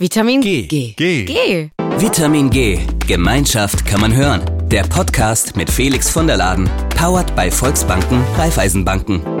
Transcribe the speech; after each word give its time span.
Vitamin 0.00 0.40
G. 0.40 0.66
G. 0.66 0.94
G. 0.96 1.24
G. 1.26 1.70
Vitamin 1.98 2.48
G. 2.48 2.78
Gemeinschaft 3.06 3.84
kann 3.84 4.00
man 4.00 4.16
hören. 4.16 4.40
Der 4.70 4.82
Podcast 4.84 5.56
mit 5.56 5.70
Felix 5.70 6.08
von 6.08 6.26
der 6.26 6.38
Laden. 6.38 6.70
Powered 6.96 7.36
bei 7.36 7.50
Volksbanken, 7.50 8.24
Raiffeisenbanken. 8.38 9.39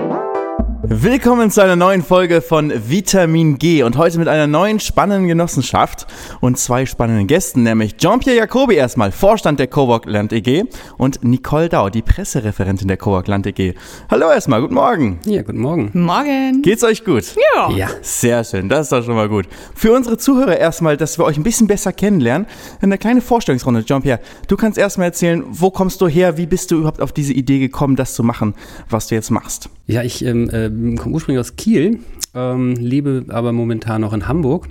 Willkommen 0.92 1.52
zu 1.52 1.62
einer 1.62 1.76
neuen 1.76 2.02
Folge 2.02 2.42
von 2.42 2.72
Vitamin 2.88 3.58
G 3.58 3.84
und 3.84 3.96
heute 3.96 4.18
mit 4.18 4.26
einer 4.26 4.48
neuen 4.48 4.80
spannenden 4.80 5.28
Genossenschaft 5.28 6.08
und 6.40 6.58
zwei 6.58 6.84
spannenden 6.84 7.28
Gästen, 7.28 7.62
nämlich 7.62 7.96
Jean-Pierre 7.96 8.36
Jacobi 8.36 8.74
erstmal, 8.74 9.12
Vorstand 9.12 9.60
der 9.60 9.68
Cowork 9.68 10.06
Land 10.06 10.32
EG 10.32 10.64
und 10.98 11.22
Nicole 11.22 11.68
Dau, 11.68 11.90
die 11.90 12.02
Pressereferentin 12.02 12.88
der 12.88 12.96
Cowork 12.96 13.28
Land 13.28 13.46
EG. 13.46 13.74
Hallo 14.10 14.32
erstmal, 14.32 14.60
guten 14.62 14.74
Morgen. 14.74 15.20
Ja, 15.26 15.42
guten 15.42 15.60
Morgen. 15.60 15.92
Morgen. 15.94 16.60
Geht's 16.62 16.82
euch 16.82 17.04
gut? 17.04 17.36
Ja. 17.54 17.70
Ja. 17.70 17.88
Sehr 18.02 18.42
schön, 18.42 18.68
das 18.68 18.86
ist 18.86 18.92
doch 18.92 19.04
schon 19.04 19.14
mal 19.14 19.28
gut. 19.28 19.46
Für 19.76 19.92
unsere 19.92 20.18
Zuhörer 20.18 20.58
erstmal, 20.58 20.96
dass 20.96 21.16
wir 21.18 21.24
euch 21.24 21.36
ein 21.36 21.44
bisschen 21.44 21.68
besser 21.68 21.92
kennenlernen, 21.92 22.48
eine 22.80 22.98
kleine 22.98 23.20
Vorstellungsrunde. 23.20 23.84
Jean-Pierre, 23.84 24.18
du 24.48 24.56
kannst 24.56 24.76
erstmal 24.76 25.06
erzählen, 25.06 25.44
wo 25.46 25.70
kommst 25.70 26.00
du 26.00 26.08
her, 26.08 26.36
wie 26.36 26.46
bist 26.46 26.72
du 26.72 26.78
überhaupt 26.78 27.00
auf 27.00 27.12
diese 27.12 27.32
Idee 27.32 27.60
gekommen, 27.60 27.94
das 27.94 28.14
zu 28.14 28.24
machen, 28.24 28.56
was 28.88 29.06
du 29.06 29.14
jetzt 29.14 29.30
machst? 29.30 29.70
Ja, 29.90 30.04
ich 30.04 30.24
ähm, 30.24 30.48
äh, 30.50 30.70
komme 30.94 31.16
ursprünglich 31.16 31.40
aus 31.40 31.56
Kiel, 31.56 31.98
ähm, 32.32 32.76
lebe 32.76 33.24
aber 33.26 33.50
momentan 33.50 34.02
noch 34.02 34.12
in 34.12 34.28
Hamburg 34.28 34.68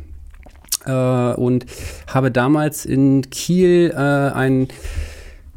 äh, 0.86 1.34
und 1.34 1.66
habe 2.08 2.32
damals 2.32 2.86
in 2.86 3.30
Kiel 3.30 3.92
äh, 3.94 3.98
einen 3.98 4.70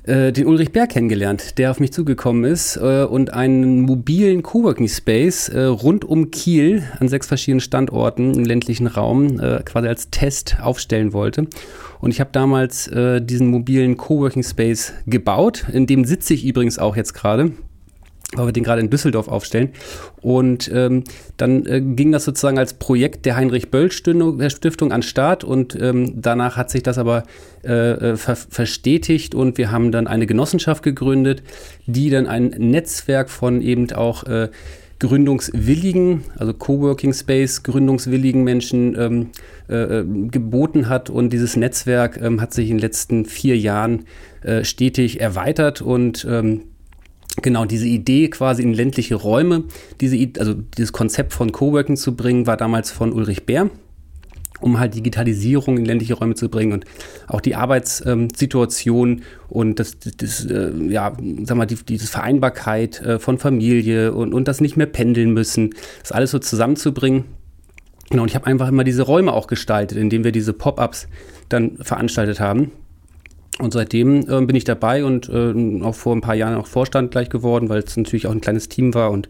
äh, 0.03 0.33
den 0.33 0.48
Ulrich 0.48 0.73
Bär 0.73 0.89
kennengelernt, 0.89 1.59
der 1.59 1.70
auf 1.70 1.79
mich 1.79 1.93
zugekommen 1.93 2.43
ist 2.43 2.77
äh, 2.77 3.05
und 3.05 3.34
einen 3.34 3.83
mobilen 3.83 4.43
Coworking 4.43 4.89
Space 4.89 5.48
äh, 5.48 5.62
rund 5.62 6.05
um 6.05 6.33
Kiel 6.33 6.83
an 6.98 7.06
sechs 7.06 7.29
verschiedenen 7.29 7.61
Standorten 7.61 8.34
im 8.34 8.45
ländlichen 8.45 8.89
Raum 8.89 9.39
äh, 9.39 9.62
quasi 9.65 9.87
als 9.87 10.11
Test 10.11 10.56
aufstellen 10.61 11.12
wollte. 11.12 11.47
Und 12.01 12.11
ich 12.11 12.19
habe 12.19 12.31
damals 12.33 12.89
äh, 12.89 13.23
diesen 13.23 13.47
mobilen 13.47 13.97
Coworking 13.97 14.42
Space 14.42 14.92
gebaut. 15.06 15.67
In 15.72 15.87
dem 15.87 16.05
sitze 16.05 16.34
ich 16.34 16.44
übrigens 16.44 16.81
auch 16.81 16.97
jetzt 16.97 17.15
gerade 17.15 17.53
weil 18.34 18.47
wir 18.47 18.52
den 18.52 18.64
gerade 18.64 18.80
in 18.80 18.91
Düsseldorf 18.91 19.28
aufstellen. 19.28 19.70
Und 20.20 20.70
ähm, 20.72 21.05
dann 21.36 21.66
äh, 21.66 21.80
ging 21.80 22.12
das 22.12 22.25
sozusagen 22.25 22.58
als 22.58 22.75
Projekt 22.75 23.27
der 23.27 23.36
Heinrich-Böll-Stiftung 23.36 24.41
äh, 24.41 24.50
Stiftung 24.50 24.92
an 24.92 25.02
Start 25.02 25.44
und 25.44 25.78
ähm, 25.80 26.20
danach 26.20 26.56
hat 26.56 26.70
sich 26.70 26.83
das 26.83 26.98
aber 26.98 27.25
äh, 27.62 28.16
ver 28.16 28.36
verstetigt 28.36 29.34
und 29.34 29.58
wir 29.58 29.70
haben 29.70 29.92
dann 29.92 30.06
eine 30.06 30.27
Genossenschaft 30.27 30.83
gegründet, 30.83 31.42
die 31.86 32.10
dann 32.10 32.27
ein 32.27 32.47
Netzwerk 32.58 33.28
von 33.30 33.60
eben 33.60 33.92
auch 33.92 34.25
äh, 34.25 34.48
gründungswilligen, 35.03 36.22
also 36.36 36.55
Coworking 36.55 37.12
Space, 37.12 37.64
gründungswilligen 37.64 38.44
Menschen 38.44 38.97
ähm, 38.97 39.30
äh, 39.66 40.05
geboten 40.30 40.88
hat. 40.88 41.10
Und 41.10 41.33
dieses 41.33 41.56
Netzwerk 41.56 42.20
ähm, 42.22 42.41
hat 42.41 42.55
sich 42.55 42.70
in 42.70 42.77
den 42.77 42.83
letzten 42.83 43.25
vier 43.25 43.58
Jahren 43.58 44.05
äh, 44.42 44.62
stetig 44.64 45.20
erweitert 45.20 45.83
und 45.83 46.25
ähm, 46.30 46.62
Genau, 47.41 47.64
diese 47.64 47.86
Idee 47.86 48.28
quasi 48.28 48.62
in 48.62 48.75
ländliche 48.75 49.14
Räume, 49.14 49.64
diese, 50.00 50.19
also 50.38 50.55
dieses 50.55 50.92
Konzept 50.92 51.33
von 51.33 51.50
Coworking 51.50 51.97
zu 51.97 52.14
bringen, 52.14 52.47
war 52.47 52.58
damals 52.58 52.91
von 52.91 53.12
Ulrich 53.12 53.47
Bär, 53.47 53.70
um 54.61 54.78
halt 54.78 54.94
Digitalisierung 54.94 55.78
in 55.78 55.86
ländliche 55.86 56.14
Räume 56.14 56.34
zu 56.34 56.50
bringen 56.50 56.72
und 56.72 56.84
auch 57.28 57.41
die 57.41 57.55
Arbeitssituation 57.55 59.22
und 59.48 59.80
das, 59.80 59.97
das 59.98 60.44
äh, 60.44 60.72
ja, 60.88 61.16
sag 61.44 61.56
mal, 61.56 61.64
die, 61.66 61.77
diese 61.77 62.06
Vereinbarkeit 62.06 63.00
äh, 63.00 63.19
von 63.19 63.38
Familie 63.38 64.12
und, 64.12 64.34
und 64.34 64.47
das 64.47 64.60
nicht 64.60 64.77
mehr 64.77 64.86
pendeln 64.86 65.33
müssen, 65.33 65.75
das 66.03 66.12
alles 66.12 66.33
so 66.33 66.38
zusammenzubringen. 66.38 67.25
Genau, 68.10 68.25
und 68.25 68.28
ich 68.28 68.34
habe 68.34 68.47
einfach 68.47 68.69
immer 68.69 68.84
diese 68.84 69.05
Räume 69.05 69.33
auch 69.33 69.47
gestaltet, 69.47 69.97
indem 69.97 70.22
wir 70.22 70.33
diese 70.33 70.53
Pop-ups 70.53 71.08
dann 71.48 71.78
veranstaltet 71.78 72.41
haben. 72.41 72.72
Und 73.58 73.72
seitdem 73.72 74.20
äh, 74.28 74.45
bin 74.45 74.56
ich 74.56 74.64
dabei 74.64 75.05
und 75.05 75.28
äh, 75.28 75.83
auch 75.83 75.95
vor 75.95 76.14
ein 76.17 76.20
paar 76.20 76.34
Jahren 76.34 76.56
auch 76.56 76.67
Vorstand 76.67 77.11
gleich 77.11 77.28
geworden, 77.28 77.69
weil 77.69 77.81
es 77.81 77.97
natürlich 77.97 78.27
auch 78.27 78.32
ein 78.32 78.41
kleines 78.41 78.69
Team 78.69 78.94
war 78.94 79.10
und 79.10 79.28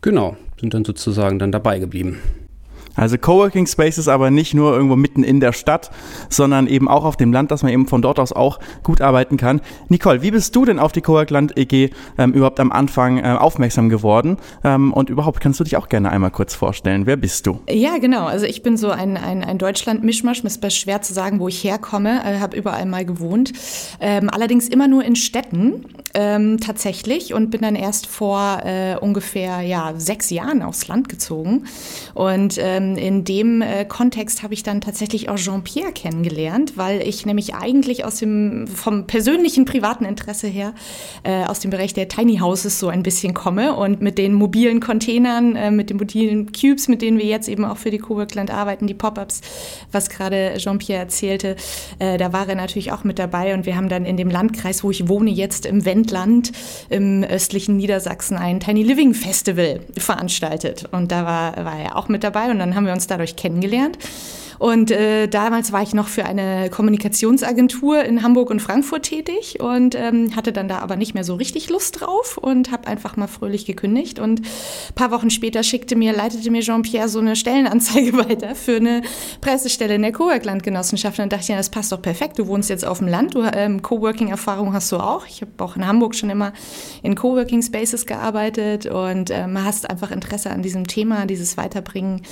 genau, 0.00 0.36
sind 0.58 0.74
dann 0.74 0.84
sozusagen 0.84 1.38
dann 1.38 1.52
dabei 1.52 1.78
geblieben. 1.78 2.18
Also 2.98 3.16
Coworking 3.16 3.66
Spaces 3.66 4.08
aber 4.08 4.30
nicht 4.30 4.54
nur 4.54 4.74
irgendwo 4.74 4.96
mitten 4.96 5.22
in 5.22 5.40
der 5.40 5.52
Stadt, 5.52 5.90
sondern 6.28 6.66
eben 6.66 6.88
auch 6.88 7.04
auf 7.04 7.16
dem 7.16 7.32
Land, 7.32 7.50
dass 7.50 7.62
man 7.62 7.72
eben 7.72 7.86
von 7.86 8.02
dort 8.02 8.18
aus 8.18 8.32
auch 8.32 8.58
gut 8.82 9.00
arbeiten 9.00 9.36
kann. 9.36 9.60
Nicole, 9.88 10.22
wie 10.22 10.30
bist 10.30 10.54
du 10.56 10.64
denn 10.64 10.78
auf 10.78 10.92
die 10.92 11.00
Cowork 11.00 11.30
Land 11.30 11.56
EG 11.56 11.90
ähm, 12.18 12.32
überhaupt 12.32 12.60
am 12.60 12.72
Anfang 12.72 13.18
äh, 13.18 13.36
aufmerksam 13.38 13.88
geworden? 13.88 14.38
Ähm, 14.64 14.92
und 14.92 15.10
überhaupt 15.10 15.40
kannst 15.40 15.60
du 15.60 15.64
dich 15.64 15.76
auch 15.76 15.88
gerne 15.88 16.10
einmal 16.10 16.30
kurz 16.30 16.54
vorstellen. 16.54 17.06
Wer 17.06 17.16
bist 17.16 17.46
du? 17.46 17.60
Ja, 17.68 17.98
genau. 17.98 18.26
Also 18.26 18.46
ich 18.46 18.62
bin 18.62 18.76
so 18.76 18.90
ein, 18.90 19.16
ein, 19.16 19.44
ein 19.44 19.58
Deutschland-Mischmasch. 19.58 20.42
Ist 20.48 20.76
schwer 20.76 21.02
zu 21.02 21.12
sagen, 21.12 21.40
wo 21.40 21.48
ich 21.48 21.62
herkomme. 21.62 22.20
Ich 22.24 22.30
äh, 22.30 22.40
habe 22.40 22.56
überall 22.56 22.86
mal 22.86 23.04
gewohnt. 23.04 23.52
Ähm, 24.00 24.28
allerdings 24.30 24.68
immer 24.68 24.88
nur 24.88 25.04
in 25.04 25.14
Städten 25.14 25.84
ähm, 26.14 26.58
tatsächlich 26.58 27.34
und 27.34 27.50
bin 27.50 27.60
dann 27.60 27.74
erst 27.74 28.06
vor 28.06 28.60
äh, 28.64 28.96
ungefähr 28.96 29.60
ja, 29.60 29.94
sechs 29.96 30.30
Jahren 30.30 30.62
aufs 30.62 30.88
Land 30.88 31.08
gezogen. 31.08 31.66
Und 32.14 32.58
ähm, 32.58 32.87
in 32.96 33.24
dem 33.24 33.62
äh, 33.62 33.84
Kontext 33.84 34.42
habe 34.42 34.54
ich 34.54 34.62
dann 34.62 34.80
tatsächlich 34.80 35.28
auch 35.28 35.36
Jean-Pierre 35.36 35.92
kennengelernt, 35.92 36.76
weil 36.76 37.02
ich 37.02 37.26
nämlich 37.26 37.54
eigentlich 37.54 38.04
aus 38.04 38.16
dem, 38.16 38.66
vom 38.66 39.06
persönlichen 39.06 39.64
privaten 39.64 40.04
Interesse 40.04 40.46
her 40.46 40.74
äh, 41.22 41.44
aus 41.44 41.60
dem 41.60 41.70
Bereich 41.70 41.94
der 41.94 42.08
Tiny 42.08 42.38
Houses 42.38 42.78
so 42.78 42.88
ein 42.88 43.02
bisschen 43.02 43.34
komme 43.34 43.74
und 43.74 44.00
mit 44.00 44.18
den 44.18 44.32
mobilen 44.32 44.80
Containern, 44.80 45.56
äh, 45.56 45.70
mit 45.70 45.90
den 45.90 45.96
mobilen 45.98 46.52
Cubes, 46.52 46.88
mit 46.88 47.02
denen 47.02 47.18
wir 47.18 47.26
jetzt 47.26 47.48
eben 47.48 47.64
auch 47.64 47.76
für 47.76 47.90
die 47.90 47.98
Coworkland 47.98 48.50
arbeiten, 48.50 48.86
die 48.86 48.94
Pop-ups, 48.94 49.40
was 49.92 50.08
gerade 50.08 50.54
Jean-Pierre 50.58 51.00
erzählte, 51.00 51.56
äh, 51.98 52.16
da 52.18 52.32
war 52.32 52.48
er 52.48 52.54
natürlich 52.54 52.92
auch 52.92 53.04
mit 53.04 53.18
dabei 53.18 53.54
und 53.54 53.66
wir 53.66 53.76
haben 53.76 53.88
dann 53.88 54.04
in 54.04 54.16
dem 54.16 54.30
Landkreis, 54.30 54.84
wo 54.84 54.90
ich 54.90 55.08
wohne, 55.08 55.30
jetzt 55.30 55.66
im 55.66 55.84
Wendland 55.84 56.52
im 56.88 57.24
östlichen 57.24 57.76
Niedersachsen 57.76 58.36
ein 58.36 58.60
Tiny 58.60 58.82
Living 58.82 59.14
Festival 59.14 59.80
veranstaltet. 59.96 60.88
Und 60.92 61.12
da 61.12 61.24
war, 61.24 61.64
war 61.64 61.78
er 61.78 61.96
auch 61.96 62.08
mit 62.08 62.24
dabei 62.24 62.50
und 62.50 62.58
dann 62.58 62.74
haben 62.78 62.86
wir 62.86 62.94
uns 62.94 63.06
dadurch 63.06 63.36
kennengelernt. 63.36 63.98
Und 64.58 64.90
äh, 64.90 65.28
damals 65.28 65.72
war 65.72 65.82
ich 65.82 65.94
noch 65.94 66.08
für 66.08 66.24
eine 66.24 66.68
Kommunikationsagentur 66.70 68.04
in 68.04 68.22
Hamburg 68.22 68.50
und 68.50 68.60
Frankfurt 68.60 69.04
tätig 69.04 69.60
und 69.60 69.94
ähm, 69.94 70.34
hatte 70.34 70.52
dann 70.52 70.68
da 70.68 70.80
aber 70.80 70.96
nicht 70.96 71.14
mehr 71.14 71.22
so 71.22 71.36
richtig 71.36 71.70
Lust 71.70 72.00
drauf 72.00 72.38
und 72.38 72.72
habe 72.72 72.88
einfach 72.88 73.16
mal 73.16 73.28
fröhlich 73.28 73.66
gekündigt. 73.66 74.18
Und 74.18 74.40
ein 74.40 74.94
paar 74.96 75.12
Wochen 75.12 75.30
später 75.30 75.62
schickte 75.62 75.94
mir, 75.94 76.12
leitete 76.12 76.50
mir 76.50 76.62
Jean-Pierre 76.62 77.08
so 77.08 77.20
eine 77.20 77.36
Stellenanzeige 77.36 78.12
weiter 78.28 78.56
für 78.56 78.76
eine 78.76 79.02
Pressestelle 79.40 79.94
in 79.94 80.02
der 80.02 80.12
Cowork-Landgenossenschaft. 80.12 81.20
Und 81.20 81.32
dachte 81.32 81.42
ich, 81.42 81.48
ja, 81.48 81.56
das 81.56 81.70
passt 81.70 81.92
doch 81.92 82.02
perfekt. 82.02 82.38
Du 82.38 82.48
wohnst 82.48 82.68
jetzt 82.68 82.84
auf 82.84 82.98
dem 82.98 83.06
Land, 83.06 83.34
du 83.34 83.42
ähm, 83.42 83.80
Coworking-Erfahrung 83.82 84.72
hast 84.72 84.90
du 84.90 84.96
auch. 84.96 85.24
Ich 85.26 85.40
habe 85.40 85.52
auch 85.58 85.76
in 85.76 85.86
Hamburg 85.86 86.16
schon 86.16 86.30
immer 86.30 86.52
in 87.02 87.14
Coworking 87.14 87.62
Spaces 87.62 88.06
gearbeitet 88.06 88.86
und 88.86 89.30
ähm, 89.30 89.62
hast 89.62 89.88
einfach 89.88 90.10
Interesse 90.10 90.50
an 90.50 90.62
diesem 90.62 90.88
Thema, 90.88 91.26
dieses 91.26 91.56
Weiterbringen 91.56 92.22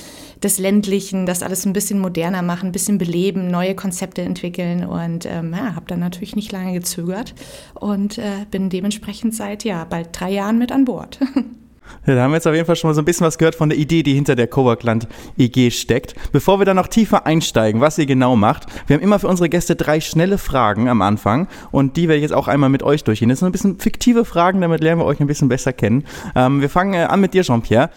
des 0.43 0.59
Ländlichen, 0.59 1.25
das 1.25 1.43
alles 1.43 1.65
ein 1.65 1.73
bisschen 1.73 1.99
moderner 1.99 2.41
machen, 2.41 2.69
ein 2.69 2.71
bisschen 2.71 2.97
beleben, 2.97 3.49
neue 3.49 3.75
Konzepte 3.75 4.21
entwickeln 4.21 4.85
und 4.85 5.25
ähm, 5.25 5.53
ja, 5.53 5.75
habe 5.75 5.85
dann 5.87 5.99
natürlich 5.99 6.35
nicht 6.35 6.51
lange 6.51 6.73
gezögert 6.73 7.33
und 7.73 8.17
äh, 8.17 8.45
bin 8.51 8.69
dementsprechend 8.69 9.35
seit 9.35 9.63
ja 9.63 9.85
bald 9.85 10.09
drei 10.11 10.31
Jahren 10.31 10.59
mit 10.59 10.71
an 10.71 10.85
Bord. 10.85 11.19
Ja, 12.05 12.15
da 12.15 12.23
haben 12.23 12.31
wir 12.31 12.35
jetzt 12.35 12.47
auf 12.47 12.53
jeden 12.53 12.65
Fall 12.65 12.75
schon 12.75 12.89
mal 12.89 12.93
so 12.93 13.01
ein 13.01 13.05
bisschen 13.05 13.25
was 13.25 13.37
gehört 13.37 13.55
von 13.55 13.69
der 13.69 13.77
Idee, 13.77 14.03
die 14.03 14.13
hinter 14.13 14.35
der 14.35 14.47
Coworkland 14.47 15.07
EG 15.37 15.71
steckt. 15.71 16.15
Bevor 16.31 16.59
wir 16.59 16.65
da 16.65 16.73
noch 16.73 16.87
tiefer 16.87 17.25
einsteigen, 17.25 17.81
was 17.81 17.97
ihr 17.97 18.05
genau 18.05 18.35
macht, 18.35 18.65
wir 18.87 18.95
haben 18.95 19.03
immer 19.03 19.19
für 19.19 19.27
unsere 19.27 19.49
Gäste 19.49 19.75
drei 19.75 19.99
schnelle 19.99 20.37
Fragen 20.37 20.89
am 20.89 21.01
Anfang 21.01 21.47
und 21.71 21.97
die 21.97 22.07
werde 22.07 22.17
ich 22.17 22.23
jetzt 22.23 22.33
auch 22.33 22.47
einmal 22.47 22.69
mit 22.69 22.83
euch 22.83 23.03
durchgehen. 23.03 23.29
Das 23.29 23.39
sind 23.39 23.47
ein 23.47 23.51
bisschen 23.51 23.79
fiktive 23.79 24.25
Fragen, 24.25 24.61
damit 24.61 24.81
lernen 24.81 25.01
wir 25.01 25.05
euch 25.05 25.19
ein 25.19 25.27
bisschen 25.27 25.49
besser 25.49 25.73
kennen. 25.73 26.05
Ähm, 26.35 26.61
wir 26.61 26.69
fangen 26.69 26.93
äh, 26.93 27.03
an 27.03 27.21
mit 27.21 27.33
dir, 27.33 27.43
Jean-Pierre. 27.43 27.89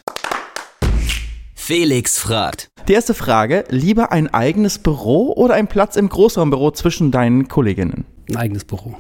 Felix 1.71 2.19
fragt. 2.19 2.69
Die 2.89 2.95
erste 2.95 3.15
Frage, 3.15 3.63
lieber 3.69 4.11
ein 4.11 4.27
eigenes 4.35 4.81
Büro 4.81 5.33
oder 5.35 5.55
ein 5.55 5.69
Platz 5.69 5.95
im 5.95 6.09
Großraumbüro 6.09 6.73
zwischen 6.73 7.13
deinen 7.13 7.47
Kolleginnen? 7.47 8.07
Ein 8.29 8.39
eigenes 8.39 8.65
Büro. 8.65 8.97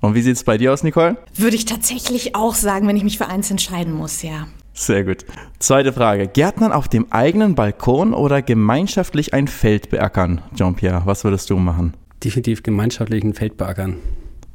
Und 0.00 0.14
wie 0.14 0.22
sieht 0.22 0.36
es 0.36 0.44
bei 0.44 0.56
dir 0.56 0.72
aus, 0.72 0.82
Nicole? 0.82 1.18
Würde 1.34 1.54
ich 1.54 1.66
tatsächlich 1.66 2.34
auch 2.34 2.54
sagen, 2.54 2.88
wenn 2.88 2.96
ich 2.96 3.04
mich 3.04 3.18
für 3.18 3.26
eins 3.26 3.50
entscheiden 3.50 3.92
muss, 3.92 4.22
ja. 4.22 4.46
Sehr 4.72 5.04
gut. 5.04 5.26
Zweite 5.58 5.92
Frage. 5.92 6.28
Gärtnern 6.28 6.72
auf 6.72 6.88
dem 6.88 7.12
eigenen 7.12 7.54
Balkon 7.54 8.14
oder 8.14 8.40
gemeinschaftlich 8.40 9.34
ein 9.34 9.46
Feld 9.46 9.90
beackern? 9.90 10.40
Jean-Pierre, 10.54 11.02
was 11.04 11.24
würdest 11.24 11.50
du 11.50 11.58
machen? 11.58 11.92
Definitiv 12.24 12.62
gemeinschaftlich 12.62 13.22
ein 13.22 13.34
Feld 13.34 13.58
beackern. 13.58 13.98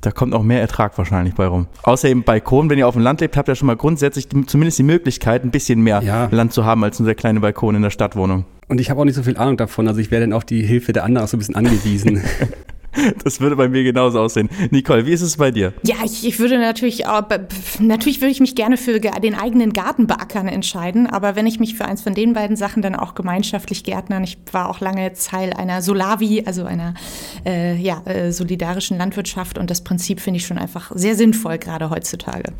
Da 0.01 0.11
kommt 0.11 0.33
auch 0.33 0.41
mehr 0.43 0.59
Ertrag 0.61 0.97
wahrscheinlich 0.97 1.35
bei 1.35 1.45
rum. 1.45 1.67
Außerdem 1.83 2.23
Balkon, 2.23 2.69
wenn 2.69 2.79
ihr 2.79 2.87
auf 2.87 2.95
dem 2.95 3.03
Land 3.03 3.21
lebt, 3.21 3.37
habt 3.37 3.47
ihr 3.47 3.55
schon 3.55 3.67
mal 3.67 3.75
grundsätzlich 3.77 4.27
zumindest 4.47 4.79
die 4.79 4.83
Möglichkeit, 4.83 5.43
ein 5.43 5.51
bisschen 5.51 5.81
mehr 5.81 6.01
Ja. 6.03 6.27
Land 6.31 6.53
zu 6.53 6.65
haben 6.65 6.83
als 6.83 6.99
nur 6.99 7.05
der 7.05 7.15
kleine 7.15 7.39
Balkon 7.39 7.75
in 7.75 7.83
der 7.83 7.91
Stadtwohnung. 7.91 8.45
Und 8.67 8.79
ich 8.81 8.89
habe 8.89 8.99
auch 8.99 9.05
nicht 9.05 9.15
so 9.15 9.23
viel 9.23 9.37
Ahnung 9.37 9.57
davon, 9.57 9.87
also 9.87 9.99
ich 9.99 10.11
wäre 10.11 10.21
dann 10.21 10.33
auf 10.33 10.43
die 10.45 10.63
Hilfe 10.63 10.93
der 10.93 11.03
anderen 11.03 11.25
auch 11.25 11.29
so 11.29 11.37
ein 11.37 11.39
bisschen 11.39 11.55
angewiesen. 11.55 12.23
Das 13.23 13.39
würde 13.39 13.55
bei 13.55 13.69
mir 13.69 13.83
genauso 13.83 14.19
aussehen. 14.19 14.49
Nicole, 14.69 15.05
wie 15.05 15.11
ist 15.11 15.21
es 15.21 15.37
bei 15.37 15.51
dir? 15.51 15.73
Ja, 15.83 15.95
ich, 16.03 16.25
ich 16.25 16.39
würde 16.39 16.59
natürlich 16.59 17.07
auch, 17.07 17.23
natürlich 17.79 18.21
würde 18.21 18.31
ich 18.31 18.39
mich 18.39 18.55
gerne 18.55 18.77
für 18.77 18.99
den 18.99 19.35
eigenen 19.35 19.73
Garten 19.73 20.07
beackern 20.07 20.47
entscheiden, 20.47 21.07
aber 21.07 21.35
wenn 21.35 21.47
ich 21.47 21.59
mich 21.59 21.75
für 21.75 21.85
eins 21.85 22.01
von 22.01 22.13
den 22.13 22.33
beiden 22.33 22.55
Sachen 22.55 22.81
dann 22.81 22.95
auch 22.95 23.15
gemeinschaftlich 23.15 23.83
gärtnern, 23.83 24.23
ich 24.23 24.37
war 24.51 24.69
auch 24.69 24.79
lange 24.79 25.13
Teil 25.13 25.53
einer 25.53 25.81
Solavi, 25.81 26.43
also 26.45 26.65
einer 26.65 26.93
äh, 27.45 27.75
ja, 27.75 28.01
äh, 28.05 28.31
solidarischen 28.31 28.97
Landwirtschaft 28.97 29.57
und 29.57 29.69
das 29.69 29.83
Prinzip 29.83 30.19
finde 30.19 30.37
ich 30.37 30.45
schon 30.45 30.57
einfach 30.57 30.91
sehr 30.95 31.15
sinnvoll, 31.15 31.57
gerade 31.57 31.89
heutzutage. 31.89 32.53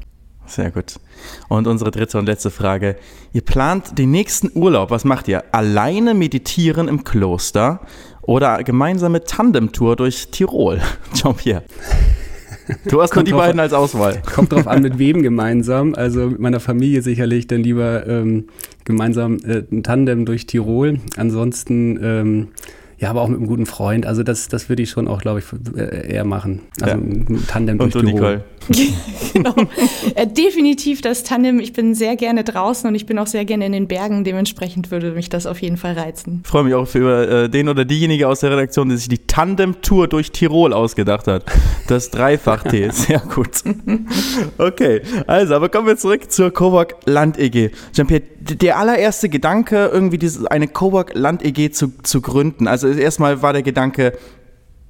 Sehr 0.51 0.71
gut. 0.71 0.99
Und 1.47 1.65
unsere 1.67 1.91
dritte 1.91 2.17
und 2.17 2.25
letzte 2.25 2.51
Frage. 2.51 2.97
Ihr 3.31 3.41
plant 3.41 3.97
den 3.97 4.11
nächsten 4.11 4.51
Urlaub. 4.53 4.91
Was 4.91 5.05
macht 5.05 5.29
ihr? 5.29 5.45
Alleine 5.53 6.13
meditieren 6.13 6.89
im 6.89 7.05
Kloster 7.05 7.79
oder 8.21 8.63
gemeinsame 8.63 9.23
Tandemtour 9.23 9.95
durch 9.95 10.29
Tirol? 10.29 10.81
Jean-Pierre. 11.13 11.63
Du 12.87 13.01
hast 13.01 13.15
nur 13.15 13.23
die 13.23 13.33
beiden 13.33 13.59
als 13.59 13.73
Auswahl. 13.73 14.21
Kommt 14.33 14.51
drauf 14.51 14.67
an, 14.67 14.81
mit 14.81 14.97
wem 14.97 15.23
gemeinsam. 15.23 15.93
Also 15.95 16.27
mit 16.27 16.39
meiner 16.39 16.59
Familie 16.59 17.01
sicherlich 17.01 17.47
dann 17.47 17.61
lieber 17.61 18.07
ähm, 18.07 18.45
gemeinsam 18.85 19.37
äh, 19.43 19.63
ein 19.71 19.83
Tandem 19.83 20.25
durch 20.25 20.45
Tirol. 20.45 20.99
Ansonsten 21.17 21.99
ähm, 22.01 22.47
ja, 23.01 23.09
aber 23.09 23.21
auch 23.21 23.29
mit 23.29 23.39
einem 23.39 23.47
guten 23.47 23.65
Freund. 23.65 24.05
Also 24.05 24.21
das, 24.21 24.47
das 24.47 24.69
würde 24.69 24.83
ich 24.83 24.91
schon 24.91 25.07
auch, 25.07 25.21
glaube 25.21 25.39
ich, 25.39 25.45
äh, 25.75 26.13
eher 26.13 26.23
machen. 26.23 26.61
Also 26.81 26.97
ja. 26.97 27.01
ein 27.01 27.43
Tandem 27.47 27.79
durch 27.79 27.95
und 27.95 28.05
Tirol. 28.05 28.43
genau. 29.33 29.55
Äh, 30.15 30.27
definitiv 30.27 31.01
das 31.01 31.23
Tandem. 31.23 31.59
Ich 31.59 31.73
bin 31.73 31.95
sehr 31.95 32.15
gerne 32.15 32.43
draußen 32.43 32.87
und 32.87 32.95
ich 32.95 33.05
bin 33.05 33.17
auch 33.19 33.27
sehr 33.27 33.45
gerne 33.45 33.65
in 33.65 33.71
den 33.71 33.87
Bergen. 33.87 34.23
Dementsprechend 34.23 34.91
würde 34.91 35.11
mich 35.11 35.29
das 35.29 35.45
auf 35.45 35.61
jeden 35.61 35.77
Fall 35.77 35.93
reizen. 35.93 36.41
Ich 36.43 36.49
freue 36.49 36.63
mich 36.63 36.73
auch 36.73 36.87
für 36.87 37.43
äh, 37.45 37.49
den 37.49 37.69
oder 37.69 37.85
diejenige 37.85 38.27
aus 38.27 38.41
der 38.41 38.51
Redaktion, 38.51 38.89
die 38.89 38.97
sich 38.97 39.09
die 39.09 39.19
Tandem-Tour 39.19 40.07
durch 40.07 40.31
Tirol 40.31 40.73
ausgedacht 40.73 41.27
hat. 41.27 41.45
Das 41.87 42.11
Dreifach-T. 42.11 42.89
Sehr 42.91 43.19
gut. 43.19 43.63
Okay, 44.57 45.01
also, 45.27 45.55
aber 45.55 45.69
kommen 45.69 45.87
wir 45.87 45.97
zurück 45.97 46.31
zur 46.31 46.51
Coburg 46.51 46.95
Land 47.05 47.37
EG. 47.37 47.71
Jean-Pierre, 47.93 48.23
der 48.39 48.77
allererste 48.77 49.29
Gedanke, 49.29 49.89
irgendwie 49.91 50.17
dieses, 50.17 50.45
eine 50.45 50.67
Coburg 50.67 51.11
Land 51.13 51.43
EG 51.43 51.71
zu, 51.71 51.93
zu 52.03 52.21
gründen. 52.21 52.67
Also 52.67 52.87
erstmal 52.87 53.41
war 53.41 53.53
der 53.53 53.63
Gedanke, 53.63 54.13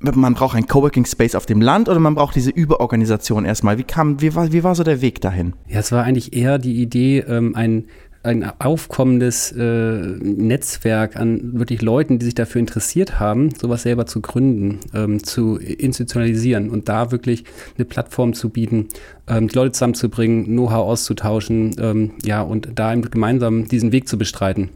man 0.02 0.34
braucht 0.34 0.56
ein 0.56 0.68
Coworking 0.68 1.06
Space 1.06 1.36
auf 1.36 1.46
dem 1.46 1.62
Land 1.62 1.90
oder 1.90 2.00
man 2.00 2.16
braucht 2.16 2.36
diese 2.36 2.50
Überorganisation 2.50 3.46
erstmal. 3.46 3.78
Wie 3.78 3.84
kam, 3.84 4.22
wie 4.22 4.36
war, 4.36 4.52
wie 4.52 4.64
war 4.64 4.76
so 4.76 4.84
der 4.84 5.02
Weg 5.02 5.22
dahin? 5.22 5.54
Ja, 5.68 5.80
es 5.80 5.92
war 5.92 6.04
eigentlich 6.04 6.34
eher 6.34 6.58
die 6.58 6.82
Idee, 6.82 7.20
ähm, 7.20 7.56
ein 7.56 7.86
ein 8.24 8.44
aufkommendes 8.60 9.52
äh, 9.52 9.64
Netzwerk 9.64 11.16
an 11.16 11.58
wirklich 11.58 11.82
Leuten, 11.82 12.20
die 12.20 12.26
sich 12.26 12.36
dafür 12.36 12.60
interessiert 12.60 13.20
haben, 13.20 13.50
sowas 13.60 13.82
selber 13.82 14.06
zu 14.06 14.22
gründen, 14.22 14.80
ähm, 14.94 15.24
zu 15.24 15.58
institutionalisieren 15.58 16.70
und 16.70 16.88
da 16.88 17.12
wirklich 17.12 17.46
eine 17.78 17.86
Plattform 17.86 18.34
zu 18.34 18.50
bieten, 18.50 18.90
ähm, 19.28 19.48
die 19.48 19.56
Leute 19.56 19.72
zusammenzubringen, 19.72 20.46
Know-how 20.46 20.88
auszutauschen, 20.88 21.76
ähm, 21.80 22.12
ja, 22.24 22.42
und 22.44 22.70
da 22.76 22.94
gemeinsam 22.94 23.68
diesen 23.68 23.92
Weg 23.92 24.08
zu 24.08 24.20
bestreiten. 24.20 24.70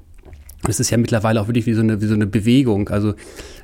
Das 0.63 0.79
ist 0.79 0.89
ja 0.89 0.97
mittlerweile 0.97 1.39
auch 1.39 1.47
wirklich 1.47 1.67
wie 1.67 1.73
so 1.73 1.81
eine, 1.81 2.01
wie 2.01 2.07
so 2.07 2.15
eine 2.15 2.25
Bewegung. 2.25 2.89
Also 2.89 3.13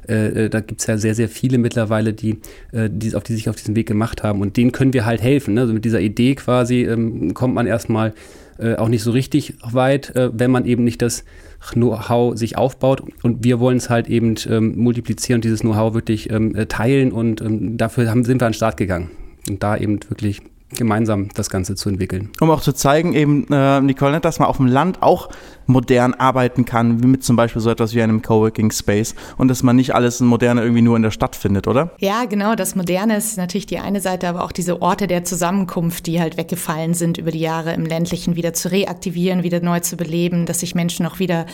äh, 0.07 0.45
äh 0.45 0.49
da 0.49 0.59
gibt 0.59 0.81
es 0.81 0.87
ja 0.87 0.97
sehr, 0.97 1.15
sehr 1.15 1.29
viele 1.29 1.57
mittlerweile, 1.57 2.13
die, 2.13 2.37
äh, 2.71 2.89
die, 2.91 3.15
auf 3.15 3.23
die 3.23 3.33
sich 3.33 3.49
auf 3.49 3.55
diesen 3.55 3.75
Weg 3.75 3.87
gemacht 3.87 4.23
haben. 4.23 4.41
Und 4.41 4.57
denen 4.57 4.71
können 4.71 4.93
wir 4.93 5.05
halt 5.05 5.21
helfen. 5.21 5.53
Ne? 5.55 5.61
Also 5.61 5.73
mit 5.73 5.85
dieser 5.85 6.01
Idee 6.01 6.35
quasi 6.35 6.83
ähm, 6.83 7.33
kommt 7.33 7.53
man 7.53 7.67
erstmal 7.67 8.13
äh, 8.57 8.75
auch 8.75 8.89
nicht 8.89 9.03
so 9.03 9.11
richtig 9.11 9.55
weit, 9.63 10.15
äh, 10.15 10.29
wenn 10.33 10.51
man 10.51 10.65
eben 10.65 10.83
nicht 10.83 11.01
das 11.01 11.23
Know-how 11.73 12.37
sich 12.37 12.57
aufbaut. 12.57 13.01
Und 13.23 13.43
wir 13.43 13.59
wollen 13.59 13.77
es 13.77 13.89
halt 13.89 14.07
eben 14.07 14.35
ähm, 14.47 14.77
multiplizieren 14.77 15.37
und 15.37 15.45
dieses 15.45 15.61
Know-how 15.61 15.93
wirklich 15.93 16.29
ähm, 16.29 16.55
äh, 16.55 16.65
teilen. 16.65 17.11
Und 17.11 17.41
ähm, 17.41 17.77
dafür 17.77 18.09
haben, 18.09 18.23
sind 18.23 18.41
wir 18.41 18.45
an 18.45 18.51
den 18.51 18.57
Start 18.57 18.77
gegangen. 18.77 19.09
Und 19.49 19.63
da 19.63 19.77
eben 19.77 19.99
wirklich 20.09 20.41
gemeinsam 20.73 21.29
das 21.33 21.49
Ganze 21.49 21.75
zu 21.75 21.89
entwickeln. 21.89 22.29
Um 22.39 22.49
auch 22.49 22.61
zu 22.61 22.73
zeigen, 22.73 23.13
eben, 23.13 23.47
äh, 23.51 23.81
Nicole, 23.81 24.19
dass 24.19 24.39
man 24.39 24.47
auf 24.47 24.57
dem 24.57 24.67
Land 24.67 25.01
auch 25.01 25.29
modern 25.67 26.13
arbeiten 26.13 26.65
kann, 26.65 27.01
wie 27.01 27.07
mit 27.07 27.23
zum 27.23 27.35
Beispiel 27.35 27.61
so 27.61 27.69
etwas 27.69 27.93
wie 27.93 28.01
einem 28.01 28.21
Coworking 28.21 28.71
Space 28.71 29.15
und 29.37 29.47
dass 29.47 29.63
man 29.63 29.75
nicht 29.75 29.95
alles 29.95 30.19
Moderne 30.19 30.61
irgendwie 30.61 30.81
nur 30.81 30.97
in 30.97 31.03
der 31.03 31.11
Stadt 31.11 31.35
findet, 31.35 31.67
oder? 31.67 31.91
Ja, 31.99 32.25
genau. 32.25 32.55
Das 32.55 32.75
Moderne 32.75 33.17
ist 33.17 33.37
natürlich 33.37 33.65
die 33.65 33.79
eine 33.79 34.01
Seite, 34.01 34.27
aber 34.27 34.43
auch 34.43 34.51
diese 34.51 34.81
Orte 34.81 35.07
der 35.07 35.23
Zusammenkunft, 35.23 36.07
die 36.07 36.19
halt 36.19 36.37
weggefallen 36.37 36.93
sind 36.93 37.17
über 37.17 37.31
die 37.31 37.39
Jahre 37.39 37.73
im 37.73 37.85
ländlichen, 37.85 38.35
wieder 38.35 38.53
zu 38.53 38.71
reaktivieren, 38.71 39.43
wieder 39.43 39.61
neu 39.61 39.79
zu 39.79 39.95
beleben, 39.97 40.45
dass 40.45 40.59
sich 40.59 40.75
Menschen 40.75 41.05
auch 41.05 41.19
wieder 41.19 41.45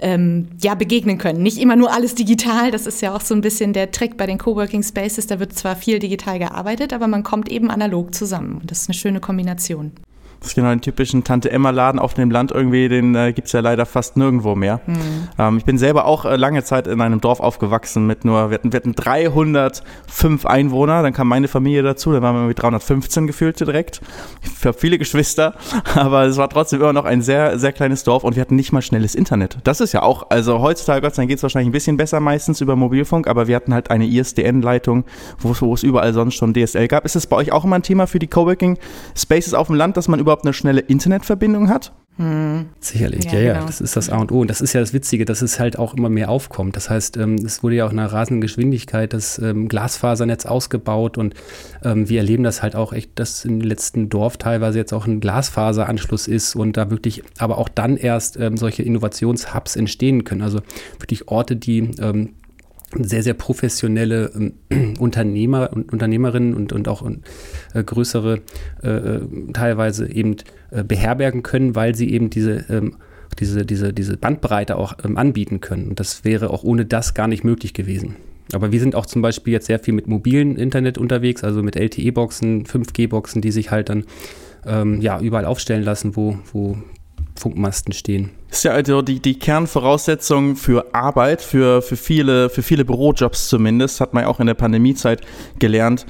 ähm, 0.00 0.48
ja, 0.62 0.74
begegnen 0.74 1.18
können. 1.18 1.42
Nicht 1.42 1.58
immer 1.58 1.76
nur 1.76 1.92
alles 1.92 2.14
digital, 2.14 2.70
das 2.70 2.86
ist 2.86 3.02
ja 3.02 3.14
auch 3.14 3.20
so 3.20 3.34
ein 3.34 3.40
bisschen 3.40 3.72
der 3.72 3.90
Trick 3.90 4.16
bei 4.16 4.26
den 4.26 4.38
Coworking 4.38 4.82
Spaces. 4.82 5.26
Da 5.26 5.40
wird 5.40 5.52
zwar 5.52 5.76
viel 5.76 5.98
digital 5.98 6.38
gearbeitet, 6.38 6.92
aber 6.92 7.06
man 7.06 7.22
kommt 7.22 7.50
eben 7.50 7.70
analog 7.70 8.14
zusammen. 8.14 8.57
Und 8.60 8.70
das 8.70 8.82
ist 8.82 8.88
eine 8.88 8.94
schöne 8.94 9.20
Kombination. 9.20 9.92
Das 10.40 10.50
ist 10.50 10.54
genau 10.54 10.70
den 10.70 10.80
typischen 10.80 11.24
Tante-Emma-Laden 11.24 11.98
auf 11.98 12.14
dem 12.14 12.30
Land 12.30 12.52
irgendwie, 12.52 12.88
den 12.88 13.14
äh, 13.14 13.32
gibt 13.32 13.46
es 13.46 13.52
ja 13.52 13.60
leider 13.60 13.86
fast 13.86 14.16
nirgendwo 14.16 14.54
mehr. 14.54 14.80
Mhm. 14.86 15.28
Ähm, 15.38 15.58
ich 15.58 15.64
bin 15.64 15.78
selber 15.78 16.04
auch 16.04 16.24
äh, 16.24 16.36
lange 16.36 16.62
Zeit 16.62 16.86
in 16.86 17.00
einem 17.00 17.20
Dorf 17.20 17.40
aufgewachsen 17.40 18.06
mit 18.06 18.24
nur, 18.24 18.50
wir 18.50 18.54
hatten, 18.54 18.72
wir 18.72 18.76
hatten 18.78 18.94
305 18.94 20.46
Einwohner, 20.46 21.02
dann 21.02 21.12
kam 21.12 21.28
meine 21.28 21.48
Familie 21.48 21.82
dazu, 21.82 22.12
dann 22.12 22.22
waren 22.22 22.36
wir 22.36 22.46
mit 22.46 22.62
315 22.62 23.26
gefühlt 23.26 23.58
direkt. 23.58 24.00
Ich 24.42 24.64
habe 24.64 24.78
viele 24.78 24.98
Geschwister, 24.98 25.54
aber 25.94 26.24
es 26.24 26.36
war 26.36 26.48
trotzdem 26.48 26.80
immer 26.80 26.92
noch 26.92 27.04
ein 27.04 27.20
sehr, 27.22 27.58
sehr 27.58 27.72
kleines 27.72 28.04
Dorf 28.04 28.22
und 28.22 28.36
wir 28.36 28.40
hatten 28.40 28.56
nicht 28.56 28.72
mal 28.72 28.82
schnelles 28.82 29.14
Internet. 29.14 29.58
Das 29.64 29.80
ist 29.80 29.92
ja 29.92 30.02
auch, 30.02 30.30
also 30.30 30.60
heutzutage, 30.60 31.02
Gott 31.02 31.14
sei 31.14 31.22
Dank, 31.22 31.30
geht 31.30 31.38
es 31.38 31.42
wahrscheinlich 31.42 31.68
ein 31.68 31.72
bisschen 31.72 31.96
besser 31.96 32.20
meistens 32.20 32.60
über 32.60 32.76
Mobilfunk, 32.76 33.26
aber 33.26 33.48
wir 33.48 33.56
hatten 33.56 33.74
halt 33.74 33.90
eine 33.90 34.06
ISDN-Leitung, 34.06 35.04
wo 35.40 35.74
es 35.74 35.82
überall 35.82 36.12
sonst 36.12 36.34
schon 36.34 36.54
DSL 36.54 36.86
gab. 36.86 37.04
Ist 37.04 37.16
das 37.16 37.26
bei 37.26 37.36
euch 37.36 37.52
auch 37.52 37.64
immer 37.64 37.76
ein 37.76 37.82
Thema 37.82 38.06
für 38.06 38.18
die 38.18 38.28
Coworking 38.28 38.78
Spaces 39.16 39.54
auf 39.54 39.66
dem 39.66 39.76
Land, 39.76 39.96
dass 39.96 40.08
man 40.08 40.20
überhaupt 40.28 40.44
eine 40.44 40.52
schnelle 40.52 40.80
Internetverbindung 40.80 41.70
hat? 41.70 41.92
Hm. 42.18 42.66
Sicherlich, 42.80 43.26
ja, 43.26 43.34
ja, 43.34 43.38
ja, 43.38 43.52
genau. 43.54 43.66
das 43.66 43.80
ist 43.80 43.96
das 43.96 44.10
A 44.10 44.18
und 44.18 44.32
O. 44.32 44.40
Und 44.40 44.50
das 44.50 44.60
ist 44.60 44.72
ja 44.72 44.80
das 44.80 44.92
Witzige, 44.92 45.24
dass 45.24 45.40
es 45.40 45.60
halt 45.60 45.78
auch 45.78 45.94
immer 45.94 46.08
mehr 46.08 46.28
aufkommt. 46.28 46.74
Das 46.74 46.90
heißt, 46.90 47.16
ähm, 47.16 47.36
es 47.36 47.62
wurde 47.62 47.76
ja 47.76 47.86
auch 47.86 47.92
in 47.92 47.98
einer 47.98 48.12
rasenden 48.12 48.40
Geschwindigkeit 48.40 49.12
das 49.12 49.38
ähm, 49.38 49.68
Glasfasernetz 49.68 50.44
ausgebaut 50.44 51.16
und 51.16 51.34
ähm, 51.84 52.08
wir 52.08 52.18
erleben 52.18 52.42
das 52.42 52.60
halt 52.60 52.74
auch 52.74 52.92
echt, 52.92 53.18
dass 53.20 53.44
im 53.44 53.60
letzten 53.60 54.08
Dorf 54.08 54.36
teilweise 54.36 54.78
jetzt 54.78 54.92
auch 54.92 55.06
ein 55.06 55.20
Glasfaseranschluss 55.20 56.26
ist 56.26 56.56
und 56.56 56.76
da 56.76 56.90
wirklich, 56.90 57.22
aber 57.38 57.56
auch 57.56 57.68
dann 57.68 57.96
erst 57.96 58.38
solche 58.54 58.82
Innovationshubs 58.82 59.76
entstehen 59.76 60.24
können. 60.24 60.42
Also 60.42 60.60
wirklich 60.98 61.28
Orte, 61.28 61.56
die 61.56 61.92
sehr, 62.94 63.22
sehr 63.22 63.34
professionelle 63.34 64.32
ähm, 64.70 64.94
Unternehmer 64.98 65.70
und 65.72 65.92
Unternehmerinnen 65.92 66.54
und, 66.54 66.72
und 66.72 66.88
auch 66.88 67.04
äh, 67.74 67.82
größere 67.82 68.40
äh, 68.82 68.88
äh, 68.88 69.20
teilweise 69.52 70.10
eben 70.10 70.36
äh, 70.70 70.84
beherbergen 70.84 71.42
können, 71.42 71.74
weil 71.74 71.94
sie 71.94 72.10
eben 72.10 72.30
diese, 72.30 72.64
ähm, 72.70 72.96
diese, 73.38 73.66
diese, 73.66 73.92
diese 73.92 74.16
Bandbreite 74.16 74.76
auch 74.76 74.94
ähm, 75.04 75.16
anbieten 75.16 75.60
können. 75.60 75.88
Und 75.88 76.00
das 76.00 76.24
wäre 76.24 76.50
auch 76.50 76.64
ohne 76.64 76.86
das 76.86 77.14
gar 77.14 77.28
nicht 77.28 77.44
möglich 77.44 77.74
gewesen. 77.74 78.16
Aber 78.52 78.72
wir 78.72 78.80
sind 78.80 78.94
auch 78.94 79.04
zum 79.04 79.20
Beispiel 79.20 79.52
jetzt 79.52 79.66
sehr 79.66 79.78
viel 79.78 79.92
mit 79.92 80.06
mobilen 80.06 80.56
Internet 80.56 80.96
unterwegs, 80.96 81.44
also 81.44 81.62
mit 81.62 81.76
LTE-Boxen, 81.76 82.64
5G-Boxen, 82.64 83.42
die 83.42 83.50
sich 83.50 83.70
halt 83.70 83.90
dann 83.90 84.04
ähm, 84.66 85.02
ja, 85.02 85.20
überall 85.20 85.44
aufstellen 85.44 85.82
lassen, 85.82 86.16
wo, 86.16 86.38
wo 86.52 86.78
Funkmasten 87.38 87.92
stehen. 87.92 88.30
Ist 88.50 88.64
ja 88.64 88.72
also 88.72 89.02
die, 89.02 89.20
die 89.20 89.38
Kernvoraussetzung 89.38 90.56
für 90.56 90.94
Arbeit, 90.94 91.42
für, 91.42 91.82
für, 91.82 91.96
viele, 91.96 92.50
für 92.50 92.62
viele 92.62 92.84
Bürojobs 92.84 93.48
zumindest, 93.48 94.00
hat 94.00 94.14
man 94.14 94.24
ja 94.24 94.28
auch 94.28 94.40
in 94.40 94.46
der 94.46 94.54
Pandemiezeit 94.54 95.20
gelernt, 95.58 96.06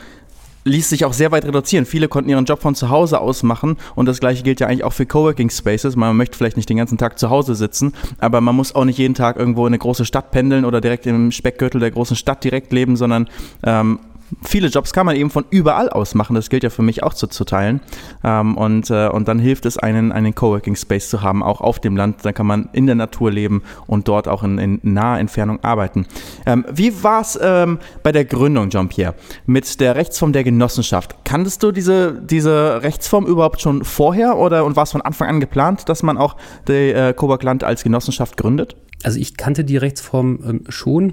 ließ 0.64 0.88
sich 0.90 1.04
auch 1.04 1.12
sehr 1.12 1.32
weit 1.32 1.44
reduzieren. 1.44 1.86
Viele 1.86 2.08
konnten 2.08 2.30
ihren 2.30 2.44
Job 2.44 2.60
von 2.60 2.74
zu 2.74 2.90
Hause 2.90 3.20
aus 3.20 3.42
machen 3.42 3.76
und 3.94 4.06
das 4.06 4.20
gleiche 4.20 4.42
gilt 4.42 4.60
ja 4.60 4.66
eigentlich 4.66 4.84
auch 4.84 4.92
für 4.92 5.06
Coworking 5.06 5.50
Spaces. 5.50 5.96
Man 5.96 6.16
möchte 6.16 6.36
vielleicht 6.36 6.56
nicht 6.56 6.68
den 6.68 6.76
ganzen 6.76 6.98
Tag 6.98 7.18
zu 7.18 7.30
Hause 7.30 7.54
sitzen, 7.54 7.92
aber 8.18 8.40
man 8.40 8.54
muss 8.54 8.74
auch 8.74 8.84
nicht 8.84 8.98
jeden 8.98 9.14
Tag 9.14 9.36
irgendwo 9.36 9.62
in 9.62 9.68
eine 9.68 9.78
große 9.78 10.04
Stadt 10.04 10.30
pendeln 10.30 10.64
oder 10.64 10.80
direkt 10.80 11.06
im 11.06 11.32
Speckgürtel 11.32 11.80
der 11.80 11.90
großen 11.90 12.16
Stadt 12.16 12.44
direkt 12.44 12.72
leben, 12.72 12.96
sondern 12.96 13.28
ähm, 13.64 14.00
viele 14.42 14.68
Jobs 14.68 14.92
kann 14.92 15.06
man 15.06 15.16
eben 15.16 15.30
von 15.30 15.44
überall 15.50 15.88
aus 15.88 16.14
machen. 16.14 16.34
Das 16.34 16.50
gilt 16.50 16.62
ja 16.62 16.70
für 16.70 16.82
mich 16.82 17.02
auch 17.02 17.14
zuzuteilen. 17.14 17.80
Ähm, 18.24 18.56
und, 18.56 18.90
äh, 18.90 19.08
und 19.08 19.28
dann 19.28 19.38
hilft 19.38 19.66
es, 19.66 19.78
einen, 19.78 20.12
einen 20.12 20.34
Coworking 20.34 20.76
Space 20.76 21.08
zu 21.08 21.22
haben, 21.22 21.42
auch 21.42 21.60
auf 21.60 21.80
dem 21.80 21.96
Land. 21.96 22.24
Dann 22.24 22.34
kann 22.34 22.46
man 22.46 22.68
in 22.72 22.86
der 22.86 22.94
Natur 22.94 23.30
leben 23.30 23.62
und 23.86 24.08
dort 24.08 24.28
auch 24.28 24.42
in, 24.42 24.58
in 24.58 24.80
naher 24.82 25.20
Entfernung 25.20 25.62
arbeiten. 25.62 26.06
Ähm, 26.46 26.64
wie 26.72 27.02
war 27.02 27.20
es 27.20 27.38
ähm, 27.40 27.78
bei 28.02 28.12
der 28.12 28.24
Gründung, 28.24 28.70
Jean-Pierre, 28.70 29.14
mit 29.46 29.80
der 29.80 29.96
Rechtsform 29.96 30.32
der 30.32 30.44
Genossenschaft? 30.44 31.16
Kanntest 31.24 31.62
du 31.62 31.72
diese, 31.72 32.20
diese 32.22 32.82
Rechtsform 32.82 33.26
überhaupt 33.26 33.60
schon 33.60 33.84
vorher 33.84 34.36
oder 34.38 34.64
und 34.64 34.76
war 34.76 34.84
es 34.84 34.92
von 34.92 35.02
Anfang 35.02 35.28
an 35.28 35.40
geplant, 35.40 35.88
dass 35.88 36.02
man 36.02 36.18
auch 36.18 36.36
die 36.66 36.90
äh, 36.92 37.12
Coburg 37.12 37.42
Land 37.42 37.64
als 37.64 37.82
Genossenschaft 37.82 38.36
gründet? 38.36 38.76
Also 39.04 39.18
ich 39.20 39.36
kannte 39.36 39.64
die 39.64 39.76
Rechtsform 39.76 40.38
ähm, 40.44 40.64
schon. 40.68 41.12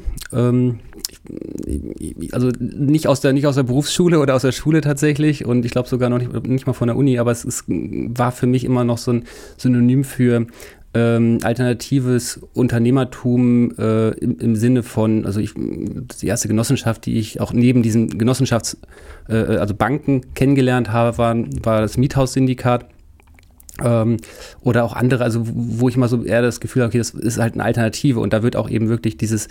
Also 2.32 2.52
nicht 2.60 3.08
aus 3.08 3.22
der 3.22 3.34
nicht 3.34 3.48
aus 3.48 3.56
der 3.56 3.64
Berufsschule 3.64 4.20
oder 4.20 4.36
aus 4.36 4.44
der 4.44 4.52
Schule 4.52 4.82
tatsächlich 4.82 5.46
und 5.46 5.66
ich 5.66 5.72
glaube 5.72 5.90
sogar 5.90 6.10
noch 6.10 6.20
nicht, 6.20 6.48
nicht 6.48 6.68
mal 6.68 6.74
von 6.74 6.88
der 6.88 6.98
Uni, 6.98 7.20
aber 7.20 7.32
es 7.32 7.46
ist, 7.46 7.66
war 7.68 8.32
für 8.32 8.48
mich 8.48 8.64
immer 8.64 8.84
noch 8.84 8.98
so 8.98 9.12
ein 9.12 9.24
Synonym 9.58 10.04
für 10.04 10.48
ähm, 10.96 11.40
alternatives 11.44 12.40
Unternehmertum 12.54 13.72
äh, 13.78 14.12
im, 14.12 14.40
im, 14.40 14.56
Sinne 14.56 14.82
von, 14.82 15.26
also 15.26 15.42
ich, 15.42 15.54
die 15.54 16.28
erste 16.28 16.48
Genossenschaft, 16.48 17.06
die 17.06 17.20
ich 17.20 17.42
auch 17.42 17.52
neben 17.52 17.84
diesen 17.84 18.18
Genossenschafts-, 18.18 18.78
äh, 19.28 19.58
also 19.58 19.76
Banken 19.76 20.22
kennengelernt 20.36 20.92
habe, 20.92 21.18
war, 21.18 21.36
war 21.64 21.82
das 21.82 21.98
Miethaussyndikat. 21.98 22.86
Ähm, 23.84 24.18
oder 24.62 24.86
auch 24.86 24.94
andere, 24.94 25.26
also 25.26 25.42
wo 25.46 25.90
ich 25.90 25.98
mal 25.98 26.08
so 26.08 26.24
eher 26.24 26.42
das 26.42 26.62
Gefühl 26.62 26.84
habe, 26.84 26.92
okay, 26.92 26.98
das 27.00 27.10
ist 27.10 27.40
halt 27.40 27.56
eine 27.56 27.66
Alternative 27.66 28.22
und 28.22 28.32
da 28.32 28.42
wird 28.42 28.56
auch 28.56 28.70
eben 28.70 28.88
wirklich 28.88 29.18
dieses, 29.18 29.50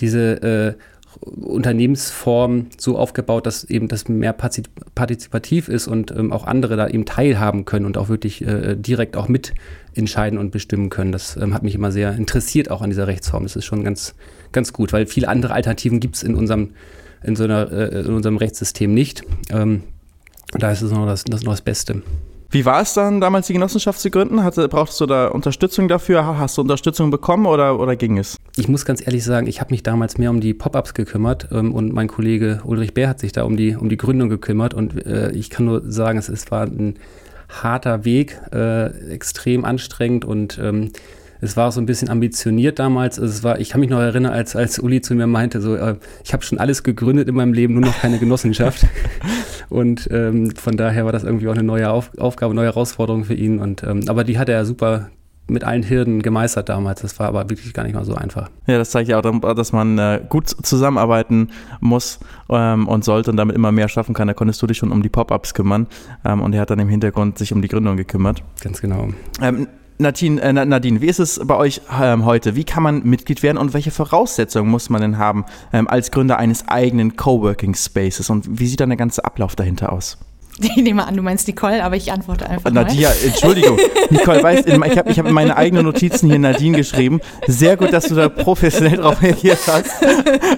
diese 0.00 0.42
äh, 0.42 0.74
Unternehmensform 1.20 2.66
so 2.76 2.98
aufgebaut, 2.98 3.46
dass 3.46 3.64
eben 3.64 3.88
das 3.88 4.08
mehr 4.08 4.32
partizipativ 4.32 5.68
ist 5.68 5.88
und 5.88 6.10
ähm, 6.10 6.32
auch 6.32 6.44
andere 6.46 6.76
da 6.76 6.88
eben 6.88 7.04
teilhaben 7.06 7.64
können 7.64 7.86
und 7.86 7.96
auch 7.96 8.08
wirklich 8.08 8.42
äh, 8.42 8.76
direkt 8.76 9.16
auch 9.16 9.28
mitentscheiden 9.28 10.38
und 10.38 10.50
bestimmen 10.50 10.90
können. 10.90 11.12
Das 11.12 11.36
ähm, 11.36 11.54
hat 11.54 11.62
mich 11.62 11.74
immer 11.74 11.90
sehr 11.92 12.14
interessiert, 12.14 12.70
auch 12.70 12.82
an 12.82 12.90
dieser 12.90 13.06
Rechtsform. 13.06 13.42
Das 13.42 13.56
ist 13.56 13.64
schon 13.64 13.84
ganz, 13.84 14.14
ganz 14.52 14.72
gut, 14.72 14.92
weil 14.92 15.06
viele 15.06 15.28
andere 15.28 15.54
Alternativen 15.54 16.00
gibt 16.00 16.16
es 16.16 16.22
in 16.22 16.34
unserem, 16.34 16.70
in, 17.22 17.36
so 17.36 17.44
einer, 17.44 17.70
äh, 17.72 18.00
in 18.00 18.12
unserem 18.12 18.36
Rechtssystem 18.36 18.92
nicht. 18.92 19.22
Ähm, 19.50 19.82
da 20.52 20.70
ist 20.70 20.82
es 20.82 20.92
noch 20.92 21.06
das, 21.06 21.24
das, 21.24 21.42
noch 21.42 21.52
das 21.52 21.62
Beste. 21.62 22.02
Wie 22.50 22.64
war 22.64 22.80
es 22.80 22.94
dann 22.94 23.20
damals, 23.20 23.46
die 23.46 23.52
Genossenschaft 23.52 24.00
zu 24.00 24.10
gründen? 24.10 24.42
Hatte, 24.42 24.68
brauchtest 24.68 24.98
du 25.02 25.06
da 25.06 25.28
Unterstützung 25.28 25.86
dafür? 25.86 26.38
Hast 26.38 26.56
du 26.56 26.62
Unterstützung 26.62 27.10
bekommen 27.10 27.44
oder, 27.44 27.78
oder 27.78 27.94
ging 27.94 28.16
es? 28.16 28.38
Ich 28.56 28.68
muss 28.68 28.86
ganz 28.86 29.06
ehrlich 29.06 29.22
sagen, 29.22 29.46
ich 29.46 29.60
habe 29.60 29.70
mich 29.70 29.82
damals 29.82 30.16
mehr 30.16 30.30
um 30.30 30.40
die 30.40 30.54
Pop-ups 30.54 30.94
gekümmert 30.94 31.48
ähm, 31.52 31.74
und 31.74 31.92
mein 31.92 32.08
Kollege 32.08 32.62
Ulrich 32.64 32.94
Bär 32.94 33.10
hat 33.10 33.18
sich 33.18 33.32
da 33.32 33.42
um 33.42 33.58
die, 33.58 33.76
um 33.76 33.90
die 33.90 33.98
Gründung 33.98 34.30
gekümmert 34.30 34.72
und 34.72 35.04
äh, 35.06 35.30
ich 35.32 35.50
kann 35.50 35.66
nur 35.66 35.82
sagen, 35.92 36.18
es, 36.18 36.30
es 36.30 36.50
war 36.50 36.62
ein 36.62 36.98
harter 37.50 38.06
Weg, 38.06 38.40
äh, 38.50 38.86
extrem 39.10 39.66
anstrengend 39.66 40.24
und 40.24 40.58
ähm, 40.58 40.92
es 41.40 41.56
war 41.56 41.72
so 41.72 41.80
ein 41.80 41.86
bisschen 41.86 42.08
ambitioniert 42.08 42.78
damals. 42.78 43.18
Also 43.18 43.32
es 43.32 43.44
war, 43.44 43.60
ich 43.60 43.70
kann 43.70 43.80
mich 43.80 43.90
noch 43.90 44.00
erinnern, 44.00 44.32
als, 44.32 44.56
als 44.56 44.78
Uli 44.78 45.00
zu 45.00 45.14
mir 45.14 45.26
meinte, 45.26 45.60
so, 45.60 45.76
äh, 45.76 45.96
ich 46.24 46.32
habe 46.32 46.42
schon 46.42 46.58
alles 46.58 46.82
gegründet 46.82 47.28
in 47.28 47.34
meinem 47.34 47.52
Leben, 47.52 47.74
nur 47.74 47.82
noch 47.82 47.98
keine 47.98 48.18
Genossenschaft. 48.18 48.86
und 49.68 50.08
ähm, 50.10 50.50
von 50.56 50.76
daher 50.76 51.04
war 51.04 51.12
das 51.12 51.24
irgendwie 51.24 51.48
auch 51.48 51.54
eine 51.54 51.62
neue 51.62 51.90
Auf 51.90 52.10
Aufgabe, 52.18 52.54
neue 52.54 52.66
Herausforderung 52.66 53.24
für 53.24 53.34
ihn. 53.34 53.58
Und, 53.58 53.82
ähm, 53.82 54.02
aber 54.08 54.24
die 54.24 54.38
hat 54.38 54.48
er 54.48 54.64
super 54.64 55.10
mit 55.50 55.64
allen 55.64 55.88
Hürden 55.88 56.22
gemeistert 56.22 56.68
damals. 56.68 57.00
Das 57.00 57.18
war 57.18 57.28
aber 57.28 57.48
wirklich 57.48 57.72
gar 57.72 57.82
nicht 57.82 57.94
mal 57.94 58.04
so 58.04 58.14
einfach. 58.14 58.50
Ja, 58.66 58.78
das 58.78 58.90
zeigt 58.90 59.08
ja 59.08 59.18
auch, 59.18 59.54
dass 59.54 59.72
man 59.72 59.98
äh, 59.98 60.20
gut 60.28 60.48
zusammenarbeiten 60.48 61.48
muss 61.80 62.20
ähm, 62.50 62.86
und 62.86 63.04
sollte 63.04 63.30
und 63.30 63.36
damit 63.36 63.56
immer 63.56 63.72
mehr 63.72 63.88
schaffen 63.88 64.14
kann. 64.14 64.28
Da 64.28 64.34
konntest 64.34 64.60
du 64.60 64.66
dich 64.66 64.76
schon 64.76 64.92
um 64.92 65.02
die 65.02 65.08
Pop-ups 65.08 65.54
kümmern 65.54 65.86
ähm, 66.24 66.42
und 66.42 66.52
er 66.52 66.60
hat 66.60 66.70
dann 66.70 66.78
im 66.78 66.88
Hintergrund 66.88 67.38
sich 67.38 67.52
um 67.52 67.62
die 67.62 67.68
Gründung 67.68 67.96
gekümmert. 67.96 68.42
Ganz 68.62 68.80
genau. 68.80 69.08
Ähm, 69.40 69.68
Nadine, 70.00 70.40
äh, 70.40 70.52
Nadine, 70.52 71.00
wie 71.00 71.06
ist 71.06 71.18
es 71.18 71.40
bei 71.44 71.56
euch 71.56 71.80
ähm, 72.00 72.24
heute? 72.24 72.54
Wie 72.54 72.62
kann 72.62 72.84
man 72.84 73.02
Mitglied 73.02 73.42
werden 73.42 73.58
und 73.58 73.74
welche 73.74 73.90
Voraussetzungen 73.90 74.70
muss 74.70 74.90
man 74.90 75.00
denn 75.00 75.18
haben 75.18 75.44
ähm, 75.72 75.88
als 75.88 76.12
Gründer 76.12 76.38
eines 76.38 76.68
eigenen 76.68 77.16
Coworking 77.16 77.74
Spaces 77.74 78.30
und 78.30 78.60
wie 78.60 78.68
sieht 78.68 78.78
dann 78.78 78.90
der 78.90 78.96
ganze 78.96 79.24
Ablauf 79.24 79.56
dahinter 79.56 79.92
aus? 79.92 80.18
Ich 80.78 80.82
nehme 80.82 81.06
an, 81.06 81.16
du 81.16 81.22
meinst 81.22 81.46
Nicole, 81.46 81.82
aber 81.82 81.96
ich 81.96 82.12
antworte 82.12 82.48
einfach 82.48 82.70
Nadia, 82.70 83.08
mal. 83.08 83.16
Entschuldigung. 83.24 83.78
Nicole, 84.10 84.42
weißt, 84.42 84.66
ich 84.66 84.74
habe 84.74 85.10
ich 85.10 85.18
hab 85.18 85.26
in 85.26 85.34
meine 85.34 85.56
eigenen 85.56 85.84
Notizen 85.84 86.28
hier 86.28 86.38
Nadine 86.38 86.76
geschrieben. 86.76 87.20
Sehr 87.46 87.76
gut, 87.76 87.92
dass 87.92 88.06
du 88.06 88.14
da 88.14 88.28
professionell 88.28 88.96
drauf 88.96 89.22
reagiert 89.22 89.58
hast. 89.66 89.90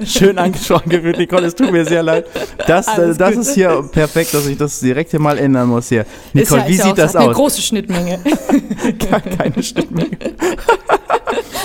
Schön 0.04 0.38
angesprochen 0.38 0.88
gefühlt, 0.88 1.18
Nicole, 1.18 1.46
es 1.46 1.54
tut 1.54 1.70
mir 1.70 1.84
sehr 1.84 2.02
leid. 2.02 2.26
Das, 2.66 2.86
äh, 2.98 3.14
das 3.14 3.36
ist 3.36 3.54
hier 3.54 3.82
perfekt, 3.92 4.34
dass 4.34 4.46
ich 4.46 4.56
das 4.56 4.80
direkt 4.80 5.10
hier 5.10 5.20
mal 5.20 5.38
ändern 5.38 5.68
muss 5.68 5.88
hier. 5.88 6.06
Nicole, 6.32 6.62
ja, 6.62 6.68
wie 6.68 6.76
sieht 6.76 6.98
das 6.98 7.16
aus? 7.16 7.24
Eine 7.24 7.34
große 7.34 7.62
Schnittmenge. 7.62 8.20
Keine 9.38 9.62
Schnittmenge. 9.62 10.16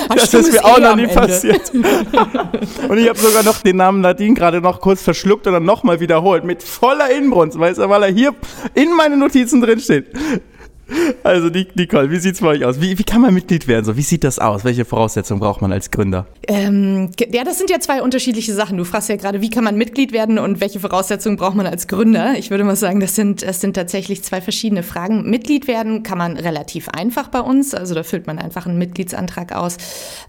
Das 0.10 0.34
ist 0.34 0.52
mir 0.52 0.64
auch 0.66 0.80
noch 0.80 0.96
nie 0.96 1.08
passiert. 1.08 1.74
und 1.74 2.98
ich 2.98 3.10
habe 3.10 3.20
sogar 3.20 3.44
noch 3.44 3.62
den 3.62 3.78
Namen 3.78 4.02
Nadine 4.02 4.34
gerade 4.34 4.62
noch 4.62 4.80
kurz 4.82 5.02
verschluckt 5.02 5.48
und 5.48 5.54
dann 5.54 5.66
nochmal 5.66 6.00
wiederholt. 6.00 6.44
Mit 6.44 6.64
voller 6.64 7.10
Inbrunst, 7.10 7.60
weil 7.60 8.04
er 8.04 8.12
hier 8.12 8.34
in 8.74 8.96
meinen 8.96 9.20
Notizen 9.20 9.62
drin 9.62 9.80
steht. 9.80 10.08
Also 11.24 11.50
Nicole, 11.50 12.12
wie 12.12 12.18
sieht 12.18 12.36
es 12.36 12.42
bei 12.42 12.50
euch 12.50 12.66
aus? 12.66 12.80
Wie, 12.80 12.98
wie 13.00 13.04
kann 13.04 13.22
man 13.22 13.34
Mitglied 13.34 13.68
werden? 13.68 13.86
So, 13.86 13.98
wie 13.98 14.04
sieht 14.04 14.24
das 14.24 14.38
aus? 14.38 14.64
Welche 14.64 14.86
Voraussetzungen 14.86 15.40
braucht 15.40 15.62
man 15.62 15.72
als 15.72 15.90
Gründer? 15.90 16.28
Ähm, 16.48 17.10
ja, 17.32 17.44
das 17.44 17.58
sind 17.58 17.72
ja 17.72 17.80
zwei 17.80 18.04
unterschiedliche 18.04 18.54
Sachen. 18.54 18.78
Du 18.78 18.84
fragst 18.84 19.10
ja 19.10 19.16
gerade, 19.16 19.42
wie 19.42 19.50
kann 19.50 19.64
man 19.64 19.76
Mitglied 19.78 20.12
werden 20.12 20.38
und 20.38 20.62
welche 20.62 20.80
Voraussetzungen 20.80 21.38
braucht 21.38 21.56
man 21.56 21.66
als 21.66 21.88
Gründer? 21.88 22.36
Ich 22.38 22.52
würde 22.52 22.64
mal 22.64 22.76
sagen, 22.76 23.00
das 23.00 23.16
sind, 23.16 23.42
das 23.42 23.62
sind 23.62 23.74
tatsächlich 23.74 24.24
zwei 24.24 24.42
verschiedene 24.42 24.84
Fragen. 24.84 25.28
Mitglied 25.28 25.68
werden 25.68 26.04
kann 26.04 26.20
man 26.20 26.38
relativ 26.38 26.90
einfach 26.90 27.30
bei 27.30 27.40
uns. 27.40 27.74
Also 27.74 27.96
da 27.96 28.04
füllt 28.04 28.28
man 28.28 28.38
einfach 28.38 28.68
einen 28.68 28.78
Mitgliedsantrag 28.78 29.56
aus. 29.56 29.78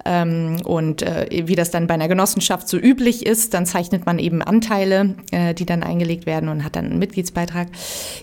Ähm, 0.07 0.57
und 0.65 1.03
äh, 1.03 1.45
wie 1.47 1.55
das 1.55 1.71
dann 1.71 1.87
bei 1.87 1.95
einer 1.95 2.09
Genossenschaft 2.09 2.69
so 2.69 2.79
üblich 2.79 3.27
ist, 3.27 3.53
dann 3.53 3.67
zeichnet 3.67 4.07
man 4.07 4.19
eben 4.19 4.41
Anteile, 4.41 5.17
äh, 5.33 5.53
die 5.53 5.67
dann 5.67 5.83
eingelegt 5.83 6.25
werden 6.25 6.49
und 6.49 6.65
hat 6.65 6.77
dann 6.77 6.87
einen 6.87 6.99
Mitgliedsbeitrag. 6.99 7.69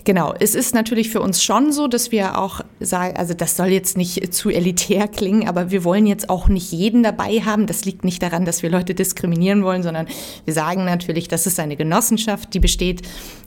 Genau, 0.02 0.34
es 0.38 0.56
ist 0.56 0.74
natürlich 0.74 1.10
für 1.10 1.20
uns 1.20 1.42
schon 1.42 1.70
so, 1.70 1.86
dass 1.86 2.10
wir 2.10 2.23
wir 2.24 2.38
auch 2.38 2.60
sagen, 2.80 3.16
also 3.16 3.34
das 3.34 3.56
soll 3.56 3.68
jetzt 3.68 3.96
nicht 3.96 4.34
zu 4.34 4.50
elitär 4.50 5.08
klingen, 5.08 5.48
aber 5.48 5.70
wir 5.70 5.84
wollen 5.84 6.06
jetzt 6.06 6.30
auch 6.30 6.48
nicht 6.48 6.72
jeden 6.72 7.02
dabei 7.02 7.40
haben. 7.40 7.66
Das 7.66 7.84
liegt 7.84 8.04
nicht 8.04 8.22
daran, 8.22 8.44
dass 8.44 8.62
wir 8.62 8.70
Leute 8.70 8.94
diskriminieren 8.94 9.62
wollen, 9.62 9.82
sondern 9.82 10.06
wir 10.44 10.54
sagen 10.54 10.84
natürlich, 10.84 11.28
das 11.28 11.46
ist 11.46 11.60
eine 11.60 11.76
Genossenschaft, 11.76 12.52
die 12.54 12.60
besteht 12.60 13.02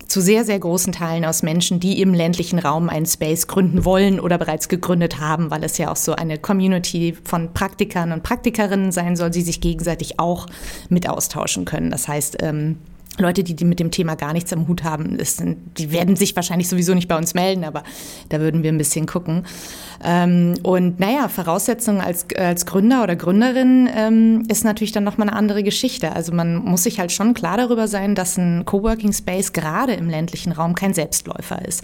zu 0.07 0.22
sehr, 0.22 0.46
sehr 0.46 0.60
großen 0.60 0.93
Teilen 0.93 1.25
aus 1.25 1.43
Menschen, 1.43 1.79
die 1.79 2.01
im 2.01 2.13
ländlichen 2.13 2.60
Raum 2.60 2.89
einen 2.89 3.05
Space 3.05 3.48
gründen 3.48 3.84
wollen 3.84 4.19
oder 4.19 4.38
bereits 4.38 4.69
gegründet 4.69 5.19
haben, 5.19 5.51
weil 5.51 5.63
es 5.63 5.77
ja 5.77 5.91
auch 5.91 5.98
so 5.98 6.13
eine 6.13 6.38
Community 6.38 7.17
von 7.24 7.53
Praktikern 7.53 8.12
und 8.12 8.24
Praktikerinnen 8.24 8.91
sein 8.91 9.15
soll, 9.15 9.31
die 9.31 9.41
sich 9.41 9.60
gegenseitig 9.60 10.19
auch 10.19 10.48
mit 10.89 11.10
austauschen 11.10 11.65
können. 11.65 11.91
Das 11.91 12.07
heißt, 12.07 12.38
ähm, 12.41 12.77
Leute, 13.19 13.43
die, 13.43 13.55
die 13.55 13.65
mit 13.65 13.79
dem 13.79 13.89
Thema 13.89 14.15
gar 14.15 14.33
nichts 14.33 14.53
am 14.53 14.67
Hut 14.67 14.83
haben, 14.83 15.17
ist, 15.17 15.41
die 15.77 15.91
werden 15.91 16.15
sich 16.15 16.35
wahrscheinlich 16.35 16.69
sowieso 16.69 16.93
nicht 16.93 17.07
bei 17.07 17.17
uns 17.17 17.33
melden, 17.33 17.63
aber 17.63 17.83
da 18.29 18.39
würden 18.39 18.61
wir 18.61 18.71
ein 18.71 18.77
bisschen 18.77 19.07
gucken. 19.07 19.43
Ähm, 20.03 20.53
und 20.61 20.99
naja, 20.99 21.27
Voraussetzungen 21.27 21.99
als, 21.99 22.27
als 22.37 22.67
Gründer 22.67 23.01
oder 23.01 23.15
Gründerin 23.15 23.89
ähm, 23.95 24.43
ist 24.47 24.63
natürlich 24.63 24.91
dann 24.91 25.03
nochmal 25.03 25.29
eine 25.29 25.37
andere 25.37 25.63
Geschichte. 25.63 26.15
Also 26.15 26.31
man 26.31 26.57
muss 26.57 26.83
sich 26.83 26.99
halt 26.99 27.11
schon 27.11 27.33
klar 27.33 27.57
darüber 27.57 27.87
sein, 27.87 28.13
dass 28.13 28.37
ein 28.37 28.65
Coworking 28.65 29.13
Space 29.13 29.53
gerade 29.53 29.93
im 29.93 30.09
ländlichen 30.09 30.51
Raum 30.51 30.75
kein 30.75 30.93
Selbstläufer 30.93 31.65
ist. 31.65 31.83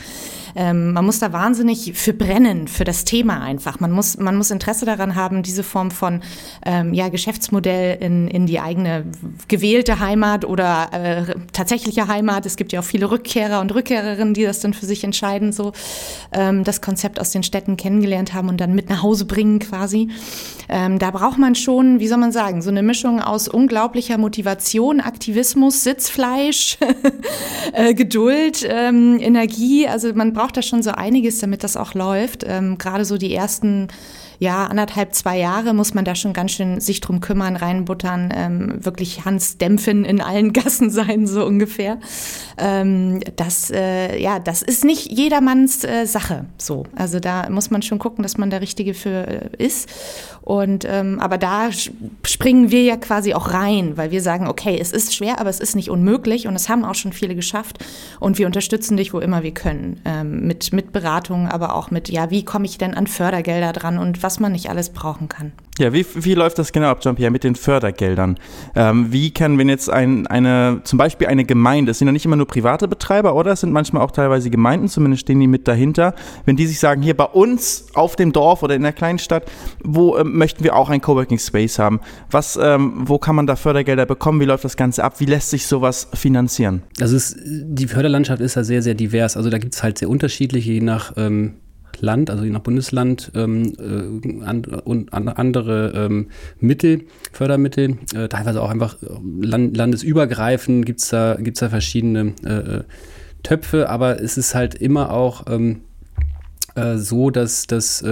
Ähm, 0.56 0.94
man 0.94 1.06
muss 1.06 1.18
da 1.18 1.34
wahnsinnig 1.34 1.94
für 1.96 2.14
brennen, 2.14 2.68
für 2.68 2.84
das 2.84 3.06
Thema 3.06 3.42
einfach. 3.42 3.80
Man 3.80 3.92
muss, 3.92 4.18
man 4.18 4.36
muss 4.36 4.52
Interesse 4.52 4.86
daran 4.86 5.16
haben, 5.16 5.42
diese 5.42 5.64
Form 5.64 5.90
von 5.90 6.22
ähm, 6.66 6.94
ja, 6.94 7.10
Geschäftsmodell 7.10 7.98
in, 8.00 8.28
in 8.28 8.46
die 8.46 8.60
eigene 8.60 9.06
gewählte 9.48 10.00
Heimat 10.00 10.46
oder 10.46 10.90
äh, 10.92 11.13
tatsächliche 11.54 12.08
Heimat. 12.08 12.46
Es 12.46 12.58
gibt 12.58 12.74
ja 12.74 12.82
auch 12.82 12.86
viele 12.86 13.10
Rückkehrer 13.10 13.62
und 13.62 13.74
Rückkehrerinnen, 13.74 14.34
die 14.34 14.44
das 14.44 14.60
dann 14.60 14.74
für 14.74 14.86
sich 14.86 15.04
entscheiden, 15.04 15.52
so 15.52 15.72
ähm, 16.34 16.64
das 16.64 16.82
Konzept 16.82 17.20
aus 17.20 17.32
den 17.32 17.44
Städten 17.44 17.78
kennen 17.78 17.94
kennengelernt 17.94 18.34
haben 18.34 18.50
und 18.50 18.60
dann 18.60 18.74
mit 18.74 18.90
nach 18.90 19.04
Hause 19.04 19.26
bringen 19.26 19.60
quasi. 19.60 20.10
Ähm, 20.70 21.00
da 21.00 21.12
braucht 21.12 21.38
man 21.38 21.56
schon, 21.56 22.00
wie 22.00 22.08
soll 22.08 22.18
man 22.18 22.32
sagen, 22.32 22.62
so 22.62 22.70
eine 22.70 22.82
Mischung 22.82 23.22
aus 23.22 23.48
unglaublicher 23.48 24.18
Motivation, 24.18 25.00
Aktivismus, 25.00 25.84
Sitzfleisch, 25.84 26.78
äh, 27.74 27.94
Geduld, 27.94 28.68
ähm, 28.68 29.20
Energie. 29.20 29.88
Also 29.88 30.14
man 30.14 30.34
braucht 30.34 30.58
da 30.58 30.62
schon 30.62 30.82
so 30.82 30.92
einiges, 30.92 31.40
damit 31.40 31.64
das 31.64 31.78
auch 31.78 31.94
läuft. 31.94 32.44
Ähm, 32.48 32.78
Gerade 32.78 33.06
so 33.06 33.18
die 33.18 33.34
ersten 33.34 33.90
ja, 34.44 34.66
anderthalb, 34.66 35.16
zwei 35.16 35.38
Jahre 35.40 35.74
muss 35.74 35.94
man 35.94 36.04
da 36.04 36.16
schon 36.16 36.34
ganz 36.34 36.52
schön 36.52 36.82
sich 36.82 37.00
drum 37.00 37.22
kümmern, 37.22 37.56
reinbuttern, 37.56 38.30
ähm, 38.36 38.84
wirklich 38.84 39.24
Hans 39.24 39.58
Dämpfen 39.58 40.04
in 40.04 40.20
allen 40.20 40.52
Gassen 40.54 40.90
sein, 40.90 41.28
so 41.28 41.46
ungefähr. 41.46 41.98
Ähm, 42.58 43.22
das, 43.38 43.72
äh, 43.72 44.22
ja, 44.22 44.40
das 44.40 44.62
ist 44.62 44.84
nicht 44.84 45.10
jedermanns 45.10 45.86
äh, 45.86 46.06
Sache, 46.06 46.44
so. 46.58 46.84
Also 46.94 47.22
da 47.22 47.50
muss 47.50 47.72
man 47.72 47.84
schon 47.84 48.00
gucken, 48.00 48.22
dass 48.22 48.38
man 48.38 48.50
der 48.50 48.60
Richtige 48.60 48.94
für 48.94 49.28
äh, 49.28 49.50
ist. 49.58 49.90
Und, 50.42 50.86
ähm, 50.90 51.22
aber 51.22 51.38
da 51.38 51.70
springen 51.72 52.70
wir 52.70 52.84
ja 52.84 52.98
quasi 52.98 53.34
auch 53.34 53.54
rein, 53.54 53.96
weil 53.96 54.12
wir 54.12 54.22
sagen, 54.22 54.50
okay, 54.50 54.78
es 54.78 54.92
ist 54.92 55.16
schwer, 55.16 55.40
aber 55.40 55.50
es 55.50 55.62
ist 55.62 55.74
nicht 55.74 55.90
unmöglich 55.90 56.48
und 56.48 56.56
es 56.58 56.68
haben 56.68 56.84
auch 56.84 56.96
schon 56.96 57.14
viele 57.14 57.34
geschafft 57.34 57.78
und 58.20 58.38
wir 58.38 58.46
unterstützen 58.46 58.98
dich, 58.98 59.14
wo 59.14 59.20
immer 59.20 59.44
wir 59.44 59.54
können, 59.54 60.02
ähm, 60.04 60.46
mit, 60.46 60.74
mit 60.74 60.92
Beratung, 60.92 61.48
aber 61.48 61.76
auch 61.76 61.92
mit, 61.92 62.10
ja, 62.10 62.30
wie 62.30 62.44
komme 62.44 62.66
ich 62.66 62.78
denn 62.78 62.94
an 62.94 63.08
Fördergelder 63.08 63.72
dran 63.72 63.98
und 63.98 64.22
was 64.22 64.33
man 64.40 64.52
nicht 64.52 64.70
alles 64.70 64.90
brauchen 64.90 65.30
kann. 65.30 65.52
Ja, 65.80 65.92
wie, 65.92 66.06
wie 66.14 66.36
läuft 66.36 66.60
das 66.60 66.72
genau 66.72 66.90
ab, 66.90 67.02
Jean-Pierre, 67.02 67.32
mit 67.32 67.44
den 67.44 67.56
Fördergeldern? 67.56 68.38
Ähm, 68.76 69.12
wie 69.12 69.32
kann, 69.32 69.58
wenn 69.58 69.70
jetzt 69.70 69.90
ein, 69.90 70.28
eine, 70.28 70.82
zum 70.84 71.00
Beispiel 71.00 71.26
eine 71.26 71.46
Gemeinde, 71.46 71.92
es 71.92 72.00
sind 72.00 72.08
ja 72.08 72.12
nicht 72.12 72.26
immer 72.26 72.36
nur 72.36 72.46
private 72.46 72.88
Betreiber, 72.88 73.34
oder? 73.34 73.54
Es 73.54 73.62
sind 73.62 73.72
manchmal 73.72 74.04
auch 74.04 74.12
teilweise 74.12 74.52
Gemeinden, 74.52 74.88
zumindest 74.88 75.22
stehen 75.22 75.40
die 75.40 75.48
mit 75.48 75.68
dahinter. 75.68 76.14
Wenn 76.46 76.58
die 76.58 76.68
sich 76.68 76.80
sagen, 76.80 77.02
hier 77.02 77.18
bei 77.18 77.26
uns 77.26 77.88
auf 77.96 78.16
dem 78.16 78.34
Dorf 78.34 78.62
oder 78.62 78.76
in 78.76 78.84
der 78.84 78.94
kleinen 78.94 79.18
Stadt, 79.18 79.52
wo 79.84 80.16
ähm, 80.18 80.38
möchten 80.38 80.64
wir 80.64 80.76
auch 80.76 80.92
ein 80.92 81.02
Coworking 81.02 81.40
Space 81.40 81.80
haben? 81.80 82.02
Was, 82.30 82.60
ähm, 82.62 82.94
wo 83.06 83.18
kann 83.18 83.36
man 83.36 83.48
da 83.48 83.56
Fördergelder 83.56 84.06
bekommen? 84.06 84.40
Wie 84.40 84.46
läuft 84.46 84.66
das 84.66 84.78
Ganze 84.78 85.04
ab? 85.04 85.20
Wie 85.20 85.26
lässt 85.26 85.50
sich 85.50 85.66
sowas 85.66 86.08
finanzieren? 86.14 86.84
Also 87.02 87.16
es, 87.16 87.36
die 87.44 87.88
Förderlandschaft 87.88 88.42
ist 88.42 88.56
ja 88.56 88.64
sehr, 88.64 88.84
sehr 88.84 88.94
divers. 88.94 89.38
Also 89.38 89.50
da 89.50 89.58
gibt 89.58 89.74
es 89.74 89.82
halt 89.82 89.98
sehr 89.98 90.10
unterschiedliche, 90.10 90.72
je 90.72 90.82
nach 90.82 91.14
ähm, 91.18 91.56
Land, 92.04 92.30
also 92.30 92.44
je 92.44 92.52
nach 92.52 92.60
Bundesland 92.60 93.32
ähm, 93.34 93.74
äh, 93.80 94.80
und 94.82 95.14
an, 95.14 95.30
andere 95.30 95.94
ähm, 95.96 96.28
Mittel, 96.60 97.06
Fördermittel, 97.32 97.98
äh, 98.14 98.28
teilweise 98.28 98.62
auch 98.62 98.70
einfach 98.70 99.02
äh, 99.02 99.08
land, 99.42 99.78
landesübergreifend 99.78 100.86
gibt 100.86 101.00
es 101.00 101.10
da, 101.10 101.38
gibt's 101.40 101.62
da 101.62 101.70
verschiedene 101.70 102.34
äh, 102.46 102.50
äh, 102.50 102.84
Töpfe, 103.42 103.90
aber 103.90 104.22
es 104.22 104.38
ist 104.38 104.54
halt 104.54 104.76
immer 104.76 105.12
auch 105.12 105.46
ähm, 105.50 105.82
äh, 106.76 106.98
so, 106.98 107.30
dass 107.30 107.68
das 107.68 108.04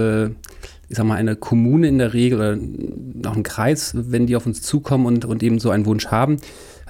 ich 0.92 0.98
sag 0.98 1.06
mal, 1.06 1.14
eine 1.16 1.36
Kommune 1.36 1.88
in 1.88 1.96
der 1.96 2.12
Regel 2.12 2.38
oder 2.38 3.30
auch 3.30 3.36
ein 3.36 3.42
Kreis, 3.42 3.94
wenn 3.96 4.26
die 4.26 4.36
auf 4.36 4.44
uns 4.44 4.60
zukommen 4.60 5.06
und, 5.06 5.24
und 5.24 5.42
eben 5.42 5.58
so 5.58 5.70
einen 5.70 5.86
Wunsch 5.86 6.08
haben, 6.08 6.36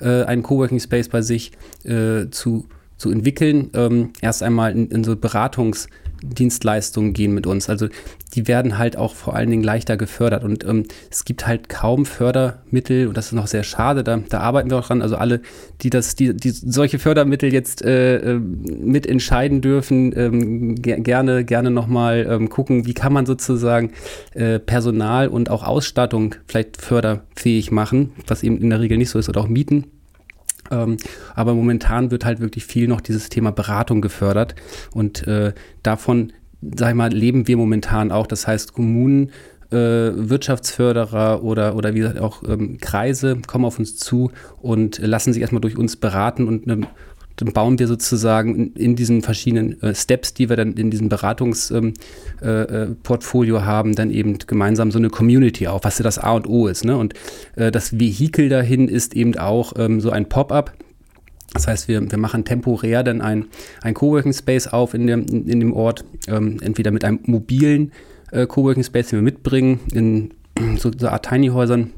äh, 0.01 0.25
einen 0.25 0.43
Coworking 0.43 0.81
Space 0.81 1.09
bei 1.09 1.23
sich 1.23 1.53
äh, 1.85 2.29
zu, 2.31 2.67
zu 2.97 3.11
entwickeln, 3.11 3.71
ähm, 3.75 4.11
erst 4.21 4.43
einmal 4.43 4.73
in, 4.73 4.89
in 4.89 5.05
so 5.05 5.13
Beratungs- 5.13 5.89
Dienstleistungen 6.23 7.13
gehen 7.13 7.33
mit 7.33 7.47
uns. 7.47 7.69
Also 7.69 7.89
die 8.35 8.49
werden 8.49 8.79
halt 8.79 8.97
auch 8.97 9.15
vor 9.15 9.35
allen 9.35 9.51
Dingen 9.51 9.63
leichter 9.63 9.97
gefördert. 9.97 10.45
Und 10.45 10.65
ähm, 10.65 10.85
es 11.11 11.25
gibt 11.25 11.47
halt 11.47 11.69
kaum 11.69 12.07
Fördermittel, 12.07 13.09
und 13.09 13.17
das 13.17 13.27
ist 13.27 13.33
noch 13.33 13.47
sehr 13.47 13.63
schade, 13.63 14.05
da, 14.05 14.19
da 14.29 14.41
arbeiten 14.41 14.71
wir 14.71 14.79
auch 14.79 14.87
dran. 14.87 15.03
Also 15.03 15.17
alle, 15.17 15.41
die 15.83 15.91
das, 15.91 16.15
die, 16.15 16.35
die 16.35 16.51
solche 16.51 16.99
Fördermittel 16.99 17.53
jetzt 17.53 17.83
äh, 17.83 18.17
äh 18.17 18.39
mit 18.39 19.07
entscheiden 19.07 19.61
dürfen, 19.61 20.17
ähm, 20.17 20.75
ger 20.77 20.99
gerne, 20.99 21.45
gerne 21.45 21.71
nochmal 21.71 22.27
ähm, 22.29 22.49
gucken, 22.49 22.87
wie 22.87 22.95
kann 22.95 23.13
man 23.13 23.27
sozusagen 23.27 23.93
äh, 24.35 24.59
Personal 24.59 25.29
und 25.29 25.51
auch 25.51 25.63
Ausstattung 25.63 26.35
vielleicht 26.47 26.81
förderfähig 26.81 27.71
machen, 27.71 28.13
was 28.27 28.43
eben 28.43 28.59
in 28.59 28.71
der 28.71 28.81
Regel 28.81 28.99
nicht 28.99 29.11
so 29.11 29.19
ist, 29.19 29.29
oder 29.29 29.41
auch 29.41 29.49
Mieten 29.49 29.87
ähm, 30.73 30.97
aber 31.35 31.55
momentan 31.55 32.11
wird 32.11 32.25
halt 32.25 32.41
wirklich 32.41 32.65
viel 32.65 32.89
noch 32.89 33.01
dieses 33.01 33.29
Thema 33.29 33.53
Beratung 33.53 34.01
gefördert 34.01 34.55
und 34.93 35.27
äh, 35.29 35.53
davon, 35.83 36.33
sag 36.61 36.91
ich 36.91 36.95
mal, 36.97 37.13
leben 37.13 37.47
wir 37.47 37.57
momentan 37.57 38.11
auch. 38.11 38.27
Das 38.27 38.47
heißt, 38.47 38.73
Kommunen 38.73 39.31
äh, 39.71 40.13
Wirtschaftsförderer 40.15 41.43
oder, 41.43 41.75
oder 41.77 41.95
wie 41.95 42.01
gesagt 42.01 42.21
auch 42.21 42.43
ähm, 42.47 42.79
Kreise 42.81 43.39
kommen 43.47 43.65
auf 43.65 43.79
uns 43.79 43.97
zu 43.97 44.31
und 44.61 44.99
lassen 44.99 45.33
sich 45.33 45.41
erstmal 45.41 45.61
durch 45.61 45.79
uns 45.79 45.97
beraten 45.97 46.47
und 46.47 46.71
eine 46.71 46.87
dann 47.37 47.53
bauen 47.53 47.79
wir 47.79 47.87
sozusagen 47.87 48.73
in, 48.75 48.97
diesen 48.97 49.23
verschiedenen 49.23 49.81
äh, 49.83 49.95
Steps, 49.95 50.35
die 50.35 50.49
wir 50.49 50.57
dann 50.57 50.73
in 50.75 50.91
diesem 50.91 51.09
Beratungsportfolio 51.09 53.57
ähm, 53.57 53.61
äh, 53.61 53.63
äh 53.63 53.67
haben, 53.67 53.95
dann 53.95 54.11
eben 54.11 54.39
gemeinsam 54.39 54.91
so 54.91 54.99
eine 54.99 55.11
Community 55.11 55.67
auf, 55.67 55.85
was 55.85 55.99
ja 55.99 56.03
das 56.03 56.19
A 56.19 56.33
und 56.33 56.49
O 56.49 56.67
ist. 56.67 56.85
Ne? 56.85 56.97
Und 56.97 57.15
äh, 57.57 57.71
das 57.71 57.99
Vehikel 57.99 58.49
dahin 58.49 58.89
ist 58.89 59.15
eben 59.15 59.37
auch 59.39 59.75
ähm, 59.77 60.01
so 60.01 60.11
ein 60.11 60.29
Pop-up. 60.29 60.73
Das 61.55 61.69
heißt, 61.69 61.89
wir, 61.89 62.11
wir 62.11 62.19
machen 62.19 62.45
temporär 62.45 63.03
dann 63.03 63.21
ein, 63.21 63.47
ein 63.83 63.95
Coworking 63.95 64.33
Space 64.33 64.69
auf 64.69 64.95
in 64.95 65.07
dem, 65.07 65.27
in 65.27 65.61
dem 65.61 65.75
Ort, 65.75 66.05
ähm, 66.29 66.59
entweder 66.63 66.91
mit 66.91 67.05
einem 67.05 67.21
mobilen 67.25 67.93
äh, 68.31 68.47
Coworking 68.47 68.85
Space, 68.85 69.09
den 69.09 69.19
wir 69.19 69.23
mitbringen, 69.23 69.81
in 69.93 70.31
so, 70.79 70.91
so 70.97 71.09
Art 71.09 71.27
Tiny-Häusern 71.27 71.93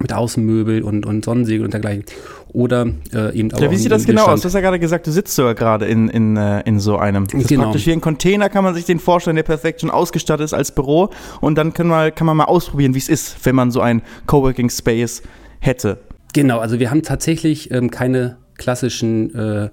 mit 0.00 0.12
Außenmöbel 0.12 0.82
und, 0.82 1.06
und 1.06 1.24
Sonnensegel 1.24 1.64
und 1.64 1.72
dergleichen. 1.72 2.04
Oder 2.52 2.86
äh, 3.12 3.36
eben 3.38 3.52
auch. 3.52 3.60
Ja, 3.60 3.70
wie 3.70 3.76
sieht 3.76 3.92
das 3.92 4.06
genau 4.06 4.26
aus? 4.26 4.40
Du 4.40 4.46
hast 4.46 4.54
ja 4.54 4.60
gerade 4.60 4.78
gesagt, 4.78 5.06
du 5.06 5.10
sitzt 5.10 5.34
sogar 5.34 5.54
gerade 5.54 5.86
in, 5.86 6.08
in, 6.08 6.36
äh, 6.36 6.60
in 6.62 6.80
so 6.80 6.96
einem. 6.96 7.26
Das 7.26 7.42
ist 7.42 7.48
genau. 7.48 7.64
praktisch 7.64 7.86
wie 7.86 7.92
ein 7.92 8.00
Container, 8.00 8.48
kann 8.48 8.64
man 8.64 8.74
sich 8.74 8.84
den 8.84 8.98
vorstellen, 8.98 9.36
der 9.36 9.42
perfekt 9.42 9.80
schon 9.80 9.90
ausgestattet 9.90 10.44
ist 10.44 10.54
als 10.54 10.72
Büro. 10.72 11.10
Und 11.40 11.56
dann 11.56 11.72
kann 11.72 11.88
man, 11.88 12.14
kann 12.14 12.26
man 12.26 12.36
mal 12.36 12.44
ausprobieren, 12.44 12.94
wie 12.94 12.98
es 12.98 13.08
ist, 13.08 13.44
wenn 13.44 13.54
man 13.54 13.70
so 13.70 13.80
einen 13.80 14.02
Coworking 14.26 14.70
Space 14.70 15.22
hätte. 15.60 15.98
Genau, 16.32 16.58
also 16.58 16.78
wir 16.78 16.90
haben 16.90 17.02
tatsächlich 17.02 17.70
ähm, 17.70 17.90
keine 17.90 18.36
klassischen 18.56 19.34
äh, 19.34 19.70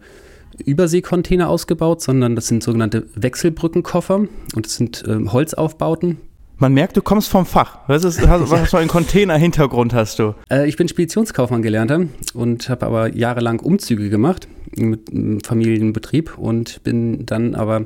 Überseekontainer 0.64 1.50
ausgebaut, 1.50 2.02
sondern 2.02 2.36
das 2.36 2.48
sind 2.48 2.64
sogenannte 2.64 3.08
Wechselbrückenkoffer 3.16 4.16
und 4.56 4.66
das 4.66 4.76
sind 4.76 5.04
ähm, 5.08 5.34
Holzaufbauten, 5.34 6.18
man 6.58 6.74
merkt, 6.74 6.98
du 6.98 7.02
kommst 7.02 7.30
vom 7.30 7.46
Fach. 7.46 7.80
Was, 7.88 8.04
ist, 8.04 8.22
was, 8.22 8.50
was 8.50 8.70
für 8.70 8.78
einen 8.78 8.88
Container-Hintergrund 8.88 9.94
hast 9.94 10.20
du? 10.20 10.36
Äh, 10.50 10.68
ich 10.68 10.78
bin 10.78 10.88
Speditionskaufmann 10.88 11.62
gelernter 11.62 12.06
und 12.34 12.70
habe 12.70 12.86
aber 12.86 13.16
jahrelang 13.16 13.60
Umzüge 13.60 14.10
gemacht 14.10 14.48
mit 14.76 15.12
einem 15.12 15.42
Familienbetrieb 15.42 16.38
und 16.38 16.84
bin 16.84 17.26
dann 17.26 17.56
aber 17.56 17.86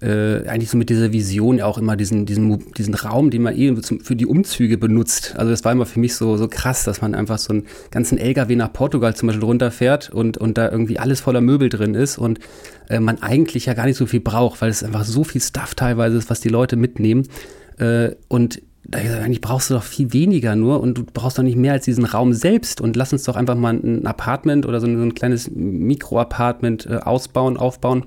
äh, 0.00 0.46
eigentlich 0.46 0.70
so 0.70 0.76
mit 0.76 0.90
dieser 0.90 1.12
Vision 1.12 1.60
auch 1.60 1.78
immer 1.78 1.96
diesen, 1.96 2.26
diesen, 2.26 2.72
diesen 2.74 2.94
Raum, 2.94 3.30
den 3.30 3.42
man 3.42 3.56
eh 3.56 3.74
für 3.76 4.16
die 4.16 4.26
Umzüge 4.26 4.76
benutzt. 4.76 5.34
Also 5.36 5.50
das 5.50 5.64
war 5.64 5.72
immer 5.72 5.86
für 5.86 6.00
mich 6.00 6.14
so, 6.14 6.36
so 6.36 6.48
krass, 6.48 6.84
dass 6.84 7.00
man 7.00 7.14
einfach 7.14 7.38
so 7.38 7.52
einen 7.52 7.64
ganzen 7.90 8.18
LKW 8.18 8.56
nach 8.56 8.72
Portugal 8.72 9.14
zum 9.14 9.28
Beispiel 9.28 9.44
runterfährt 9.44 10.10
und, 10.10 10.36
und 10.38 10.58
da 10.58 10.70
irgendwie 10.70 10.98
alles 10.98 11.20
voller 11.20 11.40
Möbel 11.40 11.68
drin 11.68 11.94
ist 11.94 12.18
und 12.18 12.40
äh, 12.88 13.00
man 13.00 13.22
eigentlich 13.22 13.66
ja 13.66 13.74
gar 13.74 13.86
nicht 13.86 13.96
so 13.96 14.06
viel 14.06 14.20
braucht, 14.20 14.60
weil 14.60 14.70
es 14.70 14.82
einfach 14.82 15.04
so 15.04 15.24
viel 15.24 15.40
Stuff 15.40 15.74
teilweise 15.74 16.18
ist, 16.18 16.28
was 16.28 16.40
die 16.40 16.50
Leute 16.50 16.76
mitnehmen. 16.76 17.26
Äh, 17.78 18.14
und 18.28 18.62
da 18.88 18.98
ich 18.98 19.04
gesagt, 19.04 19.24
eigentlich 19.24 19.40
brauchst 19.40 19.70
du 19.70 19.74
doch 19.74 19.82
viel 19.82 20.12
weniger 20.12 20.54
nur 20.54 20.80
und 20.80 20.96
du 20.96 21.04
brauchst 21.04 21.38
doch 21.38 21.42
nicht 21.42 21.56
mehr 21.56 21.72
als 21.72 21.84
diesen 21.84 22.04
Raum 22.04 22.32
selbst 22.32 22.80
und 22.80 22.94
lass 22.94 23.12
uns 23.12 23.24
doch 23.24 23.34
einfach 23.34 23.56
mal 23.56 23.74
ein 23.74 24.06
Apartment 24.06 24.64
oder 24.64 24.80
so 24.80 24.86
ein, 24.86 24.96
so 24.96 25.02
ein 25.02 25.14
kleines 25.14 25.50
Mikro-Apartment 25.50 26.86
äh, 26.86 26.96
ausbauen, 26.96 27.56
aufbauen 27.56 28.04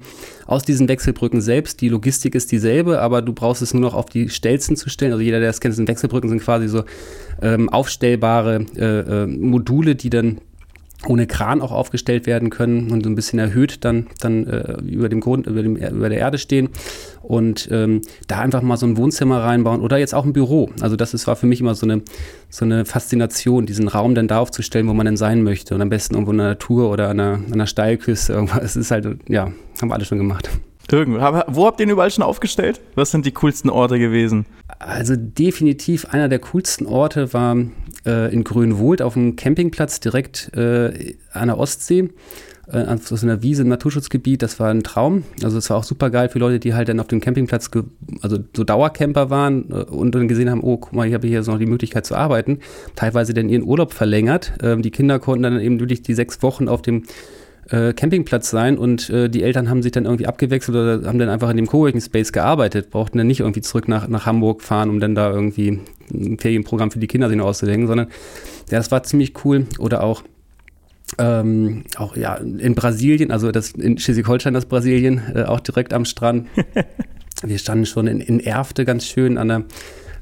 aus 0.48 0.64
diesen 0.64 0.88
Wechselbrücken 0.88 1.42
selbst. 1.42 1.82
Die 1.82 1.90
Logistik 1.90 2.34
ist 2.34 2.52
dieselbe, 2.52 3.02
aber 3.02 3.22
du 3.22 3.34
brauchst 3.34 3.62
es 3.62 3.74
nur 3.74 3.82
noch 3.82 3.94
auf 3.94 4.06
die 4.06 4.30
Stelzen 4.30 4.78
zu 4.78 4.90
stellen. 4.90 5.12
Also 5.12 5.24
jeder, 5.24 5.40
der 5.40 5.50
das 5.50 5.60
kennt, 5.60 5.76
sind 5.76 5.88
Wechselbrücken, 5.88 6.30
sind 6.30 6.42
quasi 6.42 6.70
so 6.70 6.84
ähm, 7.42 7.68
aufstellbare 7.70 8.66
äh, 8.78 9.24
äh, 9.24 9.28
Module, 9.28 9.96
die 9.96 10.10
dann 10.10 10.40
ohne 11.08 11.28
Kran 11.28 11.62
auch 11.62 11.72
aufgestellt 11.72 12.28
werden 12.28 12.50
können 12.50 12.92
und 12.92 13.04
so 13.04 13.10
ein 13.10 13.16
bisschen 13.16 13.40
erhöht 13.40 13.86
dann, 13.86 14.08
dann 14.20 14.46
äh, 14.48 14.82
über 14.82 15.08
dem 15.08 15.22
Grund, 15.22 15.48
über, 15.48 15.64
dem, 15.64 15.78
über 15.78 16.10
der 16.10 16.18
Erde 16.18 16.38
stehen 16.38 16.70
und 17.22 17.70
ähm, 17.72 18.02
da 18.28 18.40
einfach 18.40 18.62
mal 18.62 18.76
so 18.76 18.86
ein 18.86 18.98
Wohnzimmer 18.98 19.42
reinbauen 19.42 19.82
oder 19.82 19.98
jetzt 19.98 20.14
auch 20.14 20.26
ein 20.26 20.34
Büro. 20.34 20.70
Also 20.82 20.98
das 20.98 21.14
ist, 21.14 21.26
war 21.26 21.38
für 21.38 21.46
mich 21.46 21.62
immer 21.62 21.74
so 21.74 21.86
eine, 21.86 22.02
so 22.50 22.66
eine 22.66 22.84
Faszination, 22.84 23.66
diesen 23.66 23.88
Raum 23.88 24.14
dann 24.14 24.28
da 24.28 24.40
aufzustellen, 24.40 24.88
wo 24.88 24.94
man 24.94 25.06
denn 25.06 25.18
sein 25.18 25.44
möchte 25.44 25.74
und 25.74 25.82
am 25.82 25.90
besten 25.90 26.16
irgendwo 26.16 26.32
in 26.32 26.38
der 26.38 26.48
Natur 26.48 26.90
oder 26.90 27.10
an 27.10 27.20
einer, 27.20 27.34
an 27.36 27.54
einer 27.54 27.68
Steilküste. 27.68 28.34
Irgendwas. 28.34 28.64
Es 28.64 28.76
ist 28.76 28.92
halt, 28.92 29.08
ja, 29.30 29.52
haben 29.82 29.90
wir 29.90 29.94
alle 29.94 30.06
schon 30.06 30.18
gemacht. 30.18 30.50
Irgendwo. 30.92 31.20
Wo 31.48 31.66
habt 31.66 31.80
ihr 31.80 31.86
ihn 31.86 31.92
überall 31.92 32.12
schon 32.12 32.24
aufgestellt? 32.24 32.82
Was 32.96 33.12
sind 33.12 33.26
die 33.26 33.32
coolsten 33.32 33.70
Orte 33.70 34.00
gewesen? 34.00 34.46
Also 34.80 35.16
definitiv 35.18 36.06
einer 36.06 36.30
der 36.30 36.40
coolsten 36.40 36.86
Orte 36.86 37.34
war 37.34 37.58
äh, 38.06 38.34
in 38.34 38.46
Grünwohlt 38.46 39.02
auf 39.02 39.14
dem 39.14 39.36
Campingplatz 39.36 40.00
direkt 40.00 40.52
äh, 40.56 41.16
an 41.34 41.50
der 41.50 41.58
Ostsee. 41.58 42.10
Äh, 42.72 42.86
auf 42.86 43.08
so 43.08 43.16
einer 43.26 43.42
Wiese 43.42 43.64
im 43.64 43.68
Naturschutzgebiet, 43.68 44.42
das 44.42 44.58
war 44.60 44.70
ein 44.70 44.84
Traum. 44.84 45.24
Also 45.44 45.58
es 45.58 45.70
war 45.70 45.78
auch 45.78 45.84
super 45.84 46.10
geil 46.10 46.30
für 46.30 46.40
Leute, 46.40 46.60
die 46.60 46.74
halt 46.74 46.88
dann 46.88 47.02
auf 47.02 47.08
dem 47.08 47.20
Campingplatz, 47.20 47.70
also 48.22 48.38
so 48.56 48.64
Dauercamper 48.64 49.30
waren 49.30 49.70
äh, 49.70 49.84
und 49.84 50.16
dann 50.16 50.30
gesehen 50.30 50.50
haben, 50.50 50.64
oh, 50.64 50.78
guck 50.78 50.94
mal, 50.94 51.08
ich 51.08 51.14
habe 51.14 51.28
hier 51.28 51.44
so 51.44 51.52
noch 51.52 51.60
die 51.60 51.66
Möglichkeit 51.66 52.06
zu 52.06 52.16
arbeiten. 52.16 52.60
Teilweise 52.96 53.34
dann 53.34 53.50
ihren 53.50 53.64
Urlaub 53.64 53.92
verlängert. 53.92 54.54
Ähm, 54.62 54.82
die 54.82 54.92
Kinder 54.92 55.20
konnten 55.20 55.44
dann 55.44 55.60
eben 55.60 55.80
wirklich 55.80 56.04
die 56.04 56.14
sechs 56.14 56.42
Wochen 56.42 56.70
auf 56.70 56.82
dem 56.82 57.04
äh, 57.72 57.94
Campingplatz 57.94 58.50
sein 58.50 58.78
und 58.78 59.10
äh, 59.10 59.30
die 59.30 59.44
Eltern 59.44 59.70
haben 59.70 59.84
sich 59.84 59.92
dann 59.92 60.06
irgendwie 60.06 60.28
abgewechselt 60.28 60.76
oder 60.76 61.08
haben 61.08 61.20
dann 61.20 61.30
einfach 61.30 61.50
in 61.50 61.58
dem 61.58 61.68
Coworking 61.68 62.02
Space 62.02 62.32
gearbeitet, 62.32 62.90
brauchten 62.90 63.18
dann 63.18 63.28
nicht 63.28 63.42
irgendwie 63.42 63.62
zurück 63.62 63.88
nach, 63.88 64.08
nach 64.08 64.26
Hamburg 64.26 64.62
fahren, 64.62 64.90
um 64.90 65.00
dann 65.00 65.16
da 65.16 65.32
irgendwie 65.32 65.80
ein 66.12 66.40
Ferienprogramm 66.40 66.92
für 66.92 67.00
die 67.00 67.08
Kinder 67.08 67.30
sich 67.30 67.38
noch 67.38 67.46
auszudenken, 67.46 67.88
sondern 67.88 68.08
ja, 68.70 68.78
das 68.78 68.92
war 68.92 69.04
ziemlich 69.04 69.34
cool. 69.46 69.68
Oder 69.78 70.04
auch 70.04 70.24
ähm, 71.18 71.84
auch 71.98 72.16
ja 72.16 72.36
in 72.36 72.76
Brasilien, 72.76 73.32
also 73.32 73.52
das 73.52 73.72
in 73.72 73.98
Schleswig-Holstein, 73.98 74.54
das 74.54 74.66
Brasilien, 74.66 75.22
äh, 75.34 75.44
auch 75.44 75.60
direkt 75.60 75.94
am 75.94 76.06
Strand. 76.06 76.48
Wir 77.44 77.58
standen 77.58 77.86
schon 77.86 78.08
in, 78.08 78.20
in 78.20 78.40
Erfte 78.40 78.86
ganz 78.86 79.06
schön 79.06 79.38
an 79.38 79.48
der, 79.48 79.64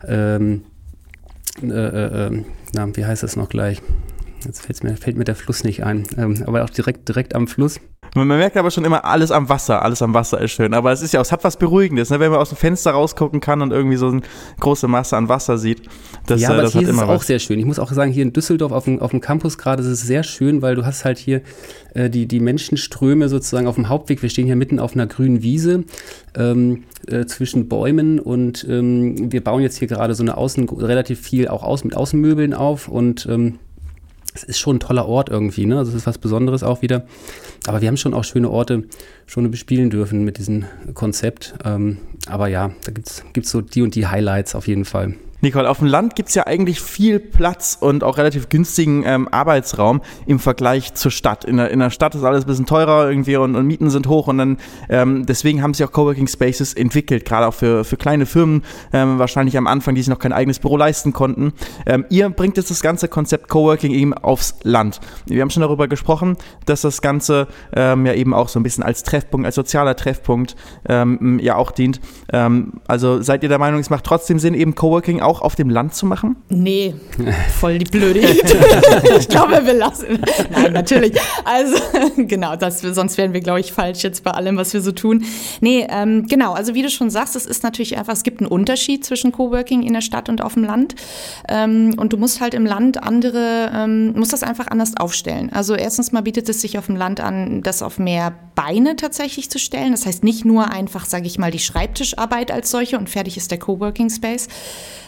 ähm, 0.07 0.61
äh, 1.61 1.67
äh, 1.67 2.27
äh 2.27 2.43
na, 2.73 2.95
wie 2.95 3.05
heißt 3.05 3.23
das 3.23 3.35
noch 3.35 3.49
gleich? 3.49 3.81
Jetzt 4.47 4.83
mir, 4.83 4.95
fällt 4.95 5.17
mir 5.17 5.25
der 5.25 5.35
Fluss 5.35 5.63
nicht 5.63 5.83
ein, 5.83 6.07
ähm, 6.17 6.43
aber 6.47 6.63
auch 6.63 6.69
direkt, 6.69 7.07
direkt 7.09 7.35
am 7.35 7.47
Fluss. 7.47 7.79
Man 8.15 8.27
merkt 8.27 8.55
aber 8.57 8.71
schon 8.71 8.85
immer 8.85 9.05
alles 9.05 9.31
am 9.31 9.49
Wasser, 9.49 9.83
alles 9.83 10.01
am 10.01 10.13
Wasser 10.13 10.39
ist 10.41 10.51
schön. 10.51 10.73
Aber 10.73 10.91
es 10.91 11.01
ist 11.01 11.13
ja, 11.13 11.21
es 11.21 11.31
hat 11.31 11.43
was 11.43 11.57
Beruhigendes, 11.57 12.09
ne? 12.09 12.19
wenn 12.19 12.31
man 12.31 12.39
aus 12.39 12.49
dem 12.49 12.57
Fenster 12.57 12.91
rausgucken 12.91 13.41
kann 13.41 13.61
und 13.61 13.71
irgendwie 13.71 13.97
so 13.97 14.07
eine 14.07 14.21
große 14.59 14.87
Masse 14.87 15.17
an 15.17 15.29
Wasser 15.29 15.57
sieht. 15.57 15.81
Das, 16.25 16.41
ja, 16.41 16.49
aber 16.49 16.59
äh, 16.59 16.61
das 16.63 16.71
hier 16.71 16.83
ist 16.83 16.89
es 16.89 16.99
auch 16.99 17.21
sehr 17.21 17.39
schön. 17.39 17.59
Ich 17.59 17.65
muss 17.65 17.77
auch 17.77 17.91
sagen, 17.91 18.11
hier 18.11 18.23
in 18.23 18.33
Düsseldorf 18.33 18.71
auf 18.71 18.85
dem, 18.85 18.99
auf 19.01 19.11
dem 19.11 19.21
Campus 19.21 19.57
gerade 19.57 19.83
ist 19.83 19.89
es 19.89 20.01
sehr 20.01 20.23
schön, 20.23 20.61
weil 20.61 20.75
du 20.75 20.85
hast 20.85 21.05
halt 21.05 21.17
hier 21.17 21.41
äh, 21.93 22.09
die, 22.09 22.27
die 22.27 22.39
Menschenströme 22.39 23.29
sozusagen 23.29 23.67
auf 23.67 23.75
dem 23.75 23.89
Hauptweg. 23.89 24.21
Wir 24.21 24.29
stehen 24.29 24.45
hier 24.45 24.55
mitten 24.55 24.79
auf 24.79 24.93
einer 24.93 25.07
grünen 25.07 25.43
Wiese 25.43 25.83
ähm, 26.35 26.83
äh, 27.07 27.25
zwischen 27.25 27.67
Bäumen 27.67 28.19
und 28.19 28.65
ähm, 28.69 29.31
wir 29.31 29.43
bauen 29.43 29.61
jetzt 29.61 29.77
hier 29.77 29.87
gerade 29.87 30.15
so 30.15 30.23
eine 30.23 30.37
Außen, 30.37 30.67
relativ 30.69 31.19
viel 31.19 31.49
auch 31.49 31.63
aus, 31.63 31.83
mit 31.83 31.95
Außenmöbeln 31.95 32.53
auf 32.53 32.87
und 32.87 33.27
ähm, 33.29 33.59
es 34.33 34.43
ist 34.43 34.59
schon 34.59 34.77
ein 34.77 34.79
toller 34.79 35.07
Ort 35.07 35.29
irgendwie, 35.29 35.65
ne? 35.65 35.77
Also 35.77 35.91
es 35.91 35.97
ist 35.97 36.07
was 36.07 36.17
Besonderes 36.17 36.63
auch 36.63 36.81
wieder. 36.81 37.05
Aber 37.65 37.81
wir 37.81 37.87
haben 37.87 37.97
schon 37.97 38.13
auch 38.13 38.23
schöne 38.23 38.49
Orte 38.49 38.83
schon 39.25 39.49
bespielen 39.49 39.89
dürfen 39.89 40.23
mit 40.23 40.37
diesem 40.37 40.65
Konzept. 40.93 41.55
Ähm, 41.65 41.97
aber 42.27 42.47
ja, 42.47 42.71
da 42.85 42.91
gibt 42.91 43.07
es 43.07 43.51
so 43.51 43.61
die 43.61 43.81
und 43.81 43.95
die 43.95 44.07
Highlights 44.07 44.55
auf 44.55 44.67
jeden 44.67 44.85
Fall. 44.85 45.15
Nicole, 45.39 45.69
auf 45.69 45.77
dem 45.77 45.87
Land 45.87 46.15
gibt 46.15 46.29
es 46.29 46.35
ja 46.35 46.47
eigentlich 46.47 46.81
viel 46.81 47.19
Platz 47.19 47.77
und 47.79 48.03
auch 48.03 48.17
relativ 48.17 48.49
günstigen 48.49 49.03
ähm, 49.05 49.27
Arbeitsraum 49.29 50.01
im 50.25 50.39
Vergleich 50.39 50.95
zur 50.95 51.11
Stadt. 51.11 51.45
In 51.45 51.57
der, 51.57 51.69
in 51.69 51.77
der 51.77 51.91
Stadt 51.91 52.15
ist 52.15 52.23
alles 52.23 52.45
ein 52.45 52.47
bisschen 52.47 52.65
teurer 52.65 53.07
irgendwie 53.07 53.37
und, 53.37 53.55
und 53.55 53.67
Mieten 53.67 53.91
sind 53.91 54.07
hoch 54.07 54.27
und 54.27 54.39
dann 54.39 54.57
ähm, 54.89 55.27
deswegen 55.27 55.61
haben 55.61 55.75
sich 55.75 55.85
auch 55.85 55.91
Coworking 55.91 56.27
Spaces 56.27 56.73
entwickelt, 56.73 57.23
gerade 57.23 57.45
auch 57.45 57.53
für, 57.53 57.83
für 57.83 57.97
kleine 57.97 58.25
Firmen, 58.25 58.63
ähm, 58.93 59.19
wahrscheinlich 59.19 59.55
am 59.59 59.67
Anfang, 59.67 59.93
die 59.93 60.01
sich 60.01 60.09
noch 60.09 60.17
kein 60.17 60.33
eigenes 60.33 60.57
Büro 60.57 60.75
leisten 60.75 61.13
konnten. 61.13 61.53
Ähm, 61.85 62.05
ihr 62.09 62.29
bringt 62.31 62.57
jetzt 62.57 62.71
das 62.71 62.81
ganze 62.81 63.07
Konzept 63.07 63.47
Coworking 63.47 63.91
eben 63.91 64.15
aufs 64.15 64.55
Land. 64.63 64.99
Wir 65.27 65.43
haben 65.43 65.51
schon 65.51 65.61
darüber 65.61 65.87
gesprochen, 65.87 66.37
dass 66.65 66.81
das 66.81 67.03
Ganze 67.03 67.47
ähm, 67.75 68.07
ja 68.07 68.13
eben 68.13 68.33
auch 68.33 68.49
so 68.49 68.59
ein 68.59 68.63
bisschen 68.63 68.83
als 68.83 69.03
Treffpunkt, 69.03 69.45
als 69.45 69.53
sozialer 69.53 69.95
Treffpunkt 69.95 70.55
ähm, 70.89 71.39
ja 71.39 71.55
auch 71.55 71.71
dient. 71.71 71.99
also 72.31 73.21
seid 73.21 73.43
ihr 73.43 73.49
der 73.49 73.59
Meinung, 73.59 73.79
es 73.79 73.89
macht 73.89 74.03
trotzdem 74.03 74.39
Sinn, 74.39 74.53
eben 74.53 74.73
Coworking 74.73 75.21
auch 75.27 75.41
auf 75.41 75.55
dem 75.55 75.69
Land 75.69 75.93
zu 75.93 76.05
machen? 76.05 76.37
Nee, 76.49 76.95
voll 77.59 77.77
die 77.77 77.85
blöde 77.85 78.19
Ich 79.19 79.27
glaube, 79.27 79.65
wir 79.65 79.73
lassen. 79.73 80.19
Nein, 80.51 80.73
natürlich. 80.73 81.13
Also, 81.43 81.75
genau, 82.17 82.55
das, 82.55 82.81
sonst 82.81 83.17
wären 83.17 83.33
wir, 83.33 83.41
glaube 83.41 83.59
ich, 83.59 83.73
falsch 83.73 84.03
jetzt 84.03 84.23
bei 84.23 84.31
allem, 84.31 84.57
was 84.57 84.73
wir 84.73 84.81
so 84.81 84.91
tun. 84.91 85.23
Nee, 85.61 85.85
ähm, 85.89 86.25
genau, 86.27 86.53
also 86.53 86.73
wie 86.73 86.81
du 86.81 86.89
schon 86.89 87.09
sagst, 87.09 87.35
es 87.35 87.45
ist 87.45 87.63
natürlich 87.63 87.97
einfach, 87.97 88.13
es 88.13 88.23
gibt 88.23 88.41
einen 88.41 88.49
Unterschied 88.49 89.05
zwischen 89.05 89.31
Coworking 89.31 89.83
in 89.83 89.93
der 89.93 90.01
Stadt 90.01 90.29
und 90.29 90.41
auf 90.41 90.53
dem 90.53 90.63
Land. 90.63 90.95
Ähm, 91.49 91.95
und 91.97 92.13
du 92.13 92.17
musst 92.17 92.41
halt 92.41 92.53
im 92.53 92.65
Land 92.65 93.03
andere, 93.03 93.71
ähm, 93.73 94.13
musst 94.13 94.33
das 94.33 94.43
einfach 94.43 94.67
anders 94.67 94.95
aufstellen. 94.97 95.51
Also 95.51 95.75
erstens 95.75 96.11
mal 96.11 96.21
bietet 96.21 96.47
es 96.49 96.61
sich 96.61 96.77
auf 96.77 96.85
dem 96.85 96.95
Land 96.95 97.19
an, 97.19 97.61
das 97.61 97.81
auf 97.81 97.99
mehr 97.99 98.33
Beine 98.55 98.95
tatsächlich 98.95 99.49
zu 99.49 99.59
stellen. 99.59 99.91
Das 99.91 100.05
heißt 100.05 100.23
nicht 100.23 100.45
nur 100.45 100.71
einfach, 100.71 101.05
sage 101.05 101.27
ich 101.27 101.37
mal, 101.37 101.51
die 101.51 101.59
Schreibtischarbeit 101.59 102.51
als 102.51 102.71
solche 102.71 102.97
und 102.97 103.09
fertig 103.09 103.37
ist 103.37 103.51
der 103.51 103.59
Coworking 103.59 104.09
Space, 104.09 104.47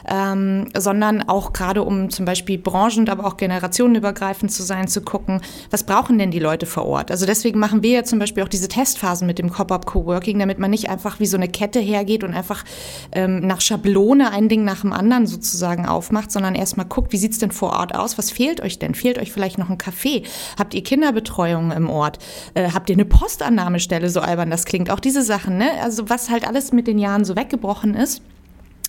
ähm, 0.10 0.68
sondern 0.76 1.28
auch 1.30 1.54
gerade 1.54 1.84
um 1.84 2.10
zum 2.10 2.26
Beispiel 2.26 2.58
branchen, 2.58 3.08
aber 3.10 3.26
auch 3.26 3.38
generationenübergreifend 3.38 4.52
zu 4.52 4.64
sein, 4.64 4.88
zu 4.88 5.02
gucken, 5.02 5.42
was 5.70 5.84
brauchen 5.84 6.18
denn 6.18 6.32
die 6.32 6.40
Leute 6.40 6.66
vor 6.66 6.86
Ort? 6.86 7.12
Also 7.12 7.26
deswegen 7.26 7.60
machen 7.60 7.84
wir 7.84 7.92
ja 7.92 8.04
zum 8.04 8.20
Beispiel 8.20 8.44
auch 8.44 8.50
diese 8.50 8.68
Testphasen 8.68 9.28
mit 9.28 9.40
dem 9.40 9.52
Cop-Up 9.52 9.86
Coworking, 9.86 10.40
damit 10.40 10.60
man 10.60 10.72
nicht 10.72 10.90
einfach 10.90 11.20
wie 11.20 11.28
so 11.28 11.38
eine 11.38 11.48
Kette 11.48 11.80
hergeht 11.80 12.24
und 12.24 12.34
einfach 12.34 12.66
ähm, 13.12 13.46
nach 13.46 13.62
Schablone 13.62 14.32
ein 14.32 14.50
Ding 14.50 14.64
nach 14.64 14.82
dem 14.82 14.94
anderen 14.94 15.28
sozusagen 15.28 15.86
aufmacht, 15.86 16.32
sondern 16.32 16.56
erstmal 16.56 16.88
guckt, 16.88 17.14
wie 17.14 17.18
sieht's 17.18 17.38
denn 17.38 17.52
vor 17.52 17.74
Ort 17.74 17.94
aus? 17.94 18.18
Was 18.18 18.32
fehlt 18.32 18.62
euch 18.62 18.80
denn? 18.80 18.96
Fehlt 18.96 19.20
euch 19.20 19.32
vielleicht 19.32 19.60
noch 19.60 19.70
ein 19.70 19.78
Café? 19.78 20.24
Habt 20.58 20.74
ihr 20.74 20.84
Kinderbetreuung 20.84 21.72
im 21.72 21.90
Ort? 21.90 22.18
Äh, 22.56 22.72
habt 22.72 22.90
ihr 22.90 22.96
eine 22.96 23.06
Postannahmestelle, 23.06 24.10
so 24.10 24.22
albern 24.22 24.50
das 24.50 24.66
klingt? 24.66 24.90
Auch 24.90 25.00
diese 25.00 25.22
Sachen, 25.22 25.58
ne? 25.58 25.70
Also 25.84 26.10
was 26.10 26.30
halt 26.30 26.48
alles 26.48 26.72
mit 26.72 26.88
den 26.88 26.98
Jahren 26.98 27.26
so 27.26 27.36
weggebrochen 27.36 27.94
ist 27.94 28.22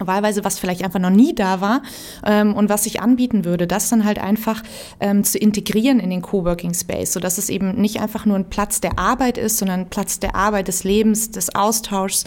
wahlweise 0.06 0.44
was 0.44 0.58
vielleicht 0.58 0.84
einfach 0.84 1.00
noch 1.00 1.10
nie 1.10 1.34
da 1.34 1.60
war 1.60 1.82
ähm, 2.24 2.54
und 2.54 2.68
was 2.68 2.84
sich 2.84 3.00
anbieten 3.00 3.44
würde, 3.44 3.66
das 3.66 3.88
dann 3.88 4.04
halt 4.04 4.18
einfach 4.18 4.62
ähm, 5.00 5.24
zu 5.24 5.38
integrieren 5.38 6.00
in 6.00 6.10
den 6.10 6.22
Coworking 6.22 6.74
Space, 6.74 7.12
sodass 7.12 7.38
es 7.38 7.48
eben 7.48 7.80
nicht 7.80 8.00
einfach 8.00 8.26
nur 8.26 8.36
ein 8.36 8.50
Platz 8.50 8.80
der 8.80 8.98
Arbeit 8.98 9.38
ist, 9.38 9.58
sondern 9.58 9.80
ein 9.80 9.90
Platz 9.90 10.18
der 10.20 10.34
Arbeit, 10.34 10.68
des 10.68 10.84
Lebens, 10.84 11.30
des 11.30 11.54
Austauschs 11.54 12.24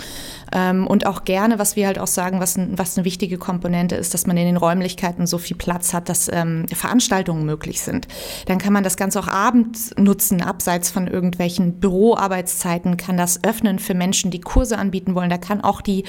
ähm, 0.52 0.88
und 0.88 1.06
auch 1.06 1.24
gerne, 1.24 1.60
was 1.60 1.76
wir 1.76 1.88
halt 1.88 2.00
auch 2.00 2.08
sagen, 2.08 2.40
was, 2.40 2.58
was 2.58 2.98
eine 2.98 3.06
wichtige 3.06 3.38
Komponente 3.38 3.96
ist, 3.96 4.14
dass 4.14 4.28
man 4.28 4.38
in 4.38 4.46
den 4.46 4.58
Räumlichkeiten 4.58 5.28
so 5.28 5.38
viel 5.38 5.58
Platz 5.58 5.94
hat, 5.94 6.10
dass 6.10 6.30
ähm, 6.32 6.66
Veranstaltungen 6.74 7.46
möglich 7.46 7.82
sind. 7.82 8.08
Dann 8.46 8.58
kann 8.58 8.74
man 8.74 8.84
das 8.84 8.98
Ganze 8.98 9.20
auch 9.20 9.28
abends 9.28 9.94
nutzen, 9.98 10.42
abseits 10.42 10.90
von 10.90 11.08
irgendwelchen 11.08 11.80
Büroarbeitszeiten, 11.80 12.98
kann 12.98 13.18
das 13.18 13.44
öffnen 13.44 13.80
für 13.80 13.94
Menschen, 13.94 14.32
die 14.32 14.42
Kurse 14.42 14.78
anbieten 14.78 15.16
wollen. 15.16 15.30
Da 15.30 15.38
kann 15.38 15.62
auch 15.62 15.82
die, 15.82 16.04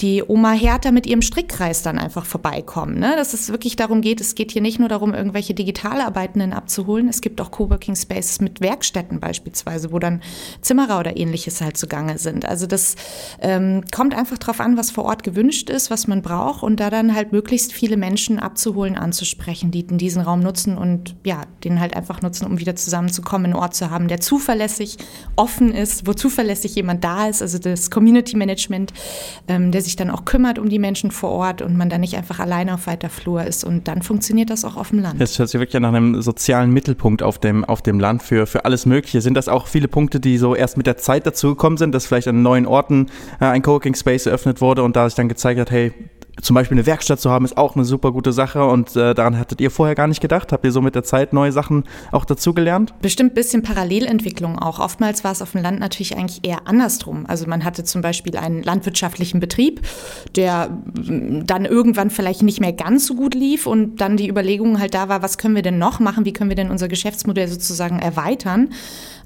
die 0.00 0.22
Oma 0.26 0.52
Hertha 0.52 0.90
mit 0.90 1.01
mit 1.02 1.10
ihrem 1.10 1.22
Strickkreis 1.22 1.82
dann 1.82 1.98
einfach 1.98 2.24
vorbeikommen. 2.24 3.00
Ne? 3.00 3.14
Dass 3.16 3.34
es 3.34 3.50
wirklich 3.50 3.74
darum 3.74 4.02
geht, 4.02 4.20
es 4.20 4.36
geht 4.36 4.52
hier 4.52 4.62
nicht 4.62 4.78
nur 4.78 4.88
darum, 4.88 5.14
irgendwelche 5.14 5.52
Digitalarbeitenden 5.52 6.52
abzuholen. 6.52 7.08
Es 7.08 7.20
gibt 7.20 7.40
auch 7.40 7.50
Coworking 7.50 7.96
Spaces 7.96 8.40
mit 8.40 8.60
Werkstätten 8.60 9.18
beispielsweise, 9.18 9.90
wo 9.90 9.98
dann 9.98 10.22
Zimmerer 10.60 11.00
oder 11.00 11.16
ähnliches 11.16 11.60
halt 11.60 11.76
zugange 11.76 12.18
sind. 12.18 12.46
Also 12.46 12.68
das 12.68 12.94
ähm, 13.40 13.82
kommt 13.92 14.14
einfach 14.14 14.38
darauf 14.38 14.60
an, 14.60 14.76
was 14.76 14.92
vor 14.92 15.06
Ort 15.06 15.24
gewünscht 15.24 15.70
ist, 15.70 15.90
was 15.90 16.06
man 16.06 16.22
braucht 16.22 16.62
und 16.62 16.78
da 16.78 16.88
dann 16.88 17.16
halt 17.16 17.32
möglichst 17.32 17.72
viele 17.72 17.96
Menschen 17.96 18.38
abzuholen, 18.38 18.96
anzusprechen, 18.96 19.72
die 19.72 19.84
diesen 19.84 20.22
Raum 20.22 20.38
nutzen 20.38 20.78
und 20.78 21.16
ja, 21.24 21.42
den 21.64 21.80
halt 21.80 21.96
einfach 21.96 22.22
nutzen, 22.22 22.46
um 22.46 22.60
wieder 22.60 22.76
zusammenzukommen, 22.76 23.46
einen 23.46 23.54
Ort 23.54 23.74
zu 23.74 23.90
haben, 23.90 24.06
der 24.06 24.20
zuverlässig 24.20 24.98
offen 25.34 25.72
ist, 25.72 26.06
wo 26.06 26.12
zuverlässig 26.12 26.76
jemand 26.76 27.02
da 27.02 27.26
ist, 27.26 27.42
also 27.42 27.58
das 27.58 27.90
Community 27.90 28.36
Management, 28.36 28.92
ähm, 29.48 29.72
der 29.72 29.82
sich 29.82 29.96
dann 29.96 30.08
auch 30.08 30.24
kümmert 30.24 30.60
um 30.60 30.68
die 30.68 30.78
Menschen 30.78 30.91
Menschen 30.92 31.10
vor 31.10 31.30
Ort 31.30 31.62
und 31.62 31.74
man 31.74 31.88
da 31.88 31.96
nicht 31.96 32.18
einfach 32.18 32.38
alleine 32.38 32.74
auf 32.74 32.86
weiter 32.86 33.08
Flur 33.08 33.42
ist. 33.44 33.64
Und 33.64 33.88
dann 33.88 34.02
funktioniert 34.02 34.50
das 34.50 34.62
auch 34.62 34.76
auf 34.76 34.90
dem 34.90 34.98
Land. 34.98 35.18
Das 35.18 35.38
hört 35.38 35.48
sich 35.48 35.58
wirklich 35.58 35.80
nach 35.80 35.88
einem 35.88 36.20
sozialen 36.20 36.70
Mittelpunkt 36.70 37.22
auf 37.22 37.38
dem, 37.38 37.64
auf 37.64 37.80
dem 37.80 37.98
Land 37.98 38.22
für, 38.22 38.46
für 38.46 38.66
alles 38.66 38.84
Mögliche. 38.84 39.22
Sind 39.22 39.34
das 39.34 39.48
auch 39.48 39.68
viele 39.68 39.88
Punkte, 39.88 40.20
die 40.20 40.36
so 40.36 40.54
erst 40.54 40.76
mit 40.76 40.86
der 40.86 40.98
Zeit 40.98 41.26
dazugekommen 41.26 41.78
sind, 41.78 41.94
dass 41.94 42.04
vielleicht 42.04 42.28
an 42.28 42.42
neuen 42.42 42.66
Orten 42.66 43.06
äh, 43.40 43.46
ein 43.46 43.62
Coworking 43.62 43.94
Space 43.94 44.26
eröffnet 44.26 44.60
wurde 44.60 44.82
und 44.82 44.94
da 44.94 45.08
sich 45.08 45.16
dann 45.16 45.30
gezeigt 45.30 45.58
hat, 45.58 45.70
hey, 45.70 45.94
zum 46.40 46.54
Beispiel 46.54 46.76
eine 46.76 46.86
Werkstatt 46.86 47.20
zu 47.20 47.30
haben, 47.30 47.44
ist 47.44 47.58
auch 47.58 47.76
eine 47.76 47.84
super 47.84 48.10
gute 48.10 48.32
Sache 48.32 48.64
und 48.64 48.96
äh, 48.96 49.14
daran 49.14 49.38
hattet 49.38 49.60
ihr 49.60 49.70
vorher 49.70 49.94
gar 49.94 50.06
nicht 50.06 50.20
gedacht. 50.20 50.50
Habt 50.52 50.64
ihr 50.64 50.72
so 50.72 50.80
mit 50.80 50.94
der 50.94 51.04
Zeit 51.04 51.32
neue 51.32 51.52
Sachen 51.52 51.84
auch 52.10 52.24
dazugelernt? 52.24 52.94
Bestimmt 53.02 53.32
ein 53.32 53.34
bisschen 53.34 53.62
Parallelentwicklung 53.62 54.58
auch. 54.58 54.78
Oftmals 54.78 55.24
war 55.24 55.32
es 55.32 55.42
auf 55.42 55.52
dem 55.52 55.62
Land 55.62 55.80
natürlich 55.80 56.16
eigentlich 56.16 56.40
eher 56.42 56.66
andersrum. 56.66 57.26
Also 57.26 57.46
man 57.46 57.64
hatte 57.64 57.84
zum 57.84 58.00
Beispiel 58.00 58.36
einen 58.36 58.62
landwirtschaftlichen 58.62 59.40
Betrieb, 59.40 59.82
der 60.34 60.70
mm, 60.70 61.44
dann 61.46 61.66
irgendwann 61.66 62.08
vielleicht 62.08 62.42
nicht 62.42 62.60
mehr 62.60 62.72
ganz 62.72 63.06
so 63.06 63.14
gut 63.14 63.34
lief 63.34 63.66
und 63.66 64.00
dann 64.00 64.16
die 64.16 64.28
Überlegung 64.28 64.80
halt 64.80 64.94
da 64.94 65.10
war, 65.10 65.22
was 65.22 65.36
können 65.36 65.54
wir 65.54 65.62
denn 65.62 65.78
noch 65.78 66.00
machen, 66.00 66.24
wie 66.24 66.32
können 66.32 66.50
wir 66.50 66.56
denn 66.56 66.70
unser 66.70 66.88
Geschäftsmodell 66.88 67.48
sozusagen 67.48 67.98
erweitern 67.98 68.70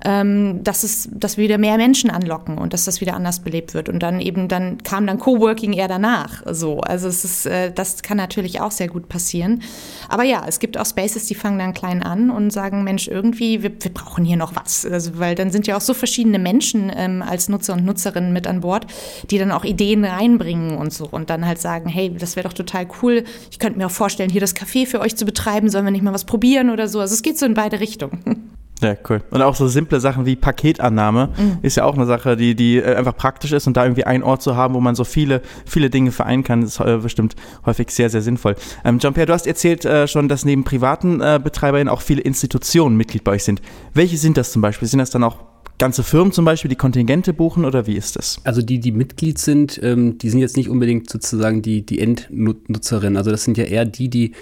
ähm, 0.05 0.62
dass, 0.62 0.85
es, 0.85 1.09
dass 1.12 1.37
wir 1.37 1.45
wieder 1.45 1.59
mehr 1.59 1.77
Menschen 1.77 2.11
anlocken 2.11 2.59
und 2.59 2.73
dass 2.73 2.85
das 2.85 3.01
wieder 3.01 3.14
anders 3.14 3.40
belebt 3.40 3.75
wird. 3.75 3.88
Und 3.88 4.01
dann 4.03 4.21
eben, 4.21 4.49
dann 4.49 4.79
kam 4.83 5.07
dann 5.07 5.19
Coworking 5.19 5.73
eher 5.73 5.88
danach. 5.88 6.42
So. 6.51 6.81
Also 6.81 6.95
es 7.04 7.24
ist, 7.24 7.46
äh, 7.46 7.72
das 7.72 8.02
kann 8.02 8.16
natürlich 8.16 8.61
auch 8.61 8.70
sehr 8.70 8.88
gut 8.88 9.09
passieren. 9.09 9.62
Aber 10.09 10.24
ja, 10.24 10.44
es 10.46 10.59
gibt 10.59 10.78
auch 10.78 10.87
Spaces, 10.87 11.26
die 11.26 11.35
fangen 11.35 11.59
dann 11.59 11.74
klein 11.74 12.02
an 12.02 12.30
und 12.30 12.50
sagen, 12.50 12.85
Mensch, 12.85 13.09
irgendwie, 13.09 13.62
wir, 13.62 13.72
wir 13.82 13.92
brauchen 13.92 14.24
hier 14.24 14.37
noch 14.37 14.56
was. 14.56 14.87
Also, 14.87 15.18
weil 15.18 15.35
dann 15.35 15.50
sind 15.50 15.66
ja 15.66 15.76
auch 15.76 15.80
so 15.80 15.94
verschiedene 15.94 16.38
Menschen 16.38 16.92
ähm, 16.94 17.22
als 17.22 17.48
Nutzer 17.48 17.74
und 17.74 17.85
Nutzerinnen 17.85 18.32
mit 18.32 18.46
an 18.46 18.61
Bord, 18.61 18.87
die 19.30 19.38
dann 19.38 19.52
auch 19.52 19.64
Ideen 19.64 20.04
reinbringen 20.04 20.76
und 20.76 20.92
so 20.92 21.06
und 21.06 21.30
dann 21.30 21.46
halt 21.46 21.61
sagen, 21.61 21.88
hey, 21.88 22.14
das 22.14 22.37
wäre 22.37 22.48
doch 22.48 22.54
total 22.54 22.87
cool. 23.02 23.24
Ich 23.50 23.59
könnte 23.59 23.78
mir 23.78 23.87
auch 23.87 23.90
vorstellen, 23.90 24.30
hier 24.30 24.40
das 24.40 24.54
Café 24.54 24.87
für 24.87 25.00
euch 25.00 25.16
zu 25.16 25.24
betreiben. 25.24 25.70
Sollen 25.70 25.85
wir 25.85 25.92
nicht 25.92 26.02
mal 26.02 26.14
was 26.14 26.24
probieren 26.24 26.70
oder 26.70 26.88
so? 26.88 27.00
Also 27.00 27.14
es 27.14 27.22
geht 27.22 27.38
so 27.38 27.46
in 27.46 27.54
beide 27.54 27.80
Richtungen. 27.80 28.52
Ja, 28.82 28.94
cool. 29.08 29.22
Und 29.30 29.40
auch 29.40 29.54
so 29.54 29.68
simple 29.68 30.00
Sachen 30.00 30.26
wie 30.26 30.36
Paketannahme 30.36 31.30
mhm. 31.36 31.58
ist 31.62 31.76
ja 31.76 31.84
auch 31.84 31.94
eine 31.94 32.04
Sache, 32.04 32.36
die, 32.36 32.54
die 32.54 32.76
äh, 32.76 32.94
einfach 32.94 33.16
praktisch 33.16 33.52
ist 33.52 33.66
und 33.66 33.76
da 33.76 33.84
irgendwie 33.84 34.04
einen 34.04 34.22
Ort 34.22 34.42
zu 34.42 34.54
haben, 34.54 34.74
wo 34.74 34.80
man 34.80 34.94
so 34.94 35.04
viele, 35.04 35.40
viele 35.64 35.88
Dinge 35.88 36.12
vereinen 36.12 36.44
kann, 36.44 36.62
ist 36.62 36.80
äh, 36.80 36.98
bestimmt 36.98 37.36
häufig 37.64 37.90
sehr, 37.90 38.10
sehr 38.10 38.20
sinnvoll. 38.20 38.54
Ähm, 38.84 38.98
Jean-Pierre, 38.98 39.26
du 39.26 39.32
hast 39.32 39.46
erzählt 39.46 39.86
äh, 39.86 40.06
schon, 40.06 40.28
dass 40.28 40.44
neben 40.44 40.64
privaten 40.64 41.20
äh, 41.22 41.40
Betreiberinnen 41.42 41.88
auch 41.88 42.02
viele 42.02 42.20
Institutionen 42.20 42.96
Mitglied 42.96 43.24
bei 43.24 43.32
euch 43.32 43.44
sind. 43.44 43.62
Welche 43.94 44.18
sind 44.18 44.36
das 44.36 44.52
zum 44.52 44.60
Beispiel? 44.60 44.86
Sind 44.88 44.98
das 44.98 45.10
dann 45.10 45.24
auch 45.24 45.38
ganze 45.78 46.02
Firmen 46.02 46.32
zum 46.32 46.44
Beispiel, 46.44 46.68
die 46.68 46.76
Kontingente 46.76 47.32
buchen 47.32 47.64
oder 47.64 47.86
wie 47.86 47.96
ist 47.96 48.16
das? 48.16 48.38
Also 48.44 48.62
die, 48.62 48.78
die 48.80 48.92
Mitglied 48.92 49.38
sind, 49.38 49.80
ähm, 49.82 50.18
die 50.18 50.30
sind 50.30 50.40
jetzt 50.40 50.56
nicht 50.56 50.68
unbedingt 50.68 51.10
sozusagen 51.10 51.62
die, 51.62 51.84
die 51.84 51.98
Endnutzerinnen. 52.00 53.16
Also 53.16 53.30
das 53.30 53.44
sind 53.44 53.58
ja 53.58 53.64
eher 53.64 53.84
die, 53.84 54.08
die 54.08 54.32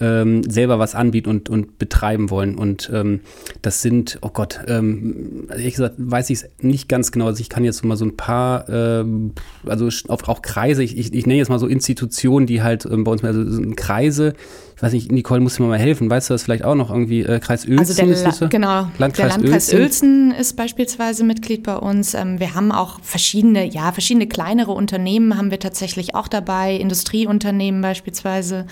ähm, 0.00 0.42
selber 0.48 0.78
was 0.78 0.94
anbieten 0.94 1.28
und, 1.28 1.48
und 1.48 1.78
betreiben 1.78 2.30
wollen. 2.30 2.56
Und 2.56 2.90
ähm, 2.92 3.20
das 3.62 3.82
sind, 3.82 4.18
oh 4.22 4.30
Gott, 4.32 4.60
ähm, 4.66 5.46
ehrlich 5.50 5.74
gesagt 5.74 5.94
weiß 5.98 6.30
ich 6.30 6.38
es 6.38 6.48
nicht 6.60 6.88
ganz 6.88 7.12
genau. 7.12 7.26
Also 7.26 7.40
ich 7.40 7.48
kann 7.48 7.64
jetzt 7.64 7.84
mal 7.84 7.96
so 7.96 8.06
ein 8.06 8.16
paar, 8.16 8.68
ähm, 8.68 9.32
also 9.66 9.88
auf, 10.08 10.28
auch 10.28 10.42
Kreise, 10.42 10.82
ich, 10.82 10.96
ich, 10.96 11.12
ich 11.12 11.26
nenne 11.26 11.38
jetzt 11.38 11.50
mal 11.50 11.58
so 11.58 11.66
Institutionen, 11.66 12.46
die 12.46 12.62
halt 12.62 12.86
ähm, 12.86 13.04
bei 13.04 13.12
uns, 13.12 13.22
also 13.22 13.48
sind 13.48 13.76
Kreise, 13.76 14.34
ich 14.80 14.82
weiß 14.82 14.94
nicht, 14.94 15.12
Nicole, 15.12 15.40
muss 15.40 15.58
mir 15.58 15.66
mal 15.66 15.78
helfen. 15.78 16.08
Weißt 16.08 16.30
du 16.30 16.34
das 16.34 16.44
vielleicht 16.44 16.64
auch 16.64 16.74
noch 16.74 16.90
irgendwie? 16.90 17.20
Äh, 17.20 17.38
Kreis 17.38 17.66
Uelzen 17.66 17.80
also 17.80 17.94
der 17.94 18.30
ist 18.30 18.38
so? 18.38 18.48
Genau, 18.48 18.88
Landkreis 18.96 19.34
der 19.34 19.42
Landkreis 19.42 19.74
Uelzen. 19.74 20.32
ist 20.32 20.56
beispielsweise 20.56 21.22
Mitglied 21.22 21.64
bei 21.64 21.76
uns. 21.76 22.14
Ähm, 22.14 22.40
wir 22.40 22.54
haben 22.54 22.72
auch 22.72 22.98
verschiedene, 23.02 23.66
ja, 23.66 23.92
verschiedene 23.92 24.26
kleinere 24.26 24.72
Unternehmen 24.72 25.36
haben 25.36 25.50
wir 25.50 25.58
tatsächlich 25.58 26.14
auch 26.14 26.28
dabei, 26.28 26.76
Industrieunternehmen 26.76 27.82
beispielsweise. 27.82 28.64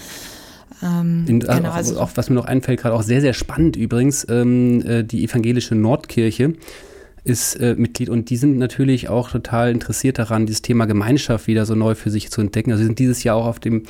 Ähm, 0.83 1.25
In, 1.27 1.41
äh, 1.41 1.57
genau, 1.57 1.71
also 1.71 1.99
auch, 2.01 2.11
was 2.15 2.29
mir 2.29 2.37
noch 2.37 2.45
einfällt, 2.47 2.81
gerade 2.81 2.95
auch 2.95 3.03
sehr, 3.03 3.21
sehr 3.21 3.35
spannend 3.35 3.77
übrigens, 3.77 4.27
ähm, 4.29 4.83
äh, 4.87 5.05
die 5.05 5.25
evangelische 5.25 5.75
Nordkirche 5.75 6.55
ist 7.25 7.57
äh, 7.57 7.75
Mitglied 7.77 8.09
und 8.09 8.31
die 8.31 8.37
sind 8.37 8.59
natürlich 8.59 9.09
auch 9.09 9.31
total 9.31 9.71
interessiert 9.71 10.19
daran, 10.19 10.47
dieses 10.47 10.63
Thema 10.63 10.87
Gemeinschaft 10.87 11.47
wieder 11.47 11.67
so 11.67 11.75
neu 11.75 11.95
für 11.95 12.11
sich 12.11 12.31
zu 12.31 12.41
entdecken. 12.41 12.71
Also 12.71 12.83
sie 12.83 12.87
sind 12.87 12.99
dieses 12.99 13.23
Jahr 13.23 13.37
auch 13.37 13.47
auf 13.47 13.61
dem 13.61 13.83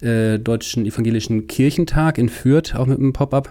äh, 0.00 0.38
Deutschen 0.38 0.86
Evangelischen 0.86 1.48
Kirchentag 1.48 2.18
in 2.18 2.28
Fürth, 2.28 2.74
auch 2.74 2.86
mit 2.86 2.98
einem 2.98 3.12
Pop-up 3.12 3.50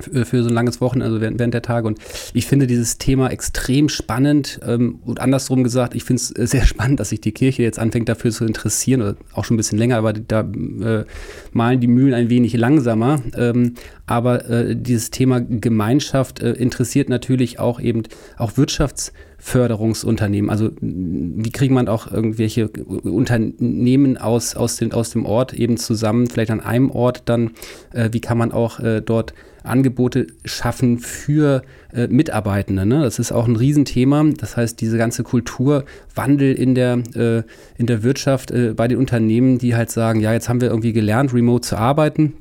für 0.00 0.42
so 0.42 0.48
ein 0.48 0.54
langes 0.54 0.80
Wochenende, 0.80 1.06
also 1.06 1.20
während, 1.20 1.38
während 1.38 1.54
der 1.54 1.62
Tage. 1.62 1.86
Und 1.86 1.98
ich 2.34 2.46
finde 2.46 2.66
dieses 2.66 2.98
Thema 2.98 3.30
extrem 3.30 3.88
spannend 3.88 4.60
ähm, 4.66 5.00
und 5.04 5.20
andersrum 5.20 5.64
gesagt, 5.64 5.94
ich 5.94 6.04
finde 6.04 6.22
es 6.22 6.36
äh, 6.36 6.46
sehr 6.46 6.66
spannend, 6.66 7.00
dass 7.00 7.10
sich 7.10 7.20
die 7.20 7.32
Kirche 7.32 7.62
jetzt 7.62 7.78
anfängt 7.78 8.08
dafür 8.08 8.30
zu 8.30 8.44
interessieren, 8.44 9.02
oder 9.02 9.16
auch 9.32 9.44
schon 9.44 9.54
ein 9.54 9.58
bisschen 9.58 9.78
länger, 9.78 9.96
aber 9.96 10.12
da 10.12 10.40
äh, 10.40 11.04
malen 11.52 11.80
die 11.80 11.86
Mühlen 11.86 12.14
ein 12.14 12.30
wenig 12.30 12.54
langsamer. 12.54 13.22
Ähm, 13.36 13.74
aber 14.06 14.48
äh, 14.48 14.76
dieses 14.76 15.10
Thema 15.10 15.40
Gemeinschaft 15.40 16.40
äh, 16.40 16.52
interessiert 16.52 17.08
natürlich 17.08 17.58
auch 17.58 17.80
eben 17.80 18.04
auch 18.38 18.56
Wirtschaftsförderungsunternehmen. 18.56 20.48
Also 20.48 20.70
wie 20.80 21.50
kriegt 21.50 21.72
man 21.72 21.88
auch 21.88 22.10
irgendwelche 22.10 22.68
Unternehmen 22.68 24.16
aus, 24.16 24.54
aus, 24.54 24.76
den, 24.76 24.92
aus 24.92 25.10
dem 25.10 25.26
Ort 25.26 25.54
eben 25.54 25.76
zusammen, 25.76 26.28
vielleicht 26.28 26.52
an 26.52 26.60
einem 26.60 26.90
Ort 26.90 27.22
dann, 27.26 27.50
äh, 27.92 28.10
wie 28.12 28.20
kann 28.20 28.38
man 28.38 28.52
auch 28.52 28.78
äh, 28.78 29.00
dort 29.00 29.34
Angebote 29.66 30.26
schaffen 30.44 30.98
für 30.98 31.62
äh, 31.92 32.06
Mitarbeitende. 32.08 32.86
Ne? 32.86 33.02
Das 33.02 33.18
ist 33.18 33.32
auch 33.32 33.46
ein 33.46 33.56
Riesenthema. 33.56 34.24
Das 34.38 34.56
heißt, 34.56 34.80
diese 34.80 34.98
ganze 34.98 35.22
Kulturwandel 35.22 36.52
in 36.52 36.74
der, 36.74 37.02
äh, 37.14 37.42
in 37.76 37.86
der 37.86 38.02
Wirtschaft 38.02 38.50
äh, 38.50 38.74
bei 38.74 38.88
den 38.88 38.98
Unternehmen, 38.98 39.58
die 39.58 39.74
halt 39.74 39.90
sagen, 39.90 40.20
ja, 40.20 40.32
jetzt 40.32 40.48
haben 40.48 40.60
wir 40.60 40.68
irgendwie 40.68 40.92
gelernt, 40.92 41.34
remote 41.34 41.66
zu 41.66 41.76
arbeiten, 41.76 42.34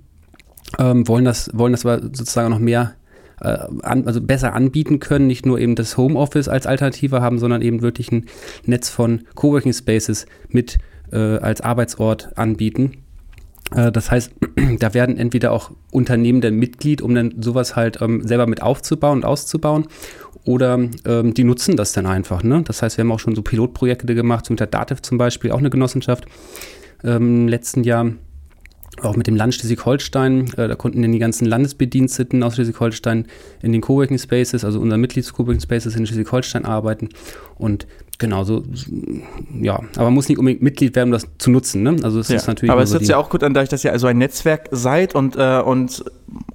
ähm, 0.80 1.08
wollen, 1.08 1.26
das, 1.26 1.50
wollen 1.54 1.74
das 1.74 1.82
sozusagen 1.82 2.50
noch 2.50 2.60
mehr 2.60 2.96
äh, 3.42 3.58
an, 3.82 4.08
also 4.08 4.22
besser 4.22 4.54
anbieten 4.54 5.00
können, 5.00 5.28
nicht 5.28 5.46
nur 5.46 5.60
eben 5.60 5.76
das 5.76 5.98
Homeoffice 5.98 6.48
als 6.48 6.68
Alternative 6.68 7.22
haben, 7.22 7.40
sondern 7.40 7.62
eben 7.62 7.82
wirklich 7.82 8.12
ein 8.12 8.26
Netz 8.66 8.90
von 8.90 9.24
Coworking 9.36 9.74
Spaces 9.74 10.26
mit 10.50 10.78
äh, 11.12 11.18
als 11.18 11.62
Arbeitsort 11.62 12.38
anbieten. 12.38 13.05
Äh, 13.73 13.91
das 13.91 14.12
heißt, 14.12 14.34
da 14.80 14.93
werden 14.93 15.17
entweder 15.17 15.51
auch 15.51 15.71
Unternehmen 15.91 16.41
der 16.41 16.51
Mitglied, 16.51 17.01
um 17.01 17.15
dann 17.15 17.36
sowas 17.41 17.75
halt 17.75 18.01
ähm, 18.01 18.25
selber 18.28 18.47
mit 18.47 18.62
aufzubauen 18.62 19.19
und 19.19 19.25
auszubauen, 19.25 19.88
oder 20.45 20.80
ähm, 21.06 21.34
die 21.34 21.43
nutzen 21.43 21.75
das 21.75 21.93
dann 21.93 22.06
einfach. 22.06 22.43
Ne? 22.43 22.62
Das 22.63 22.82
heißt, 22.82 22.97
wir 22.97 23.04
haben 23.04 23.12
auch 23.12 23.19
schon 23.19 23.36
so 23.36 23.41
Pilotprojekte 23.41 24.13
gemacht, 24.13 24.45
so 24.45 24.54
mit 24.54 24.60
der 24.60 24.67
Dativ 24.67 25.01
zum 25.01 25.17
Beispiel, 25.17 25.51
auch 25.51 25.58
eine 25.58 25.71
Genossenschaft 25.71 26.25
ähm, 27.04 27.41
im 27.41 27.47
letzten 27.47 27.84
Jahr. 27.84 28.12
Auch 29.01 29.15
mit 29.15 29.27
dem 29.27 29.36
Land 29.36 29.53
Schleswig-Holstein, 29.55 30.53
äh, 30.58 30.67
da 30.67 30.75
konnten 30.75 31.01
dann 31.01 31.12
die 31.12 31.19
ganzen 31.19 31.45
Landesbediensteten 31.45 32.41
aus 32.43 32.55
Schleswig-Holstein 32.55 33.25
in 33.62 33.71
den 33.71 33.81
Coworking 33.81 34.17
Spaces, 34.17 34.63
also 34.63 34.79
unseren 34.79 35.01
Mitglieds-Coworking 35.01 35.60
Spaces 35.60 35.95
in 35.95 36.05
Schleswig-Holstein 36.05 36.65
arbeiten. 36.65 37.10
Und 37.58 37.88
Genauso, 38.17 38.63
ja, 39.62 39.75
aber 39.95 40.05
man 40.05 40.13
muss 40.13 40.29
nicht 40.29 40.38
unbedingt 40.38 40.62
Mitglied 40.62 40.95
werden, 40.95 41.10
um 41.10 41.12
das 41.12 41.27
zu 41.38 41.51
nutzen. 41.51 41.84
Ne? 41.84 41.97
Also 42.01 42.19
es 42.19 42.29
ja. 42.29 42.38
ist 42.38 42.47
natürlich. 42.47 42.71
Aber 42.71 42.84
es 42.84 42.89
so 42.89 42.93
hört 42.93 43.01
sich 43.01 43.10
ja 43.10 43.17
auch 43.17 43.29
gut 43.29 43.43
an, 43.43 43.53
dadurch, 43.53 43.67
dass 43.67 43.84
ihr 43.84 43.91
also 43.91 44.08
ein 44.08 44.17
Netzwerk 44.17 44.69
seid 44.71 45.15
und, 45.15 45.36
äh, 45.36 45.60
und 45.60 46.05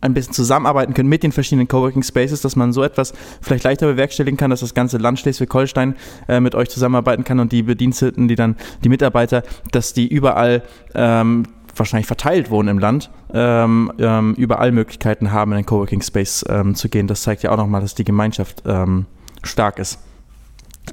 ein 0.01 0.15
bisschen 0.15 0.33
zusammenarbeiten 0.33 0.95
könnt 0.95 1.11
mit 1.11 1.23
den 1.23 1.33
verschiedenen 1.33 1.69
Coworking 1.69 2.03
Spaces, 2.03 2.41
dass 2.41 2.57
man 2.57 2.73
so 2.73 2.83
etwas 2.83 3.13
vielleicht 3.43 3.65
leichter 3.65 3.87
bewerkstelligen 3.87 4.39
kann, 4.39 4.51
dass 4.51 4.61
das 4.61 4.73
ganze 4.73 4.97
Land 4.97 5.19
Schleswig-Holstein 5.19 5.97
äh, 6.29 6.41
mit 6.41 6.55
euch 6.55 6.71
zusammenarbeiten 6.71 7.25
kann 7.25 7.41
und 7.41 7.53
die 7.53 7.63
Bediensteten, 7.63 8.27
die 8.27 8.37
dann 8.37 8.57
die 8.83 8.89
Mitarbeiter, 8.89 9.43
dass 9.71 9.93
die 9.93 10.09
überall 10.09 10.63
ähm, 10.95 11.45
wahrscheinlich 11.77 12.07
verteilt 12.07 12.51
wohnen 12.51 12.69
im 12.69 12.79
Land, 12.79 13.11
ähm, 13.33 13.93
ähm, 13.99 14.35
überall 14.35 14.73
Möglichkeiten 14.73 15.33
haben, 15.33 15.53
in 15.53 15.59
den 15.59 15.67
Coworking 15.67 16.03
Space 16.03 16.45
ähm, 16.49 16.75
zu 16.75 16.89
gehen. 16.89 17.07
Das 17.07 17.23
zeigt 17.23 17.43
ja 17.43 17.53
auch 17.53 17.57
nochmal, 17.57 17.81
dass 17.81 17.95
die 17.95 18.05
Gemeinschaft 18.05 18.63
ähm, 18.67 19.07
stark 19.43 19.79
ist. 19.79 19.99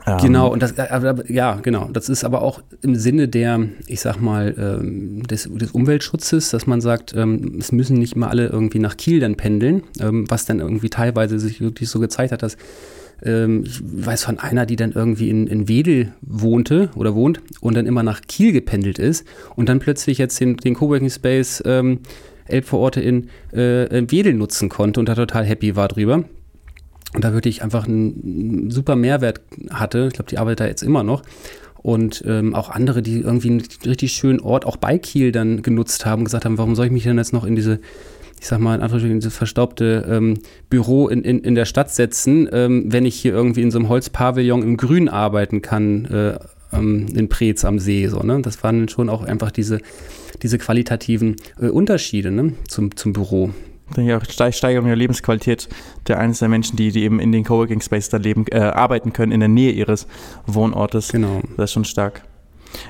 Ähm, 0.05 0.17
genau, 0.21 0.51
und 0.51 0.61
das, 0.61 0.73
äh, 0.73 1.33
ja, 1.33 1.55
genau. 1.55 1.89
Das 1.91 2.09
ist 2.09 2.23
aber 2.23 2.41
auch 2.41 2.61
im 2.81 2.95
Sinne 2.95 3.27
der, 3.27 3.67
ich 3.87 4.01
sag 4.01 4.21
mal, 4.21 4.53
ähm, 4.57 5.23
des, 5.23 5.49
des 5.51 5.71
Umweltschutzes, 5.71 6.49
dass 6.49 6.67
man 6.67 6.81
sagt, 6.81 7.13
es 7.13 7.71
müssen 7.71 7.97
nicht 7.97 8.15
mal 8.15 8.27
alle 8.27 8.47
irgendwie 8.47 8.79
nach 8.79 8.97
Kiel 8.97 9.19
dann 9.19 9.35
pendeln, 9.35 9.83
was 9.99 10.45
dann 10.45 10.59
irgendwie 10.59 10.89
teilweise 10.89 11.39
sich 11.39 11.61
wirklich 11.61 11.89
so 11.89 11.99
gezeigt 11.99 12.31
hat, 12.31 12.43
dass 12.43 12.57
ich 13.21 13.81
weiß 13.83 14.23
von 14.23 14.37
einer, 14.39 14.65
die 14.65 14.75
dann 14.75 14.91
irgendwie 14.91 15.29
in, 15.29 15.47
in 15.47 15.67
Wedel 15.67 16.13
wohnte 16.21 16.89
oder 16.95 17.15
wohnt 17.15 17.41
und 17.61 17.75
dann 17.75 17.87
immer 17.87 18.03
nach 18.03 18.21
Kiel 18.21 18.51
gependelt 18.51 18.99
ist 18.99 19.25
und 19.55 19.69
dann 19.69 19.79
plötzlich 19.79 20.17
jetzt 20.17 20.39
den, 20.39 20.57
den 20.57 20.75
Coworking 20.75 21.09
Space 21.09 21.63
ähm, 21.65 21.99
Elbvororte 22.45 23.01
in, 23.01 23.29
äh, 23.53 23.85
in 23.97 24.11
Wedel 24.11 24.33
nutzen 24.33 24.69
konnte 24.69 24.99
und 24.99 25.09
da 25.09 25.15
total 25.15 25.45
happy 25.45 25.75
war 25.75 25.87
drüber 25.87 26.25
und 27.13 27.23
da 27.23 27.33
wirklich 27.33 27.63
einfach 27.63 27.87
einen 27.87 28.69
super 28.69 28.95
Mehrwert 28.95 29.41
hatte. 29.69 30.07
Ich 30.07 30.13
glaube, 30.13 30.29
die 30.29 30.37
arbeitet 30.37 30.59
da 30.61 30.67
jetzt 30.67 30.83
immer 30.83 31.03
noch. 31.03 31.23
Und 31.77 32.23
ähm, 32.27 32.53
auch 32.53 32.69
andere, 32.69 33.01
die 33.01 33.21
irgendwie 33.21 33.49
einen 33.49 33.63
richtig 33.85 34.11
schönen 34.11 34.41
Ort 34.41 34.65
auch 34.65 34.77
bei 34.77 34.97
Kiel 34.97 35.31
dann 35.31 35.61
genutzt 35.61 36.05
haben, 36.05 36.25
gesagt 36.25 36.43
haben, 36.43 36.57
warum 36.57 36.75
soll 36.75 36.87
ich 36.87 36.91
mich 36.91 37.03
denn 37.03 37.17
jetzt 37.17 37.33
noch 37.33 37.45
in 37.45 37.55
diese, 37.55 37.79
ich 38.39 38.47
sag 38.47 38.59
mal, 38.59 38.75
in 38.75 38.81
Anführungsstrichen, 38.81 39.19
diese 39.19 39.31
verstaubte 39.31 40.05
ähm, 40.09 40.39
Büro 40.69 41.07
in, 41.07 41.23
in, 41.23 41.39
in 41.39 41.55
der 41.55 41.65
Stadt 41.65 41.91
setzen, 41.91 42.47
ähm, 42.51 42.85
wenn 42.87 43.05
ich 43.05 43.15
hier 43.15 43.33
irgendwie 43.33 43.61
in 43.61 43.71
so 43.71 43.79
einem 43.79 43.89
Holzpavillon 43.89 44.61
im 44.61 44.77
Grün 44.77 45.09
arbeiten 45.09 45.61
kann, 45.61 46.05
äh, 46.05 46.39
ähm, 46.73 47.07
in 47.15 47.29
Preetz 47.29 47.65
am 47.65 47.79
See. 47.79 48.07
So, 48.07 48.19
ne? 48.19 48.41
Das 48.41 48.63
waren 48.63 48.87
schon 48.89 49.09
auch 49.09 49.23
einfach 49.23 49.51
diese, 49.51 49.79
diese 50.43 50.57
qualitativen 50.57 51.37
äh, 51.59 51.67
Unterschiede 51.67 52.31
ne? 52.31 52.53
zum, 52.67 52.95
zum 52.95 53.13
Büro 53.13 53.51
denke 53.95 54.11
ich 54.11 54.41
auch 54.41 54.51
Steigerung 54.51 54.87
der 54.87 54.95
Lebensqualität 54.95 55.69
der 56.07 56.19
einzelnen 56.19 56.51
Menschen, 56.51 56.75
die, 56.75 56.91
die 56.91 57.03
eben 57.03 57.19
in 57.19 57.31
den 57.31 57.43
Coworking 57.43 57.81
Space 57.81 58.09
da 58.09 58.17
leben, 58.17 58.45
äh, 58.51 58.59
arbeiten 58.59 59.13
können, 59.13 59.31
in 59.31 59.39
der 59.39 59.49
Nähe 59.49 59.71
ihres 59.71 60.07
Wohnortes. 60.45 61.09
Genau. 61.09 61.41
Das 61.55 61.69
ist 61.69 61.73
schon 61.73 61.85
stark. 61.85 62.23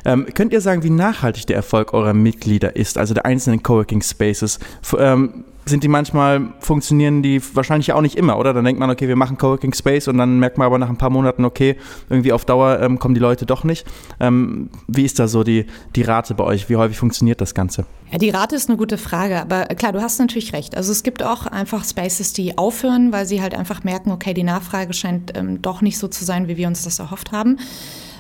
Ähm, 0.06 0.28
könnt 0.34 0.54
ihr 0.54 0.62
sagen, 0.62 0.84
wie 0.84 0.90
nachhaltig 0.90 1.48
der 1.48 1.56
Erfolg 1.56 1.94
eurer 1.94 2.14
Mitglieder 2.14 2.76
ist, 2.76 2.98
also 2.98 3.14
der 3.14 3.26
einzelnen 3.26 3.64
Coworking 3.64 4.02
Spaces? 4.02 4.60
F 4.82 4.96
ähm, 5.00 5.46
sind 5.70 5.84
die 5.84 5.88
manchmal, 5.88 6.54
funktionieren 6.60 7.22
die 7.22 7.42
wahrscheinlich 7.54 7.92
auch 7.94 8.02
nicht 8.02 8.16
immer, 8.16 8.38
oder? 8.38 8.54
Dann 8.54 8.66
denkt 8.66 8.80
man, 8.80 8.90
okay, 8.90 9.08
wir 9.08 9.16
machen 9.16 9.38
Coworking 9.38 9.74
Space 9.74 10.08
und 10.08 10.18
dann 10.18 10.40
merkt 10.40 10.58
man 10.58 10.66
aber 10.66 10.78
nach 10.78 10.90
ein 10.90 10.98
paar 10.98 11.10
Monaten, 11.10 11.46
okay, 11.46 11.76
irgendwie 12.10 12.32
auf 12.32 12.46
Dauer 12.46 12.80
ähm, 12.82 13.00
kommen 13.00 13.14
die 13.14 13.20
Leute 13.20 13.46
doch 13.46 13.64
nicht. 13.64 13.86
Ähm, 14.20 14.70
wie 14.88 15.04
ist 15.04 15.20
da 15.20 15.28
so 15.28 15.44
die, 15.44 15.66
die 15.96 16.02
Rate 16.04 16.34
bei 16.34 16.44
euch? 16.44 16.70
Wie 16.70 16.76
häufig 16.76 16.98
funktioniert 16.98 17.42
das 17.42 17.54
Ganze? 17.54 17.86
Ja, 18.12 18.18
die 18.18 18.30
Rate 18.30 18.56
ist 18.56 18.70
eine 18.70 18.78
gute 18.78 18.98
Frage, 18.98 19.42
aber 19.42 19.66
klar, 19.66 19.92
du 19.92 20.02
hast 20.02 20.20
natürlich 20.20 20.54
recht. 20.54 20.78
Also 20.78 20.92
es 20.92 21.04
gibt 21.04 21.24
auch 21.24 21.46
einfach 21.46 21.84
Spaces, 21.84 22.34
die 22.34 22.58
aufhören, 22.58 23.12
weil 23.12 23.26
sie 23.26 23.42
halt 23.42 23.54
einfach 23.54 23.84
merken, 23.84 24.12
okay, 24.12 24.34
die 24.34 24.44
Nachfrage 24.44 24.94
scheint 24.94 25.38
ähm, 25.38 25.62
doch 25.62 25.82
nicht 25.82 25.98
so 25.98 26.08
zu 26.08 26.24
sein, 26.24 26.48
wie 26.48 26.58
wir 26.58 26.68
uns 26.68 26.84
das 26.84 27.00
erhofft 27.00 27.32
haben. 27.32 27.58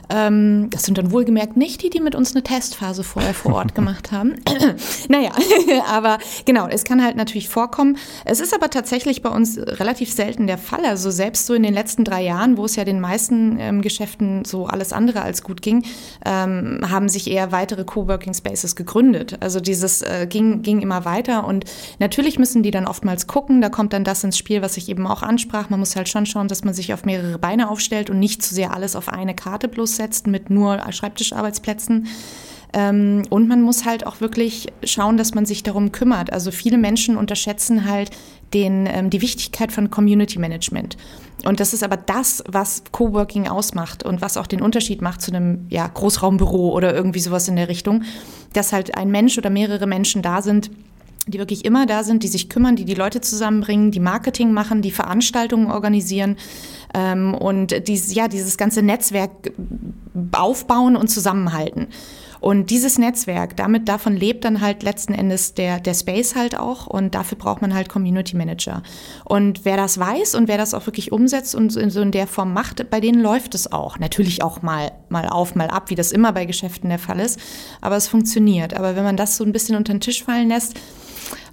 Ähm, 0.09 0.69
das 0.69 0.83
sind 0.83 0.97
dann 0.97 1.11
wohlgemerkt 1.11 1.57
nicht 1.57 1.83
die, 1.83 1.89
die 1.89 1.99
mit 1.99 2.15
uns 2.15 2.33
eine 2.33 2.43
Testphase 2.43 3.03
vorher 3.03 3.33
vor 3.33 3.55
Ort 3.55 3.75
gemacht 3.75 4.11
haben. 4.11 4.35
naja, 5.09 5.31
aber 5.87 6.19
genau, 6.45 6.67
es 6.67 6.83
kann 6.83 7.03
halt 7.03 7.15
natürlich 7.15 7.49
vorkommen. 7.49 7.97
Es 8.25 8.39
ist 8.39 8.53
aber 8.53 8.69
tatsächlich 8.69 9.21
bei 9.21 9.29
uns 9.29 9.57
relativ 9.57 10.11
selten 10.11 10.47
der 10.47 10.57
Fall. 10.57 10.85
Also 10.85 11.11
selbst 11.11 11.45
so 11.45 11.53
in 11.53 11.63
den 11.63 11.73
letzten 11.73 12.03
drei 12.03 12.23
Jahren, 12.23 12.57
wo 12.57 12.65
es 12.65 12.75
ja 12.75 12.85
den 12.85 12.99
meisten 12.99 13.57
ähm, 13.59 13.81
Geschäften 13.81 14.45
so 14.45 14.65
alles 14.67 14.93
andere 14.93 15.21
als 15.21 15.43
gut 15.43 15.61
ging, 15.61 15.83
ähm, 16.25 16.81
haben 16.89 17.09
sich 17.09 17.29
eher 17.29 17.51
weitere 17.51 17.83
Coworking 17.83 18.33
Spaces 18.33 18.75
gegründet. 18.75 19.37
Also 19.41 19.59
dieses 19.59 20.01
äh, 20.01 20.27
ging, 20.29 20.61
ging 20.61 20.81
immer 20.81 21.05
weiter 21.05 21.45
und 21.45 21.65
natürlich 21.99 22.39
müssen 22.39 22.63
die 22.63 22.71
dann 22.71 22.87
oftmals 22.87 23.27
gucken. 23.27 23.61
Da 23.61 23.69
kommt 23.69 23.93
dann 23.93 24.03
das 24.03 24.23
ins 24.23 24.37
Spiel, 24.37 24.61
was 24.61 24.77
ich 24.77 24.89
eben 24.89 25.05
auch 25.07 25.23
ansprach. 25.23 25.69
Man 25.69 25.79
muss 25.79 25.95
halt 25.95 26.09
schon 26.09 26.25
schauen, 26.25 26.47
dass 26.47 26.63
man 26.63 26.73
sich 26.73 26.93
auf 26.93 27.05
mehrere 27.05 27.37
Beine 27.37 27.69
aufstellt 27.69 28.09
und 28.09 28.19
nicht 28.19 28.41
zu 28.41 28.55
sehr 28.55 28.73
alles 28.73 28.95
auf 28.95 29.09
eine 29.09 29.35
Karte 29.35 29.67
bloß 29.67 29.96
setzt 29.97 30.27
mit 30.27 30.49
nur 30.49 30.79
Schreibtischarbeitsplätzen. 30.91 32.07
Ähm, 32.73 33.23
und 33.29 33.47
man 33.47 33.61
muss 33.61 33.85
halt 33.85 34.05
auch 34.05 34.21
wirklich 34.21 34.67
schauen, 34.83 35.17
dass 35.17 35.33
man 35.33 35.45
sich 35.45 35.63
darum 35.63 35.91
kümmert. 35.91 36.31
Also 36.33 36.51
viele 36.51 36.77
Menschen 36.77 37.17
unterschätzen 37.17 37.89
halt 37.89 38.11
den, 38.53 38.87
ähm, 38.87 39.09
die 39.09 39.21
Wichtigkeit 39.21 39.71
von 39.71 39.89
Community 39.89 40.39
Management. 40.39 40.97
Und 41.45 41.59
das 41.59 41.73
ist 41.73 41.83
aber 41.83 41.97
das, 41.97 42.43
was 42.47 42.83
Coworking 42.91 43.47
ausmacht 43.47 44.03
und 44.03 44.21
was 44.21 44.37
auch 44.37 44.47
den 44.47 44.61
Unterschied 44.61 45.01
macht 45.01 45.21
zu 45.21 45.31
einem 45.31 45.67
ja, 45.69 45.87
Großraumbüro 45.87 46.71
oder 46.71 46.95
irgendwie 46.95 47.19
sowas 47.19 47.47
in 47.47 47.55
der 47.55 47.69
Richtung, 47.69 48.03
dass 48.53 48.73
halt 48.73 48.97
ein 48.97 49.11
Mensch 49.11 49.37
oder 49.37 49.49
mehrere 49.49 49.87
Menschen 49.87 50.21
da 50.21 50.41
sind, 50.41 50.71
die 51.27 51.39
wirklich 51.39 51.65
immer 51.65 51.85
da 51.85 52.03
sind, 52.03 52.23
die 52.23 52.27
sich 52.27 52.49
kümmern, 52.49 52.75
die 52.75 52.85
die 52.85 52.93
Leute 52.93 53.21
zusammenbringen, 53.21 53.91
die 53.91 53.99
Marketing 53.99 54.51
machen, 54.51 54.81
die 54.81 54.91
Veranstaltungen 54.91 55.71
organisieren 55.71 56.37
ähm, 56.93 57.33
und 57.33 57.87
dies, 57.87 58.13
ja, 58.13 58.27
dieses 58.27 58.57
ganze 58.57 58.81
Netzwerk 58.81 59.51
aufbauen 60.31 60.95
und 60.95 61.09
zusammenhalten. 61.09 61.87
Und 62.39 62.69
dieses 62.69 62.97
Netzwerk, 62.97 63.57
damit 63.57 63.87
davon 63.87 64.15
lebt 64.15 64.45
dann 64.45 64.61
halt 64.61 64.83
letzten 64.83 65.13
Endes 65.13 65.53
der, 65.53 65.79
der 65.79 65.93
Space 65.93 66.35
halt 66.35 66.57
auch 66.57 66.87
und 66.87 67.15
dafür 67.15 67.37
braucht 67.37 67.61
man 67.61 67.73
halt 67.73 67.89
Community 67.89 68.35
Manager. 68.35 68.83
Und 69.25 69.65
wer 69.65 69.77
das 69.77 69.97
weiß 69.99 70.35
und 70.35 70.47
wer 70.47 70.57
das 70.57 70.73
auch 70.73 70.85
wirklich 70.85 71.11
umsetzt 71.11 71.55
und 71.55 71.71
so 71.71 72.01
in 72.01 72.11
der 72.11 72.27
Form 72.27 72.53
macht, 72.53 72.89
bei 72.89 72.99
denen 72.99 73.21
läuft 73.21 73.55
es 73.55 73.71
auch. 73.71 73.99
Natürlich 73.99 74.43
auch 74.43 74.61
mal, 74.61 74.91
mal 75.09 75.27
auf, 75.27 75.55
mal 75.55 75.69
ab, 75.69 75.89
wie 75.89 75.95
das 75.95 76.11
immer 76.11 76.31
bei 76.31 76.45
Geschäften 76.45 76.89
der 76.89 76.99
Fall 76.99 77.19
ist, 77.19 77.39
aber 77.81 77.95
es 77.97 78.07
funktioniert. 78.07 78.75
Aber 78.75 78.95
wenn 78.95 79.03
man 79.03 79.17
das 79.17 79.37
so 79.37 79.43
ein 79.43 79.51
bisschen 79.51 79.75
unter 79.75 79.93
den 79.93 80.01
Tisch 80.01 80.23
fallen 80.23 80.49
lässt, 80.49 80.75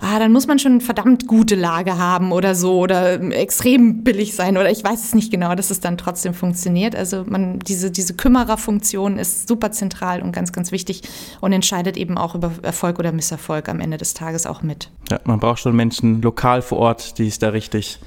ah, 0.00 0.18
dann 0.18 0.32
muss 0.32 0.46
man 0.46 0.58
schon 0.58 0.80
verdammt 0.80 1.26
gute 1.26 1.54
Lage 1.54 1.98
haben 1.98 2.32
oder 2.32 2.54
so 2.54 2.78
oder 2.78 3.20
extrem 3.32 4.02
billig 4.04 4.34
sein 4.34 4.56
oder 4.56 4.70
ich 4.70 4.84
weiß 4.84 5.04
es 5.04 5.14
nicht 5.14 5.30
genau, 5.30 5.54
dass 5.54 5.70
es 5.70 5.80
dann 5.80 5.98
trotzdem 5.98 6.34
funktioniert. 6.34 6.94
Also 6.94 7.24
man, 7.26 7.58
diese, 7.60 7.90
diese 7.90 8.14
Kümmererfunktion 8.14 9.18
ist 9.18 9.48
super 9.48 9.72
zentral 9.72 10.22
und 10.22 10.32
ganz, 10.32 10.52
ganz 10.52 10.72
wichtig 10.72 11.02
und 11.40 11.52
entscheidet 11.52 11.96
eben 11.96 12.18
auch 12.18 12.34
über 12.34 12.52
Erfolg 12.62 12.98
oder 12.98 13.12
Misserfolg 13.12 13.68
am 13.68 13.80
Ende 13.80 13.96
des 13.96 14.14
Tages 14.14 14.46
auch 14.46 14.62
mit. 14.62 14.90
Ja, 15.10 15.20
man 15.24 15.40
braucht 15.40 15.60
schon 15.60 15.76
Menschen 15.76 16.22
lokal 16.22 16.62
vor 16.62 16.78
Ort, 16.78 17.18
die 17.18 17.28
es 17.28 17.38
da 17.38 17.50
richtig 17.50 17.98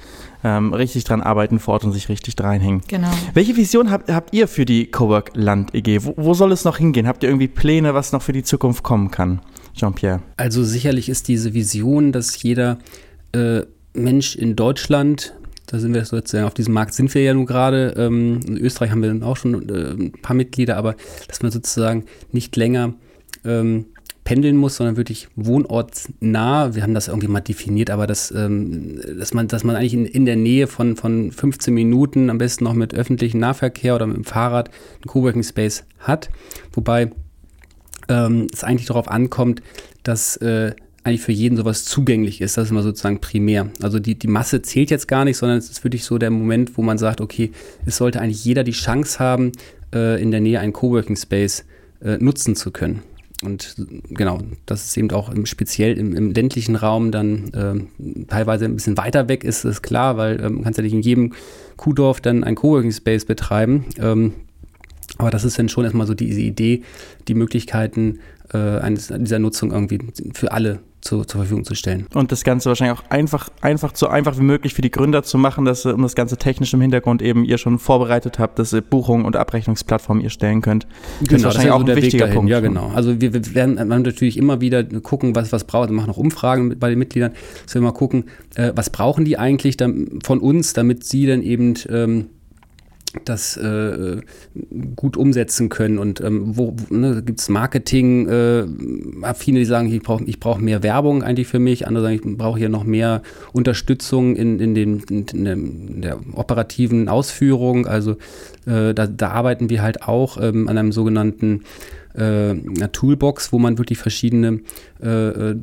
ähm, 0.44 0.72
richtig 0.72 1.04
dran 1.04 1.20
arbeiten 1.20 1.58
vor 1.58 1.74
Ort 1.74 1.84
und 1.84 1.92
sich 1.92 2.08
richtig 2.08 2.34
reinhängen. 2.38 2.82
Genau. 2.88 3.10
Welche 3.34 3.56
Vision 3.56 3.90
habt, 3.90 4.10
habt 4.10 4.32
ihr 4.32 4.48
für 4.48 4.64
die 4.64 4.90
Cowork 4.90 5.32
Land 5.34 5.74
EG? 5.74 6.04
Wo, 6.04 6.14
wo 6.16 6.34
soll 6.34 6.52
es 6.52 6.64
noch 6.64 6.78
hingehen? 6.78 7.08
Habt 7.08 7.22
ihr 7.22 7.28
irgendwie 7.28 7.48
Pläne, 7.48 7.94
was 7.94 8.12
noch 8.12 8.22
für 8.22 8.32
die 8.32 8.42
Zukunft 8.42 8.82
kommen 8.82 9.10
kann? 9.10 9.40
Jean-Pierre. 9.78 10.20
Also 10.36 10.64
sicherlich 10.64 11.08
ist 11.08 11.28
diese 11.28 11.54
Vision, 11.54 12.12
dass 12.12 12.42
jeder 12.42 12.78
äh, 13.32 13.62
Mensch 13.94 14.36
in 14.36 14.56
Deutschland 14.56 15.34
da 15.68 15.78
sind 15.78 15.92
wir 15.92 16.04
sozusagen, 16.04 16.46
auf 16.46 16.54
diesem 16.54 16.72
Markt 16.72 16.94
sind 16.94 17.14
wir 17.14 17.22
ja 17.22 17.34
nun 17.34 17.44
gerade. 17.44 17.92
Ähm, 17.98 18.40
in 18.46 18.56
Österreich 18.56 18.90
haben 18.90 19.02
wir 19.02 19.08
dann 19.10 19.22
auch 19.22 19.36
schon 19.36 19.68
äh, 19.68 19.90
ein 19.92 20.12
paar 20.12 20.34
Mitglieder, 20.34 20.78
aber 20.78 20.96
dass 21.28 21.42
man 21.42 21.52
sozusagen 21.52 22.06
nicht 22.32 22.56
länger 22.56 22.94
ähm, 23.44 23.84
pendeln 24.24 24.56
muss, 24.56 24.76
sondern 24.76 24.96
wirklich 24.96 25.28
wohnortsnah. 25.36 26.74
Wir 26.74 26.82
haben 26.82 26.94
das 26.94 27.08
irgendwie 27.08 27.28
mal 27.28 27.40
definiert, 27.40 27.90
aber 27.90 28.06
das, 28.06 28.30
ähm, 28.30 28.98
dass, 29.18 29.34
man, 29.34 29.48
dass 29.48 29.62
man 29.62 29.76
eigentlich 29.76 29.94
in, 29.94 30.06
in 30.06 30.24
der 30.24 30.36
Nähe 30.36 30.68
von, 30.68 30.96
von 30.96 31.32
15 31.32 31.72
Minuten, 31.72 32.30
am 32.30 32.38
besten 32.38 32.64
noch 32.64 32.74
mit 32.74 32.94
öffentlichem 32.94 33.40
Nahverkehr 33.40 33.94
oder 33.94 34.06
mit 34.06 34.16
dem 34.16 34.24
Fahrrad, 34.24 34.68
einen 34.68 35.06
Coworking 35.06 35.42
Space 35.42 35.84
hat. 35.98 36.30
Wobei 36.72 37.10
ähm, 38.08 38.46
es 38.52 38.64
eigentlich 38.64 38.86
darauf 38.86 39.08
ankommt, 39.08 39.62
dass 40.02 40.36
äh, 40.36 40.72
eigentlich 41.04 41.22
für 41.22 41.32
jeden 41.32 41.56
sowas 41.56 41.84
zugänglich 41.84 42.40
ist. 42.40 42.56
Das 42.56 42.64
ist 42.64 42.70
immer 42.70 42.82
sozusagen 42.82 43.20
primär. 43.20 43.68
Also 43.82 43.98
die, 43.98 44.18
die 44.18 44.26
Masse 44.26 44.62
zählt 44.62 44.90
jetzt 44.90 45.08
gar 45.08 45.24
nicht, 45.24 45.36
sondern 45.36 45.58
es 45.58 45.70
ist 45.70 45.82
wirklich 45.84 46.04
so 46.04 46.18
der 46.18 46.30
Moment, 46.30 46.76
wo 46.76 46.82
man 46.82 46.98
sagt, 46.98 47.20
okay, 47.20 47.52
es 47.86 47.96
sollte 47.96 48.20
eigentlich 48.20 48.44
jeder 48.44 48.64
die 48.64 48.72
Chance 48.72 49.18
haben, 49.18 49.52
äh, 49.94 50.20
in 50.20 50.30
der 50.30 50.40
Nähe 50.40 50.60
einen 50.60 50.72
Coworking 50.72 51.16
Space 51.16 51.64
äh, 52.02 52.18
nutzen 52.18 52.56
zu 52.56 52.70
können. 52.70 53.02
Und 53.44 53.76
genau, 54.10 54.40
das 54.66 54.86
ist 54.86 54.96
eben 54.96 55.10
auch 55.12 55.30
im, 55.30 55.46
speziell 55.46 55.96
im, 55.96 56.14
im, 56.16 56.32
ländlichen 56.32 56.74
Raum 56.74 57.12
dann 57.12 57.52
äh, 57.54 58.24
teilweise 58.26 58.64
ein 58.64 58.74
bisschen 58.74 58.96
weiter 58.96 59.28
weg 59.28 59.44
ist, 59.44 59.64
ist 59.64 59.82
klar, 59.82 60.16
weil 60.16 60.40
ähm, 60.40 60.54
man 60.54 60.64
kann 60.64 60.74
ja 60.76 60.82
nicht 60.82 60.92
in 60.92 61.02
jedem 61.02 61.32
Kuhdorf 61.76 62.20
dann 62.20 62.42
ein 62.42 62.56
Coworking 62.56 62.90
Space 62.90 63.24
betreiben. 63.24 63.84
Ähm, 64.00 64.32
aber 65.18 65.30
das 65.30 65.44
ist 65.44 65.58
dann 65.58 65.68
schon 65.68 65.84
erstmal 65.84 66.06
so 66.06 66.14
diese 66.14 66.40
Idee, 66.40 66.82
die 67.26 67.34
Möglichkeiten 67.34 68.20
äh, 68.52 68.78
eines, 68.78 69.08
dieser 69.08 69.38
Nutzung 69.38 69.72
irgendwie 69.72 69.98
für 70.32 70.52
alle 70.52 70.80
zu, 71.00 71.24
zur 71.24 71.40
Verfügung 71.40 71.64
zu 71.64 71.74
stellen. 71.74 72.06
Und 72.14 72.32
das 72.32 72.44
Ganze 72.44 72.68
wahrscheinlich 72.68 72.98
auch 72.98 73.10
einfach, 73.10 73.50
einfach 73.60 73.94
so 73.94 74.08
einfach 74.08 74.38
wie 74.38 74.42
möglich 74.42 74.74
für 74.74 74.82
die 74.82 74.90
Gründer 74.90 75.22
zu 75.22 75.38
machen, 75.38 75.64
dass 75.64 75.86
um 75.86 76.02
das 76.02 76.14
Ganze 76.14 76.36
technisch 76.36 76.74
im 76.74 76.80
Hintergrund 76.80 77.22
eben 77.22 77.44
ihr 77.44 77.58
schon 77.58 77.78
vorbereitet 77.78 78.38
habt, 78.38 78.58
dass 78.58 78.72
ihr 78.72 78.80
Buchungen 78.80 79.24
und 79.24 79.36
Abrechnungsplattformen 79.36 80.22
ihr 80.22 80.30
stellen 80.30 80.60
könnt. 80.60 80.86
Das 81.20 81.28
genau, 81.28 81.36
ist 81.36 81.44
wahrscheinlich 81.44 81.70
das 81.70 81.80
ist 81.80 81.84
auch 81.84 81.88
ein 81.88 82.02
wichtiger 82.02 82.26
Punkt. 82.28 82.50
Ja, 82.50 82.60
genau. 82.60 82.90
Also 82.94 83.20
wir, 83.20 83.32
wir 83.32 83.54
werden 83.54 83.74
natürlich 83.88 84.36
immer 84.36 84.60
wieder 84.60 84.82
gucken, 84.84 85.34
was, 85.34 85.52
was 85.52 85.64
braucht. 85.64 85.90
Wir 85.90 85.96
machen 85.96 86.10
auch 86.10 86.18
Umfragen 86.18 86.78
bei 86.78 86.90
den 86.90 86.98
Mitgliedern, 86.98 87.32
dass 87.64 87.74
wir 87.74 87.82
mal 87.82 87.92
gucken, 87.92 88.24
äh, 88.56 88.72
was 88.74 88.90
brauchen 88.90 89.24
die 89.24 89.38
eigentlich 89.38 89.76
dann 89.76 90.18
von 90.22 90.40
uns, 90.40 90.72
damit 90.72 91.04
sie 91.04 91.26
dann 91.26 91.42
eben 91.42 91.74
ähm, 91.88 92.26
das 93.24 93.56
äh, 93.56 94.20
gut 94.96 95.16
umsetzen 95.16 95.68
können. 95.68 95.98
Und 95.98 96.20
ähm, 96.20 96.56
wo, 96.56 96.74
ne, 96.90 97.22
gibt 97.22 97.40
es 97.40 97.48
Marketing, 97.48 98.28
äh, 98.28 98.64
affine, 99.22 99.60
die 99.60 99.64
sagen, 99.64 99.92
ich 99.92 100.02
brauche 100.02 100.24
ich 100.24 100.40
brauch 100.40 100.58
mehr 100.58 100.82
Werbung 100.82 101.22
eigentlich 101.22 101.48
für 101.48 101.58
mich, 101.58 101.86
andere 101.86 102.04
sagen, 102.04 102.14
ich 102.16 102.36
brauche 102.36 102.58
hier 102.58 102.68
noch 102.68 102.84
mehr 102.84 103.22
Unterstützung 103.52 104.36
in, 104.36 104.60
in, 104.60 104.74
den, 104.74 105.00
in, 105.08 105.26
in 105.26 106.02
der 106.02 106.18
operativen 106.34 107.08
Ausführung. 107.08 107.86
Also 107.86 108.12
äh, 108.66 108.92
da, 108.94 109.06
da, 109.06 109.30
arbeiten 109.30 109.70
wir 109.70 109.82
halt 109.82 110.02
auch 110.02 110.38
ähm, 110.40 110.68
an 110.68 110.76
einem 110.76 110.92
sogenannten 110.92 111.62
äh, 112.14 112.54
Toolbox, 112.92 113.52
wo 113.52 113.58
man 113.58 113.78
wirklich 113.78 113.98
verschiedene 113.98 114.60
äh, 115.02 115.28
äh, 115.28 115.56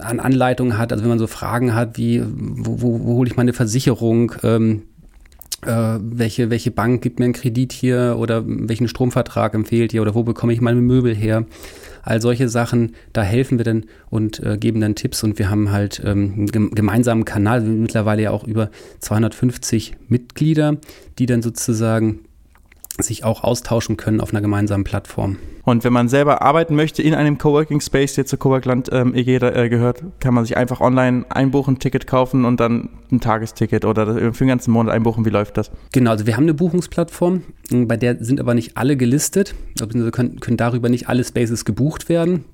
an 0.00 0.20
Anleitungen 0.20 0.78
hat. 0.78 0.92
Also 0.92 1.02
wenn 1.02 1.10
man 1.10 1.18
so 1.18 1.26
Fragen 1.26 1.74
hat, 1.74 1.98
wie 1.98 2.22
wo, 2.24 2.80
wo, 2.80 3.00
wo 3.04 3.14
hole 3.16 3.28
ich 3.28 3.36
meine 3.36 3.52
Versicherung? 3.52 4.32
Ähm, 4.42 4.82
äh, 5.66 5.98
welche, 6.00 6.50
welche 6.50 6.70
Bank 6.70 7.02
gibt 7.02 7.18
mir 7.18 7.26
einen 7.26 7.34
Kredit 7.34 7.72
hier 7.72 8.16
oder 8.18 8.42
welchen 8.46 8.88
Stromvertrag 8.88 9.54
empfiehlt 9.54 9.94
ihr 9.94 10.02
oder 10.02 10.14
wo 10.14 10.22
bekomme 10.22 10.52
ich 10.52 10.60
meine 10.60 10.80
Möbel 10.80 11.14
her. 11.14 11.46
All 12.02 12.20
solche 12.20 12.48
Sachen, 12.48 12.94
da 13.12 13.22
helfen 13.22 13.58
wir 13.58 13.64
dann 13.64 13.84
und 14.10 14.40
äh, 14.40 14.58
geben 14.58 14.80
dann 14.80 14.96
Tipps 14.96 15.22
und 15.22 15.38
wir 15.38 15.50
haben 15.50 15.70
halt 15.70 16.02
ähm, 16.04 16.48
einen 16.52 16.74
gemeinsamen 16.74 17.24
Kanal, 17.24 17.60
mittlerweile 17.60 18.22
ja 18.22 18.30
auch 18.32 18.44
über 18.44 18.70
250 18.98 19.94
Mitglieder, 20.08 20.78
die 21.18 21.26
dann 21.26 21.42
sozusagen 21.42 22.20
sich 23.00 23.24
auch 23.24 23.42
austauschen 23.42 23.96
können 23.96 24.20
auf 24.20 24.32
einer 24.32 24.42
gemeinsamen 24.42 24.84
Plattform. 24.84 25.38
Und 25.64 25.84
wenn 25.84 25.92
man 25.92 26.08
selber 26.08 26.42
arbeiten 26.42 26.74
möchte 26.74 27.02
in 27.02 27.14
einem 27.14 27.38
Coworking 27.38 27.80
Space, 27.80 28.14
der 28.14 28.26
zur 28.26 28.38
Coworkland 28.38 28.90
ähm, 28.92 29.14
EG 29.14 29.36
äh, 29.36 29.68
gehört, 29.68 30.02
kann 30.18 30.34
man 30.34 30.44
sich 30.44 30.56
einfach 30.56 30.80
online 30.80 31.24
einbuchen, 31.28 31.78
Ticket 31.78 32.06
kaufen 32.06 32.44
und 32.44 32.58
dann 32.58 32.90
ein 33.12 33.20
Tagesticket 33.20 33.84
oder 33.84 34.32
für 34.32 34.44
den 34.44 34.48
ganzen 34.48 34.72
Monat 34.72 34.92
einbuchen. 34.92 35.24
Wie 35.24 35.30
läuft 35.30 35.56
das? 35.56 35.70
Genau, 35.92 36.10
also 36.10 36.26
wir 36.26 36.36
haben 36.36 36.44
eine 36.44 36.54
Buchungsplattform, 36.54 37.42
bei 37.70 37.96
der 37.96 38.22
sind 38.22 38.40
aber 38.40 38.54
nicht 38.54 38.76
alle 38.76 38.96
gelistet, 38.96 39.54
also 39.80 40.10
können, 40.10 40.40
können 40.40 40.56
darüber 40.56 40.88
nicht 40.88 41.08
alle 41.08 41.22
Spaces 41.24 41.64
gebucht 41.64 42.08
werden. 42.08 42.44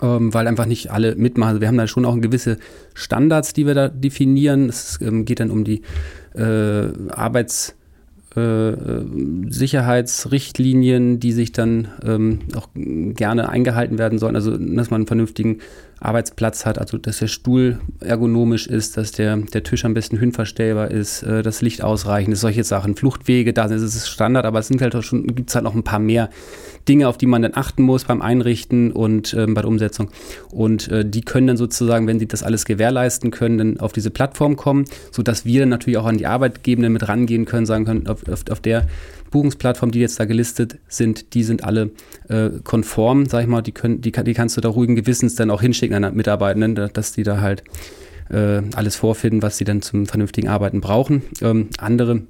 Ähm, 0.00 0.32
weil 0.32 0.46
einfach 0.46 0.66
nicht 0.66 0.92
alle 0.92 1.16
mitmachen. 1.16 1.48
Also 1.48 1.60
wir 1.60 1.66
haben 1.66 1.76
da 1.76 1.88
schon 1.88 2.04
auch 2.04 2.16
gewisse 2.20 2.58
Standards, 2.94 3.54
die 3.54 3.66
wir 3.66 3.74
da 3.74 3.88
definieren. 3.88 4.68
Es 4.68 5.00
ähm, 5.02 5.24
geht 5.24 5.40
dann 5.40 5.50
um 5.50 5.64
die 5.64 5.82
äh, 6.36 6.92
Arbeits- 7.10 7.74
Sicherheitsrichtlinien, 8.34 11.18
die 11.18 11.32
sich 11.32 11.52
dann 11.52 11.88
ähm, 12.04 12.40
auch 12.54 12.68
gerne 12.74 13.48
eingehalten 13.48 13.98
werden 13.98 14.18
sollen. 14.18 14.36
Also, 14.36 14.56
dass 14.56 14.90
man 14.90 15.00
einen 15.00 15.08
vernünftigen 15.08 15.58
Arbeitsplatz 16.00 16.64
hat, 16.64 16.78
also 16.78 16.96
dass 16.96 17.18
der 17.18 17.26
Stuhl 17.26 17.78
ergonomisch 18.00 18.66
ist, 18.66 18.96
dass 18.96 19.12
der, 19.12 19.36
der 19.36 19.62
Tisch 19.62 19.84
am 19.84 19.92
besten 19.92 20.18
höhenverstellbar 20.18 20.90
ist, 20.90 21.22
äh, 21.22 21.42
das 21.42 21.60
Licht 21.60 21.82
ausreichend 21.82 22.32
ist, 22.32 22.40
solche 22.40 22.64
Sachen. 22.64 22.96
Fluchtwege, 22.96 23.52
da 23.52 23.66
ist 23.66 23.82
es 23.82 24.08
Standard, 24.08 24.46
aber 24.46 24.58
es 24.60 24.68
sind 24.68 24.80
halt 24.80 24.96
auch 24.96 25.02
schon, 25.02 25.26
gibt 25.26 25.50
es 25.50 25.54
halt 25.54 25.64
noch 25.64 25.74
ein 25.74 25.84
paar 25.84 25.98
mehr 25.98 26.30
Dinge, 26.88 27.06
auf 27.06 27.18
die 27.18 27.26
man 27.26 27.42
dann 27.42 27.52
achten 27.54 27.82
muss 27.82 28.04
beim 28.04 28.22
Einrichten 28.22 28.92
und 28.92 29.34
ähm, 29.34 29.52
bei 29.52 29.60
der 29.60 29.68
Umsetzung. 29.68 30.08
Und 30.50 30.88
äh, 30.88 31.04
die 31.04 31.20
können 31.20 31.46
dann 31.46 31.56
sozusagen, 31.58 32.06
wenn 32.06 32.18
sie 32.18 32.26
das 32.26 32.42
alles 32.42 32.64
gewährleisten 32.64 33.30
können, 33.30 33.58
dann 33.58 33.80
auf 33.80 33.92
diese 33.92 34.10
Plattform 34.10 34.56
kommen, 34.56 34.86
sodass 35.10 35.44
wir 35.44 35.60
dann 35.60 35.68
natürlich 35.68 35.98
auch 35.98 36.06
an 36.06 36.16
die 36.16 36.26
Arbeitgebenden 36.26 36.92
mit 36.92 37.06
rangehen 37.08 37.44
können, 37.44 37.66
sagen 37.66 37.84
können, 37.84 38.06
auf, 38.06 38.26
auf, 38.26 38.44
auf 38.50 38.60
der 38.60 38.86
Buchungsplattformen, 39.30 39.92
die 39.92 40.00
jetzt 40.00 40.18
da 40.18 40.24
gelistet 40.24 40.78
sind, 40.88 41.34
die 41.34 41.44
sind 41.44 41.64
alle 41.64 41.90
äh, 42.28 42.50
konform, 42.64 43.26
sag 43.26 43.42
ich 43.42 43.48
mal, 43.48 43.62
die, 43.62 43.72
können, 43.72 44.00
die, 44.00 44.12
die 44.12 44.34
kannst 44.34 44.56
du 44.56 44.60
da 44.60 44.68
ruhigen 44.68 44.96
Gewissens 44.96 45.34
dann 45.36 45.50
auch 45.50 45.62
hinschicken 45.62 45.89
an 45.94 46.14
Mitarbeitenden, 46.14 46.90
dass 46.92 47.12
die 47.12 47.22
da 47.22 47.40
halt 47.40 47.64
äh, 48.30 48.62
alles 48.74 48.96
vorfinden, 48.96 49.42
was 49.42 49.58
sie 49.58 49.64
dann 49.64 49.82
zum 49.82 50.06
vernünftigen 50.06 50.48
Arbeiten 50.48 50.80
brauchen. 50.80 51.22
Ähm, 51.42 51.70
andere 51.78 52.22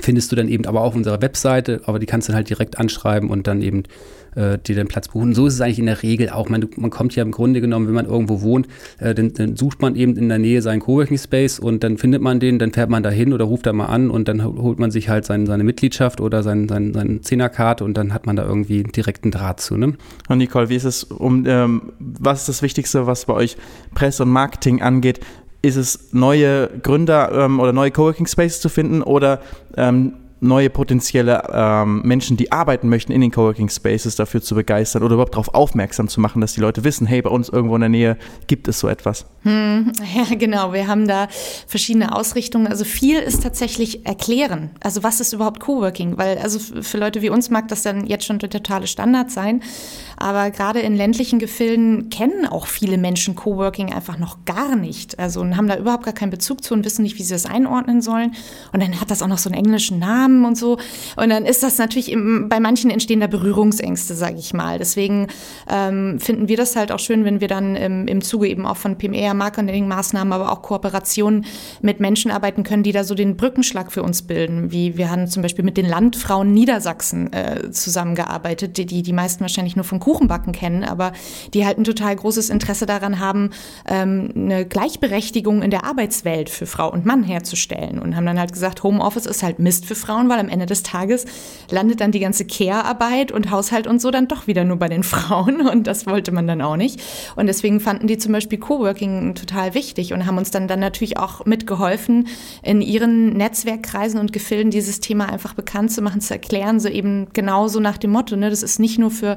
findest 0.00 0.32
du 0.32 0.36
dann 0.36 0.48
eben 0.48 0.66
aber 0.66 0.80
auch 0.80 0.88
auf 0.88 0.96
unserer 0.96 1.22
Webseite, 1.22 1.80
aber 1.84 1.98
die 1.98 2.06
kannst 2.06 2.28
du 2.28 2.32
dann 2.32 2.36
halt 2.36 2.50
direkt 2.50 2.78
anschreiben 2.78 3.30
und 3.30 3.46
dann 3.46 3.62
eben 3.62 3.84
äh, 4.34 4.58
dir 4.58 4.74
den 4.74 4.88
Platz 4.88 5.08
buchen. 5.08 5.34
So 5.34 5.46
ist 5.46 5.54
es 5.54 5.60
eigentlich 5.60 5.78
in 5.78 5.86
der 5.86 6.02
Regel 6.02 6.30
auch. 6.30 6.48
Man, 6.48 6.66
man 6.76 6.90
kommt 6.90 7.14
ja 7.16 7.22
im 7.22 7.30
Grunde 7.30 7.60
genommen, 7.60 7.86
wenn 7.86 7.94
man 7.94 8.06
irgendwo 8.06 8.42
wohnt, 8.42 8.68
äh, 8.98 9.14
dann, 9.14 9.32
dann, 9.32 9.56
sucht 9.56 9.82
man 9.82 9.96
eben 9.96 10.16
in 10.16 10.28
der 10.28 10.38
Nähe 10.38 10.62
seinen 10.62 10.80
Coworking 10.80 11.18
Space 11.18 11.58
und 11.58 11.82
dann 11.82 11.98
findet 11.98 12.22
man 12.22 12.40
den, 12.40 12.58
dann 12.58 12.72
fährt 12.72 12.90
man 12.90 13.02
da 13.02 13.10
hin 13.10 13.32
oder 13.32 13.44
ruft 13.44 13.66
da 13.66 13.72
mal 13.72 13.86
an 13.86 14.10
und 14.10 14.28
dann 14.28 14.44
holt 14.44 14.78
man 14.78 14.90
sich 14.90 15.08
halt 15.08 15.24
sein, 15.24 15.46
seine 15.46 15.64
Mitgliedschaft 15.64 16.20
oder 16.20 16.42
sein, 16.42 16.68
sein, 16.68 16.92
seine 16.94 17.20
Zehnerkarte 17.20 17.84
und 17.84 17.96
dann 17.96 18.14
hat 18.14 18.26
man 18.26 18.36
da 18.36 18.44
irgendwie 18.44 18.82
direkten 18.84 19.30
Draht 19.30 19.60
zu. 19.60 19.76
Ne? 19.76 19.94
Und 20.28 20.38
Nicole, 20.38 20.68
wie 20.68 20.76
ist 20.76 20.84
es 20.84 21.04
um, 21.04 21.44
ähm, 21.46 21.92
was 21.98 22.40
ist 22.40 22.48
das 22.48 22.62
Wichtigste, 22.62 23.06
was 23.06 23.24
bei 23.24 23.34
euch 23.34 23.56
Presse 23.94 24.22
und 24.22 24.30
Marketing 24.30 24.82
angeht? 24.82 25.20
Ist 25.62 25.76
es 25.76 26.12
neue 26.12 26.68
Gründer 26.82 27.30
ähm, 27.32 27.60
oder 27.60 27.72
neue 27.72 27.90
Coworking 27.90 28.26
Spaces 28.26 28.60
zu 28.60 28.68
finden 28.68 29.02
oder 29.02 29.40
ähm, 29.76 30.14
neue 30.40 30.70
potenzielle 30.70 31.42
ähm, 31.52 32.02
Menschen, 32.02 32.36
die 32.36 32.50
arbeiten 32.50 32.88
möchten 32.88 33.12
in 33.12 33.20
den 33.20 33.30
Coworking 33.30 33.68
Spaces, 33.68 34.16
dafür 34.16 34.40
zu 34.40 34.54
begeistern 34.54 35.02
oder 35.02 35.14
überhaupt 35.14 35.34
darauf 35.34 35.54
aufmerksam 35.54 36.08
zu 36.08 36.20
machen, 36.20 36.40
dass 36.40 36.54
die 36.54 36.60
Leute 36.60 36.82
wissen, 36.82 37.06
hey, 37.06 37.20
bei 37.20 37.30
uns 37.30 37.48
irgendwo 37.48 37.74
in 37.74 37.82
der 37.82 37.90
Nähe 37.90 38.16
gibt 38.46 38.66
es 38.66 38.80
so 38.80 38.88
etwas. 38.88 39.26
Hm, 39.42 39.92
ja, 40.16 40.34
genau. 40.34 40.72
Wir 40.72 40.86
haben 40.86 41.06
da 41.06 41.28
verschiedene 41.66 42.14
Ausrichtungen. 42.16 42.66
Also 42.66 42.84
viel 42.84 43.18
ist 43.18 43.42
tatsächlich 43.42 44.06
erklären. 44.06 44.70
Also 44.80 45.02
was 45.02 45.20
ist 45.20 45.32
überhaupt 45.32 45.60
Coworking? 45.60 46.16
Weil 46.16 46.38
also 46.38 46.58
für 46.58 46.98
Leute 46.98 47.20
wie 47.22 47.30
uns 47.30 47.50
mag 47.50 47.68
das 47.68 47.82
dann 47.82 48.06
jetzt 48.06 48.24
schon 48.24 48.38
der 48.38 48.50
totale 48.50 48.86
Standard 48.86 49.30
sein. 49.30 49.62
Aber 50.16 50.50
gerade 50.50 50.80
in 50.80 50.96
ländlichen 50.96 51.38
Gefilden 51.38 52.08
kennen 52.08 52.46
auch 52.46 52.66
viele 52.66 52.98
Menschen 52.98 53.34
Coworking 53.34 53.92
einfach 53.92 54.18
noch 54.18 54.44
gar 54.46 54.74
nicht. 54.74 55.18
Also 55.18 55.40
und 55.40 55.56
haben 55.56 55.68
da 55.68 55.76
überhaupt 55.76 56.04
gar 56.04 56.14
keinen 56.14 56.30
Bezug 56.30 56.64
zu 56.64 56.74
und 56.74 56.84
wissen 56.84 57.02
nicht, 57.02 57.18
wie 57.18 57.22
sie 57.22 57.34
das 57.34 57.46
einordnen 57.46 58.00
sollen. 58.00 58.32
Und 58.72 58.82
dann 58.82 59.00
hat 59.00 59.10
das 59.10 59.22
auch 59.22 59.28
noch 59.28 59.38
so 59.38 59.50
einen 59.50 59.58
englischen 59.58 59.98
Namen 59.98 60.29
zusammen 60.30 60.44
und 60.44 60.56
so. 60.56 60.78
Und 61.16 61.30
dann 61.30 61.44
ist 61.44 61.62
das 61.62 61.78
natürlich, 61.78 62.10
im, 62.10 62.48
bei 62.48 62.60
manchen 62.60 62.90
entstehen 62.90 63.20
da 63.20 63.26
Berührungsängste, 63.26 64.14
sage 64.14 64.36
ich 64.38 64.54
mal. 64.54 64.78
Deswegen 64.78 65.28
ähm, 65.68 66.18
finden 66.20 66.48
wir 66.48 66.56
das 66.56 66.76
halt 66.76 66.92
auch 66.92 66.98
schön, 66.98 67.24
wenn 67.24 67.40
wir 67.40 67.48
dann 67.48 67.76
im, 67.76 68.06
im 68.06 68.22
Zuge 68.22 68.48
eben 68.48 68.66
auch 68.66 68.76
von 68.76 68.96
PMR, 68.96 69.34
Marketing-Maßnahmen, 69.34 70.32
aber 70.32 70.52
auch 70.52 70.62
Kooperationen 70.62 71.44
mit 71.82 72.00
Menschen 72.00 72.30
arbeiten 72.30 72.62
können, 72.62 72.82
die 72.82 72.92
da 72.92 73.04
so 73.04 73.14
den 73.14 73.36
Brückenschlag 73.36 73.92
für 73.92 74.02
uns 74.02 74.22
bilden. 74.22 74.72
Wie 74.72 74.96
wir 74.96 75.10
haben 75.10 75.26
zum 75.26 75.42
Beispiel 75.42 75.64
mit 75.64 75.76
den 75.76 75.86
Landfrauen 75.86 76.52
Niedersachsen 76.52 77.32
äh, 77.32 77.70
zusammengearbeitet, 77.70 78.76
die, 78.76 78.86
die 78.86 79.02
die 79.02 79.12
meisten 79.12 79.40
wahrscheinlich 79.40 79.76
nur 79.76 79.84
von 79.84 80.00
Kuchenbacken 80.00 80.52
kennen, 80.52 80.84
aber 80.84 81.12
die 81.54 81.66
halt 81.66 81.78
ein 81.78 81.84
total 81.84 82.14
großes 82.16 82.50
Interesse 82.50 82.86
daran 82.86 83.18
haben, 83.18 83.50
ähm, 83.86 84.32
eine 84.34 84.66
Gleichberechtigung 84.66 85.62
in 85.62 85.70
der 85.70 85.84
Arbeitswelt 85.84 86.50
für 86.50 86.66
Frau 86.66 86.90
und 86.90 87.04
Mann 87.04 87.22
herzustellen 87.22 87.98
und 87.98 88.16
haben 88.16 88.26
dann 88.26 88.38
halt 88.38 88.52
gesagt, 88.52 88.82
Homeoffice 88.82 89.26
ist 89.26 89.42
halt 89.42 89.58
Mist 89.58 89.86
für 89.86 89.94
Frauen, 89.94 90.19
weil 90.28 90.38
am 90.38 90.48
Ende 90.48 90.66
des 90.66 90.82
Tages 90.82 91.24
landet 91.70 92.00
dann 92.00 92.12
die 92.12 92.20
ganze 92.20 92.44
Care-Arbeit 92.44 93.32
und 93.32 93.50
Haushalt 93.50 93.86
und 93.86 94.00
so 94.00 94.10
dann 94.10 94.28
doch 94.28 94.46
wieder 94.46 94.64
nur 94.64 94.76
bei 94.76 94.88
den 94.88 95.02
Frauen 95.10 95.60
und 95.66 95.86
das 95.86 96.06
wollte 96.06 96.32
man 96.32 96.46
dann 96.46 96.62
auch 96.62 96.76
nicht. 96.76 97.00
Und 97.36 97.46
deswegen 97.46 97.80
fanden 97.80 98.06
die 98.06 98.18
zum 98.18 98.32
Beispiel 98.32 98.58
Coworking 98.58 99.34
total 99.34 99.74
wichtig 99.74 100.12
und 100.12 100.26
haben 100.26 100.38
uns 100.38 100.50
dann, 100.50 100.68
dann 100.68 100.80
natürlich 100.80 101.18
auch 101.18 101.46
mitgeholfen, 101.46 102.28
in 102.62 102.80
ihren 102.82 103.32
Netzwerkkreisen 103.34 104.20
und 104.20 104.32
Gefilden 104.32 104.70
dieses 104.70 105.00
Thema 105.00 105.28
einfach 105.28 105.54
bekannt 105.54 105.92
zu 105.92 106.02
machen, 106.02 106.20
zu 106.20 106.34
erklären, 106.34 106.80
so 106.80 106.88
eben 106.88 107.28
genauso 107.32 107.80
nach 107.80 107.98
dem 107.98 108.10
Motto, 108.10 108.36
ne, 108.36 108.50
das 108.50 108.62
ist 108.62 108.78
nicht 108.78 108.98
nur 108.98 109.10
für 109.10 109.36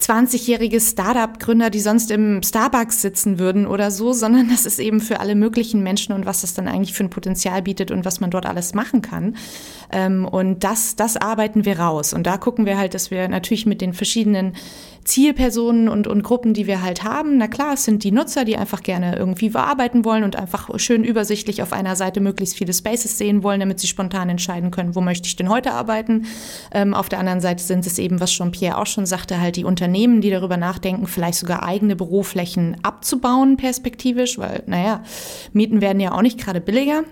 20-jährige 0.00 0.80
Startup-Gründer, 0.80 1.70
die 1.70 1.80
sonst 1.80 2.10
im 2.10 2.42
Starbucks 2.42 3.00
sitzen 3.00 3.38
würden 3.38 3.66
oder 3.66 3.90
so, 3.90 4.12
sondern 4.12 4.48
das 4.48 4.66
ist 4.66 4.78
eben 4.78 5.00
für 5.00 5.20
alle 5.20 5.34
möglichen 5.34 5.82
Menschen 5.82 6.12
und 6.12 6.26
was 6.26 6.42
das 6.42 6.54
dann 6.54 6.68
eigentlich 6.68 6.94
für 6.94 7.04
ein 7.04 7.10
Potenzial 7.10 7.62
bietet 7.62 7.90
und 7.90 8.04
was 8.04 8.20
man 8.20 8.30
dort 8.30 8.46
alles 8.46 8.74
machen 8.74 9.02
kann. 9.02 9.36
Ähm, 10.06 10.24
und 10.24 10.64
das, 10.64 10.96
das 10.96 11.16
arbeiten 11.16 11.64
wir 11.64 11.78
raus. 11.78 12.12
Und 12.12 12.26
da 12.26 12.36
gucken 12.36 12.66
wir 12.66 12.78
halt, 12.78 12.94
dass 12.94 13.10
wir 13.10 13.28
natürlich 13.28 13.66
mit 13.66 13.80
den 13.80 13.92
verschiedenen 13.92 14.54
Zielpersonen 15.04 15.88
und, 15.88 16.08
und 16.08 16.22
Gruppen, 16.22 16.52
die 16.52 16.66
wir 16.66 16.82
halt 16.82 17.04
haben. 17.04 17.38
Na 17.38 17.46
klar, 17.46 17.74
es 17.74 17.84
sind 17.84 18.02
die 18.02 18.10
Nutzer, 18.10 18.44
die 18.44 18.56
einfach 18.56 18.82
gerne 18.82 19.16
irgendwie 19.16 19.50
bearbeiten 19.50 20.04
wollen 20.04 20.24
und 20.24 20.36
einfach 20.36 20.68
schön 20.78 21.04
übersichtlich 21.04 21.62
auf 21.62 21.72
einer 21.72 21.94
Seite 21.94 22.20
möglichst 22.20 22.56
viele 22.56 22.74
Spaces 22.74 23.16
sehen 23.16 23.42
wollen, 23.42 23.60
damit 23.60 23.78
sie 23.78 23.86
spontan 23.86 24.28
entscheiden 24.28 24.70
können, 24.70 24.94
wo 24.94 25.00
möchte 25.00 25.28
ich 25.28 25.36
denn 25.36 25.48
heute 25.48 25.72
arbeiten. 25.72 26.26
Ähm, 26.72 26.92
auf 26.92 27.08
der 27.08 27.20
anderen 27.20 27.40
Seite 27.40 27.62
sind 27.62 27.86
es 27.86 27.98
eben, 27.98 28.20
was 28.20 28.32
Jean-Pierre 28.32 28.78
auch 28.78 28.86
schon 28.86 29.06
sagte, 29.06 29.40
halt 29.40 29.56
die 29.56 29.64
Unternehmen, 29.64 30.20
die 30.20 30.30
darüber 30.30 30.56
nachdenken, 30.56 31.06
vielleicht 31.06 31.38
sogar 31.38 31.62
eigene 31.62 31.94
Büroflächen 31.94 32.76
abzubauen 32.82 33.56
perspektivisch, 33.56 34.38
weil, 34.38 34.64
naja, 34.66 35.04
Mieten 35.52 35.80
werden 35.80 36.00
ja 36.00 36.12
auch 36.12 36.22
nicht 36.22 36.38
gerade 36.38 36.60
billiger 36.60 37.04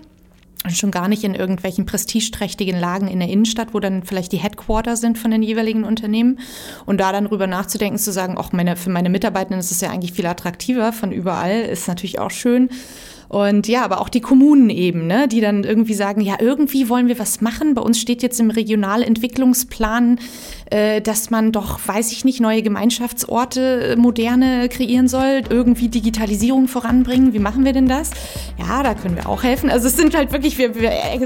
schon 0.69 0.91
gar 0.91 1.07
nicht 1.07 1.23
in 1.23 1.35
irgendwelchen 1.35 1.85
prestigeträchtigen 1.85 2.79
Lagen 2.79 3.07
in 3.07 3.19
der 3.19 3.29
Innenstadt, 3.29 3.73
wo 3.73 3.79
dann 3.79 4.03
vielleicht 4.03 4.31
die 4.31 4.37
Headquarter 4.37 4.95
sind 4.95 5.17
von 5.17 5.31
den 5.31 5.43
jeweiligen 5.43 5.83
Unternehmen. 5.83 6.39
Und 6.85 6.99
da 6.99 7.11
dann 7.11 7.25
drüber 7.25 7.47
nachzudenken, 7.47 7.97
zu 7.97 8.11
sagen, 8.11 8.37
auch 8.37 8.51
meine, 8.51 8.75
für 8.75 8.89
meine 8.89 9.09
Mitarbeitenden 9.09 9.59
ist 9.59 9.71
es 9.71 9.81
ja 9.81 9.89
eigentlich 9.89 10.13
viel 10.13 10.25
attraktiver 10.25 10.93
von 10.93 11.11
überall, 11.11 11.61
ist 11.61 11.87
natürlich 11.87 12.19
auch 12.19 12.31
schön. 12.31 12.69
Und 13.27 13.67
ja, 13.67 13.83
aber 13.83 14.01
auch 14.01 14.09
die 14.09 14.21
Kommunen 14.21 14.69
eben, 14.69 15.07
ne, 15.07 15.27
die 15.27 15.41
dann 15.41 15.63
irgendwie 15.63 15.93
sagen, 15.93 16.21
ja, 16.21 16.35
irgendwie 16.39 16.89
wollen 16.89 17.07
wir 17.07 17.19
was 17.19 17.41
machen. 17.41 17.73
Bei 17.73 17.81
uns 17.81 17.99
steht 17.99 18.21
jetzt 18.21 18.39
im 18.39 18.51
Regionalentwicklungsplan, 18.51 20.19
äh, 20.71 21.01
dass 21.01 21.29
man 21.29 21.51
doch, 21.51 21.79
weiß 21.85 22.11
ich 22.11 22.25
nicht, 22.25 22.39
neue 22.39 22.61
Gemeinschaftsorte, 22.61 23.93
äh, 23.93 23.95
moderne 23.95 24.69
kreieren 24.69 25.07
soll, 25.07 25.43
irgendwie 25.49 25.89
Digitalisierung 25.89 26.67
voranbringen. 26.67 27.33
Wie 27.33 27.39
machen 27.39 27.65
wir 27.65 27.73
denn 27.73 27.87
das? 27.87 28.11
Ja, 28.57 28.83
da 28.83 28.93
können 28.93 29.15
wir 29.15 29.27
auch 29.27 29.43
helfen. 29.43 29.69
Also 29.69 29.87
es 29.87 29.97
sind 29.97 30.15
halt 30.15 30.31
wirklich, 30.31 30.57
wir, 30.57 30.75
wir 30.75 30.91
äh, 30.91 31.19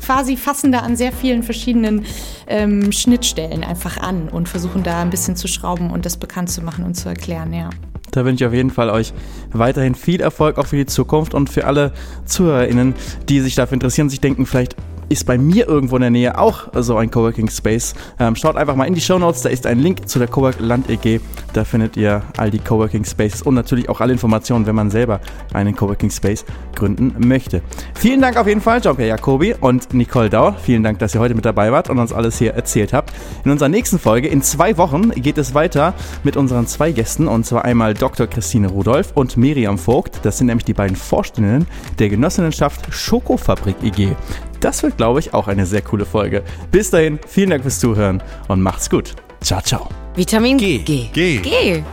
quasi 0.00 0.36
fassen 0.36 0.72
da 0.72 0.80
an 0.80 0.96
sehr 0.96 1.12
vielen 1.12 1.42
verschiedenen 1.42 2.04
ähm, 2.46 2.92
Schnittstellen 2.92 3.64
einfach 3.64 3.98
an 3.98 4.28
und 4.28 4.48
versuchen 4.48 4.82
da 4.82 5.02
ein 5.02 5.10
bisschen 5.10 5.36
zu 5.36 5.48
schrauben 5.48 5.90
und 5.90 6.06
das 6.06 6.16
bekannt 6.16 6.50
zu 6.50 6.62
machen 6.62 6.84
und 6.84 6.94
zu 6.94 7.08
erklären, 7.08 7.52
ja. 7.52 7.70
Da 8.14 8.24
wünsche 8.24 8.44
ich 8.44 8.48
auf 8.48 8.54
jeden 8.54 8.70
Fall 8.70 8.90
euch 8.90 9.12
weiterhin 9.52 9.96
viel 9.96 10.20
Erfolg 10.20 10.56
auch 10.58 10.66
für 10.66 10.76
die 10.76 10.86
Zukunft 10.86 11.34
und 11.34 11.50
für 11.50 11.66
alle 11.66 11.92
ZuhörerInnen, 12.26 12.94
die 13.28 13.40
sich 13.40 13.56
dafür 13.56 13.74
interessieren, 13.74 14.08
sich 14.08 14.20
denken, 14.20 14.46
vielleicht 14.46 14.76
ist 15.08 15.26
bei 15.26 15.38
mir 15.38 15.68
irgendwo 15.68 15.96
in 15.96 16.02
der 16.02 16.10
Nähe 16.10 16.38
auch 16.38 16.68
so 16.74 16.96
ein 16.96 17.10
Coworking 17.10 17.48
Space. 17.50 17.94
Ähm, 18.18 18.36
schaut 18.36 18.56
einfach 18.56 18.76
mal 18.76 18.84
in 18.84 18.94
die 18.94 19.00
Show 19.00 19.18
Notes, 19.18 19.42
da 19.42 19.48
ist 19.48 19.66
ein 19.66 19.78
Link 19.78 20.08
zu 20.08 20.18
der 20.18 20.28
Cowork 20.28 20.56
Land 20.60 20.90
EG. 20.90 21.20
Da 21.52 21.64
findet 21.64 21.96
ihr 21.96 22.22
all 22.36 22.50
die 22.50 22.58
Coworking 22.58 23.04
Spaces 23.04 23.42
und 23.42 23.54
natürlich 23.54 23.88
auch 23.88 24.00
alle 24.00 24.12
Informationen, 24.12 24.66
wenn 24.66 24.74
man 24.74 24.90
selber 24.90 25.20
einen 25.52 25.76
Coworking 25.76 26.10
Space 26.10 26.44
gründen 26.74 27.14
möchte. 27.18 27.62
Vielen 27.94 28.20
Dank 28.20 28.36
auf 28.36 28.46
jeden 28.46 28.60
Fall, 28.60 28.80
Jean-Pierre 28.80 29.10
Jacobi 29.10 29.54
und 29.60 29.94
Nicole 29.94 30.30
Dauer. 30.30 30.54
Vielen 30.54 30.82
Dank, 30.82 30.98
dass 30.98 31.14
ihr 31.14 31.20
heute 31.20 31.34
mit 31.34 31.44
dabei 31.44 31.72
wart 31.72 31.90
und 31.90 31.98
uns 31.98 32.12
alles 32.12 32.38
hier 32.38 32.54
erzählt 32.54 32.92
habt. 32.92 33.12
In 33.44 33.50
unserer 33.50 33.68
nächsten 33.68 33.98
Folge, 33.98 34.28
in 34.28 34.42
zwei 34.42 34.76
Wochen, 34.76 35.10
geht 35.10 35.38
es 35.38 35.54
weiter 35.54 35.94
mit 36.22 36.36
unseren 36.36 36.66
zwei 36.66 36.92
Gästen 36.92 37.28
und 37.28 37.44
zwar 37.46 37.64
einmal 37.64 37.94
Dr. 37.94 38.26
Christine 38.26 38.68
Rudolph 38.68 39.12
und 39.14 39.36
Miriam 39.36 39.78
Vogt. 39.78 40.20
Das 40.22 40.38
sind 40.38 40.46
nämlich 40.48 40.64
die 40.64 40.74
beiden 40.74 40.96
Vorständinnen 40.96 41.66
der 41.98 42.08
Genossenschaft 42.08 42.92
Schokofabrik 42.92 43.76
EG. 43.82 44.16
Das 44.64 44.82
wird, 44.82 44.96
glaube 44.96 45.20
ich, 45.20 45.34
auch 45.34 45.46
eine 45.46 45.66
sehr 45.66 45.82
coole 45.82 46.06
Folge. 46.06 46.42
Bis 46.70 46.88
dahin, 46.88 47.18
vielen 47.28 47.50
Dank 47.50 47.62
fürs 47.64 47.78
Zuhören 47.78 48.22
und 48.48 48.62
macht's 48.62 48.88
gut. 48.88 49.14
Ciao, 49.42 49.60
ciao. 49.60 49.90
Vitamin 50.16 50.56
G. 50.56 50.78
G. 50.78 51.10
G. 51.12 51.36
G. 51.36 51.84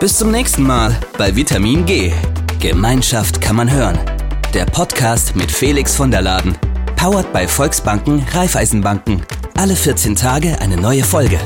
Bis 0.00 0.16
zum 0.16 0.30
nächsten 0.30 0.62
Mal 0.62 0.96
bei 1.18 1.36
Vitamin 1.36 1.84
G. 1.84 2.10
Gemeinschaft 2.60 3.42
kann 3.42 3.56
man 3.56 3.70
hören. 3.70 3.98
Der 4.54 4.64
Podcast 4.64 5.36
mit 5.36 5.52
Felix 5.52 5.94
von 5.94 6.10
der 6.10 6.22
Laden. 6.22 6.56
Powered 6.96 7.30
bei 7.34 7.46
Volksbanken, 7.46 8.24
Raiffeisenbanken. 8.32 9.22
Alle 9.58 9.76
14 9.76 10.16
Tage 10.16 10.58
eine 10.62 10.78
neue 10.78 11.04
Folge. 11.04 11.38